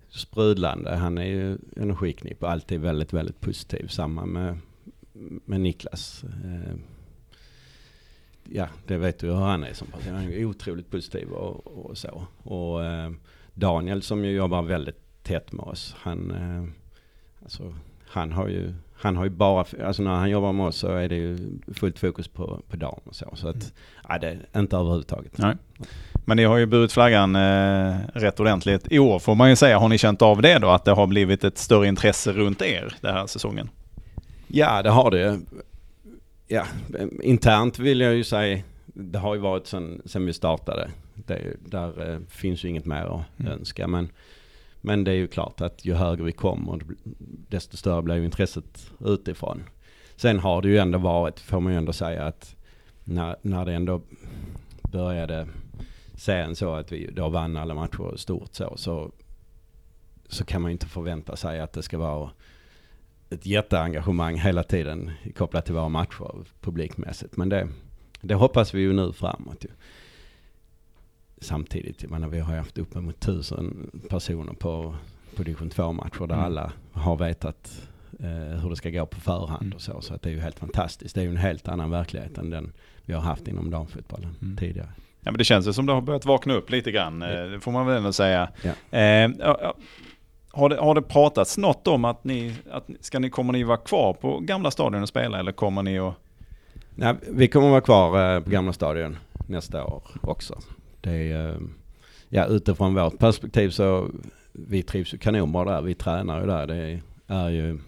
sprudlande. 0.10 0.96
Han 0.96 1.18
är 1.18 1.26
ju 1.26 1.58
energiknipp 1.76 2.44
och 2.44 2.52
alltid 2.52 2.80
väldigt, 2.80 3.14
väldigt 3.14 3.42
positiv. 3.42 3.88
Samma 3.88 4.26
med, 4.26 4.58
med 5.46 5.62
Niklas. 5.62 6.24
Eh, 6.24 6.76
ja, 8.50 8.68
det 8.88 8.98
vet 8.98 9.20
du 9.20 9.28
hur 9.28 9.36
han 9.36 9.64
är 9.64 9.74
som 9.74 9.88
person. 9.88 10.14
Han 10.14 10.24
är 10.24 10.46
otroligt 10.46 10.92
positiv 10.92 11.32
och, 11.32 11.68
och 11.68 11.98
så. 11.98 12.26
Och 12.44 12.86
eh, 12.86 13.12
Daniel 13.54 14.02
som 14.02 14.26
ju 14.26 14.32
jobbar 14.32 14.62
väldigt 14.62 15.24
tätt 15.24 15.52
med 15.52 15.66
oss. 15.66 15.96
Han, 15.98 16.32
eh, 16.32 16.74
alltså, 17.44 17.74
han 18.08 18.32
har 18.32 18.48
ju 18.48 18.74
han 19.02 19.16
har 19.16 19.24
ju 19.24 19.30
bara, 19.30 19.66
alltså 19.86 20.04
när 20.04 20.12
han 20.12 20.30
jobbar 20.30 20.52
med 20.52 20.66
oss 20.66 20.78
så 20.78 20.88
är 20.88 21.10
det 21.10 21.16
ju 21.16 21.60
fullt 21.74 22.00
fokus 22.00 22.28
på, 22.28 22.62
på 22.70 22.78
dam 22.78 23.00
och 23.04 23.16
så. 23.16 23.34
Så 23.36 23.48
att, 23.48 23.56
mm. 23.56 23.68
nej, 24.10 24.20
det 24.20 24.28
är 24.52 24.60
inte 24.60 24.78
överhuvudtaget. 24.78 25.38
Nej. 25.38 25.56
Men 26.26 26.38
ni 26.38 26.44
har 26.44 26.58
ju 26.58 26.66
burit 26.66 26.92
flaggan 26.92 27.36
eh, 27.36 27.96
rätt 28.14 28.40
ordentligt 28.40 28.92
i 28.92 29.00
år 29.00 29.20
får 29.20 29.36
man 29.36 29.50
ju 29.50 29.56
säga. 29.56 29.80
Har 29.80 29.90
ni 29.90 29.98
känt 29.98 30.22
av 30.22 30.42
det 30.42 30.60
då? 30.60 30.70
Att 30.70 30.86
det 30.86 30.92
har 30.92 31.08
blivit 31.08 31.44
ett 31.44 31.58
större 31.58 31.88
intresse 31.88 32.32
runt 32.32 32.62
er 32.62 32.96
den 33.02 33.14
här 33.14 33.28
säsongen? 33.28 33.70
Ja, 34.48 34.82
det 34.82 34.90
har 34.90 35.12
det. 35.12 35.40
Ja, 36.48 36.66
internt 37.24 37.80
vill 37.80 38.02
jag 38.02 38.14
ju 38.14 38.24
säga, 38.24 38.64
det 38.86 39.20
har 39.20 39.36
ju 39.36 39.42
varit 39.42 39.68
sen 39.68 40.26
vi 40.26 40.34
startade. 40.34 40.90
Det, 41.26 41.56
där 41.60 42.12
eh, 42.12 42.20
finns 42.28 42.66
ju 42.66 42.70
inget 42.70 42.86
mer 42.86 43.06
att 43.06 43.40
mm. 43.40 43.52
önska. 43.52 43.88
Men, 43.88 44.12
men 44.82 45.04
det 45.04 45.12
är 45.12 45.16
ju 45.16 45.28
klart 45.28 45.62
att 45.62 45.86
ju 45.86 45.94
högre 45.94 46.24
vi 46.24 46.32
kommer, 46.32 46.80
desto 47.50 47.78
större 47.78 48.02
blir 48.02 48.16
ju 48.16 48.26
intresset 48.26 48.92
utifrån. 49.00 49.64
Sen 50.16 50.40
har 50.40 50.62
det 50.62 50.68
ju 50.68 50.78
ändå 50.78 51.00
varit, 51.00 51.40
får 51.40 51.60
man 51.60 51.74
ju 51.74 51.78
ändå 51.78 51.94
säga 51.94 52.24
att 52.24 52.56
när, 53.04 53.36
när 53.42 53.66
det 53.66 53.74
ändå 53.74 54.02
började 54.92 55.48
sen 56.16 56.56
så 56.56 56.74
att 56.74 56.92
vi 56.92 57.12
då 57.12 57.30
vann 57.30 57.58
alla 57.58 57.74
matcher 57.74 58.16
stort 58.16 58.56
så, 58.56 58.74
så, 58.78 59.12
så 60.28 60.46
kan 60.46 60.62
man 60.62 60.72
ju 60.72 60.74
inte 60.74 60.86
förvänta 60.86 61.36
sig 61.36 61.60
att 61.60 61.74
det 61.74 61.84
ska 61.84 61.98
vara 61.98 62.30
ett 63.30 63.46
jätteengagemang 63.46 64.38
hela 64.38 64.64
tiden 64.64 65.12
kopplat 65.36 65.66
till 65.66 65.74
våra 65.74 65.90
matcher 65.90 66.48
publikmässigt. 66.62 67.38
Men 67.38 67.50
det, 67.50 67.68
det 68.22 68.36
hoppas 68.36 68.74
vi 68.74 68.82
ju 68.82 68.94
nu 68.94 69.14
framåt. 69.14 69.64
Ju. 69.64 69.70
Samtidigt, 71.42 72.10
menar, 72.10 72.28
vi 72.28 72.40
har 72.40 72.56
haft 72.56 72.78
uppemot 72.78 73.20
tusen 73.20 73.92
personer 74.10 74.54
på, 74.54 74.96
på 75.36 75.44
division 75.44 75.70
2-matcher 75.70 76.28
där 76.28 76.36
mm. 76.36 76.46
alla 76.46 76.72
har 76.92 77.16
vetat 77.16 77.88
eh, 78.20 78.60
hur 78.62 78.70
det 78.70 78.76
ska 78.76 78.90
gå 78.90 79.06
på 79.06 79.20
förhand 79.20 79.62
mm. 79.62 79.76
och 79.76 79.82
så. 79.82 80.02
Så 80.02 80.14
att 80.14 80.22
det 80.22 80.30
är 80.30 80.34
ju 80.34 80.40
helt 80.40 80.60
fantastiskt. 80.60 81.16
Det 81.16 81.22
är 81.22 81.26
ju 81.26 81.30
en 81.30 81.38
helt 81.38 81.68
annan 81.68 81.92
verklighet 81.92 82.38
än 82.38 82.50
den 82.50 82.72
vi 83.06 83.14
har 83.14 83.22
haft 83.22 83.48
inom 83.48 83.70
damfotbollen 83.70 84.36
mm. 84.42 84.58
tidigare. 84.58 84.90
Ja, 85.22 85.32
men 85.32 85.38
det 85.38 85.44
känns 85.44 85.76
som 85.76 85.86
det 85.86 85.94
har 85.94 86.02
börjat 86.02 86.26
vakna 86.26 86.54
upp 86.54 86.70
lite 86.70 86.92
grann, 86.92 87.22
ja. 87.22 87.28
Eh, 87.28 87.50
det 87.50 87.60
får 87.60 87.72
man 87.72 87.88
väl 87.88 87.98
ändå 87.98 88.14
säga. 88.14 88.50
Ja. 88.62 89.00
Eh, 89.00 89.32
har 90.52 90.70
det, 90.70 90.76
har 90.76 90.96
det 90.96 91.02
pratats 91.02 91.58
något 91.58 91.88
om 91.88 92.06
att 92.06 92.24
ni, 92.24 92.56
att 92.72 92.90
ska 93.00 93.20
ni, 93.20 93.30
kommer 93.30 93.54
ni 93.54 93.64
vara 93.64 93.78
kvar 93.78 94.14
på 94.14 94.40
gamla 94.40 94.72
stadion 94.72 95.02
och 95.02 95.10
spela 95.10 95.40
eller 95.40 95.52
kommer 95.52 95.84
ni 95.84 96.00
att... 96.00 96.14
Nej, 96.96 97.16
vi 97.30 97.48
kommer 97.48 97.70
vara 97.70 97.82
kvar 97.82 98.36
eh, 98.36 98.44
på 98.44 98.50
gamla 98.50 98.74
stadion 98.74 99.18
nästa 99.48 99.86
år 99.86 100.04
också. 100.22 100.60
Det 101.02 101.12
är, 101.12 101.50
eh, 101.50 101.58
ja, 102.30 102.46
utifrån 102.46 102.94
vårt 102.94 103.20
perspektiv 103.20 103.70
så 103.70 104.10
vi 104.52 104.84
trivs 104.84 105.14
ju 105.14 105.18
kanonbra 105.18 105.64
där. 105.64 105.82
Vi 105.82 105.96
tränar 105.96 106.42
ju 106.42 106.48
där. 106.48 106.68
Det 106.68 107.02
är 107.28 107.50
ju 107.50 107.80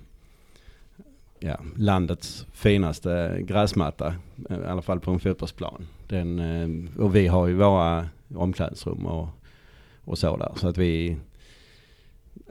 ja, 1.39 1.57
landets 1.75 2.47
finaste 2.51 3.37
gräsmatta. 3.41 4.15
Eh, 4.49 4.57
I 4.57 4.65
alla 4.65 4.81
fall 4.81 4.99
på 4.99 5.11
en 5.11 5.19
fotbollsplan. 5.19 5.87
Den, 6.07 6.39
eh, 6.39 7.01
och 7.01 7.15
vi 7.15 7.27
har 7.27 7.47
ju 7.47 7.53
våra 7.53 8.07
omklädningsrum 8.35 9.05
och, 9.05 9.27
och 10.05 10.17
så 10.17 10.37
där. 10.37 10.51
Så 10.55 10.67
att 10.67 10.77
vi, 10.77 11.17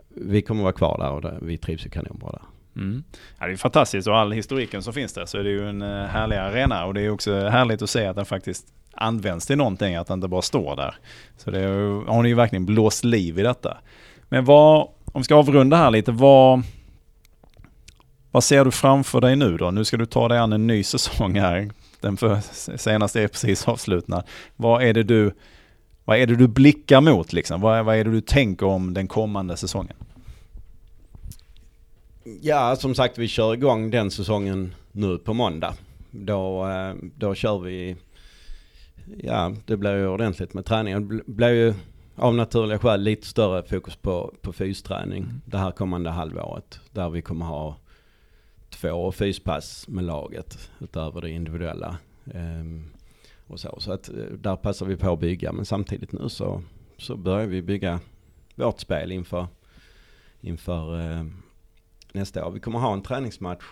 vi 0.08 0.42
kommer 0.42 0.62
vara 0.62 0.72
kvar 0.72 0.98
där 0.98 1.10
och 1.10 1.22
där, 1.22 1.38
vi 1.42 1.58
trivs 1.58 1.86
ju 1.86 1.90
kanonbra 1.90 2.30
där. 2.30 2.42
Mm. 2.76 3.04
Ja, 3.38 3.46
det 3.46 3.52
är 3.52 3.56
fantastiskt 3.56 4.08
och 4.08 4.16
all 4.16 4.32
historiken 4.32 4.82
som 4.82 4.92
finns 4.92 5.12
där 5.12 5.26
så 5.26 5.38
är 5.38 5.44
det 5.44 5.50
ju 5.50 5.68
en 5.68 5.82
härlig 5.82 6.36
arena 6.36 6.84
och 6.84 6.94
det 6.94 7.00
är 7.00 7.10
också 7.10 7.48
härligt 7.48 7.82
att 7.82 7.90
se 7.90 8.06
att 8.06 8.16
den 8.16 8.26
faktiskt 8.26 8.66
används 8.92 9.46
till 9.46 9.56
någonting, 9.56 9.94
att 9.94 10.06
den 10.06 10.18
inte 10.18 10.28
bara 10.28 10.42
står 10.42 10.76
där. 10.76 10.94
Så 11.36 11.50
det 11.50 11.66
har 12.06 12.22
ni 12.22 12.28
ju 12.28 12.34
verkligen 12.34 12.66
blåst 12.66 13.04
liv 13.04 13.38
i 13.38 13.42
detta. 13.42 13.78
Men 14.28 14.44
vad, 14.44 14.88
om 15.04 15.20
vi 15.20 15.24
ska 15.24 15.34
avrunda 15.34 15.76
här 15.76 15.90
lite, 15.90 16.12
vad, 16.12 16.62
vad 18.30 18.44
ser 18.44 18.64
du 18.64 18.70
framför 18.70 19.20
dig 19.20 19.36
nu 19.36 19.56
då? 19.56 19.70
Nu 19.70 19.84
ska 19.84 19.96
du 19.96 20.06
ta 20.06 20.28
dig 20.28 20.38
an 20.38 20.52
en 20.52 20.66
ny 20.66 20.82
säsong 20.82 21.38
här. 21.38 21.70
Den 22.00 22.16
för 22.16 22.40
senaste 22.76 23.20
är 23.20 23.28
precis 23.28 23.68
avslutad. 23.68 24.22
Vad 24.56 24.82
är 24.82 24.92
det 24.92 25.02
du, 25.02 25.32
vad 26.04 26.18
är 26.18 26.26
det 26.26 26.36
du 26.36 26.48
blickar 26.48 27.00
mot 27.00 27.32
liksom? 27.32 27.60
Vad, 27.60 27.84
vad 27.84 27.96
är 27.96 28.04
det 28.04 28.10
du 28.10 28.20
tänker 28.20 28.66
om 28.66 28.94
den 28.94 29.08
kommande 29.08 29.56
säsongen? 29.56 29.96
Ja, 32.40 32.76
som 32.76 32.94
sagt 32.94 33.18
vi 33.18 33.28
kör 33.28 33.54
igång 33.54 33.90
den 33.90 34.10
säsongen 34.10 34.74
nu 34.92 35.18
på 35.18 35.34
måndag. 35.34 35.74
Då, 36.10 36.68
eh, 36.68 36.94
då 37.16 37.34
kör 37.34 37.58
vi, 37.58 37.96
ja 39.22 39.54
det 39.66 39.76
blir 39.76 39.96
ju 39.96 40.06
ordentligt 40.06 40.54
med 40.54 40.64
träningen. 40.64 41.08
Det 41.08 41.22
blir 41.26 41.48
ju 41.48 41.74
av 42.16 42.34
naturliga 42.34 42.78
skäl 42.78 43.02
lite 43.02 43.26
större 43.26 43.62
fokus 43.62 43.96
på, 43.96 44.34
på 44.40 44.52
fysträning 44.52 45.22
mm. 45.22 45.40
det 45.44 45.58
här 45.58 45.70
kommande 45.70 46.10
halvåret. 46.10 46.80
Där 46.90 47.10
vi 47.10 47.22
kommer 47.22 47.46
ha 47.46 47.76
två 48.70 49.12
fyspass 49.12 49.88
med 49.88 50.04
laget 50.04 50.70
utöver 50.80 51.20
det 51.20 51.30
individuella. 51.30 51.98
Um, 52.24 52.90
och 53.46 53.60
så. 53.60 53.76
så 53.80 53.92
att 53.92 54.08
eh, 54.08 54.14
där 54.14 54.56
passar 54.56 54.86
vi 54.86 54.96
på 54.96 55.12
att 55.12 55.20
bygga. 55.20 55.52
Men 55.52 55.64
samtidigt 55.64 56.12
nu 56.12 56.28
så, 56.28 56.62
så 56.96 57.16
börjar 57.16 57.46
vi 57.46 57.62
bygga 57.62 58.00
vårt 58.54 58.80
spel 58.80 59.12
inför, 59.12 59.46
inför 60.40 61.00
uh, 61.00 61.26
nästa 62.12 62.46
år. 62.46 62.50
Vi 62.50 62.60
kommer 62.60 62.78
ha 62.78 62.92
en 62.92 63.02
träningsmatch 63.02 63.64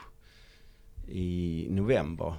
i 1.08 1.66
november 1.70 2.34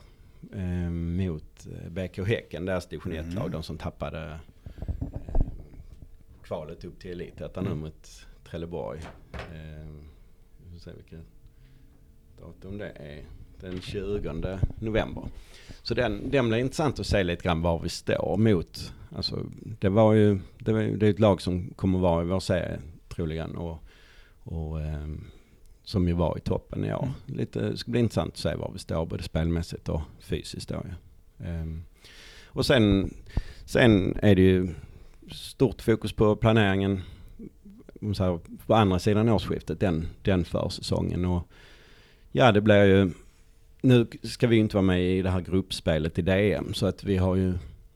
uh, 0.55 0.89
mot 0.89 1.67
eh, 1.67 1.89
BK 1.89 2.27
Häcken, 2.27 2.65
deras 2.65 2.87
division 2.87 3.13
1-lag. 3.13 3.45
Mm. 3.45 3.51
De 3.51 3.63
som 3.63 3.77
tappade 3.77 4.39
kvalet 6.43 6.85
upp 6.85 6.99
till 6.99 7.11
Elitettan 7.11 7.63
nu 7.63 7.69
mm. 7.69 7.81
mot 7.81 8.27
Trelleborg. 8.49 8.99
Eh, 9.33 9.87
vi 10.57 10.71
får 10.71 10.79
se 10.79 10.91
vilket 10.95 11.25
datum 12.39 12.77
det 12.77 12.89
är. 12.89 13.23
Den 13.59 13.81
20 13.81 14.59
november. 14.79 15.23
Så 15.81 15.93
den, 15.93 16.29
den 16.31 16.49
blir 16.49 16.57
intressant 16.57 16.99
att 16.99 17.05
se 17.05 17.23
lite 17.23 17.43
grann 17.43 17.61
var 17.61 17.79
vi 17.79 17.89
står 17.89 18.37
mot. 18.37 18.93
Alltså, 19.15 19.45
det 19.79 19.89
var 19.89 20.13
ju, 20.13 20.39
det, 20.59 20.73
var, 20.73 20.81
det 20.81 21.07
är 21.07 21.09
ett 21.09 21.19
lag 21.19 21.41
som 21.41 21.73
kommer 21.75 21.99
vara 21.99 22.23
i 22.23 22.25
vår 22.25 22.39
serie 22.39 22.79
troligen 23.09 23.55
och, 23.55 23.83
och 24.43 24.81
eh, 24.81 25.07
som 25.91 26.07
ju 26.07 26.13
var 26.13 26.37
i 26.37 26.41
toppen 26.41 26.85
i 26.85 26.93
år. 26.93 27.03
Mm. 27.03 27.39
Lite, 27.39 27.59
det 27.69 27.77
ska 27.77 27.91
bli 27.91 27.99
intressant 27.99 28.33
att 28.33 28.37
se 28.37 28.55
var 28.55 28.71
vi 28.73 28.79
står 28.79 29.05
både 29.05 29.23
spelmässigt 29.23 29.89
och 29.89 30.01
fysiskt 30.19 30.69
då. 30.69 30.75
Ja. 31.37 31.45
Eh, 31.45 31.65
och 32.45 32.65
sen, 32.65 33.13
sen 33.65 34.17
är 34.21 34.35
det 34.35 34.41
ju 34.41 34.69
stort 35.31 35.81
fokus 35.81 36.13
på 36.13 36.35
planeringen 36.35 37.01
här, 38.01 38.39
på 38.65 38.75
andra 38.75 38.99
sidan 38.99 39.29
årsskiftet, 39.29 39.79
den, 39.79 40.07
den 40.21 40.45
försäsongen. 40.45 41.25
Och 41.25 41.47
ja, 42.31 42.51
det 42.51 42.61
blir 42.61 42.85
ju, 42.85 43.11
nu 43.81 44.07
ska 44.23 44.47
vi 44.47 44.57
inte 44.57 44.75
vara 44.75 44.85
med 44.85 45.03
i 45.03 45.21
det 45.21 45.29
här 45.29 45.41
gruppspelet 45.41 46.19
i 46.19 46.21
DM 46.21 46.73
så 46.73 46.85
att 46.85 47.03
vi 47.03 47.17
har 47.17 47.35
ju 47.35 47.53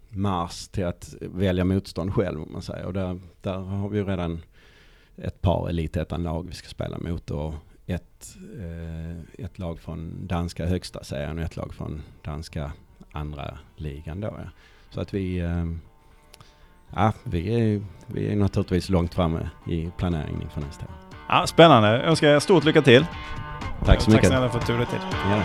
mars 0.10 0.68
till 0.68 0.86
att 0.86 1.16
välja 1.22 1.66
motstånd 1.66 2.14
själv 2.14 2.42
om 2.42 2.50
man 2.52 2.62
säger. 2.62 2.86
Och 2.86 2.94
där, 2.94 3.20
där 3.42 3.58
har 3.58 3.90
vi 3.90 3.98
ju 3.98 4.06
redan 4.06 4.42
ett 5.18 5.42
par 5.42 5.70
elitettan-lag 5.70 6.48
vi 6.48 6.56
ska 6.56 6.68
spela 6.68 6.98
mot 6.98 7.32
och 7.32 7.54
ett, 7.86 8.36
eh, 8.60 9.46
ett 9.46 9.60
lag 9.60 9.80
från 9.80 10.28
danska 10.28 10.66
högsta 10.66 11.04
serien 11.04 11.40
och 11.40 11.46
ett 11.46 11.56
lag 11.56 11.74
från 11.74 12.02
danska 12.22 12.72
andra 13.12 13.58
ligan 13.76 14.22
då. 14.22 14.28
Ja. 14.28 14.50
Så 14.90 15.02
att 15.02 15.14
vi 15.14 15.40
eh, 15.40 15.66
Ja, 16.96 17.14
vi 17.24 17.54
är, 17.54 17.82
vi 18.08 18.32
är 18.32 18.36
naturligtvis 18.36 18.90
långt 18.90 19.14
framme 19.14 19.50
i 19.68 19.92
planeringen 19.98 20.42
inför 20.42 20.62
nästa 20.62 20.86
år. 20.86 20.92
Ja, 21.30 21.48
spännande. 21.48 21.90
Jag 21.90 22.04
önskar 22.06 22.28
er 22.28 22.40
stort 22.40 22.64
lycka 22.64 22.82
till. 22.82 23.06
Tack 23.86 24.02
så 24.02 24.10
mycket. 24.10 24.24
Tack 24.24 24.32
snälla 24.32 24.50
för 24.50 24.60
att 24.60 24.68
du 24.68 24.74
tog 24.74 24.78
dig 24.78 24.88
tid. 24.88 25.00
Ja. 25.12 25.42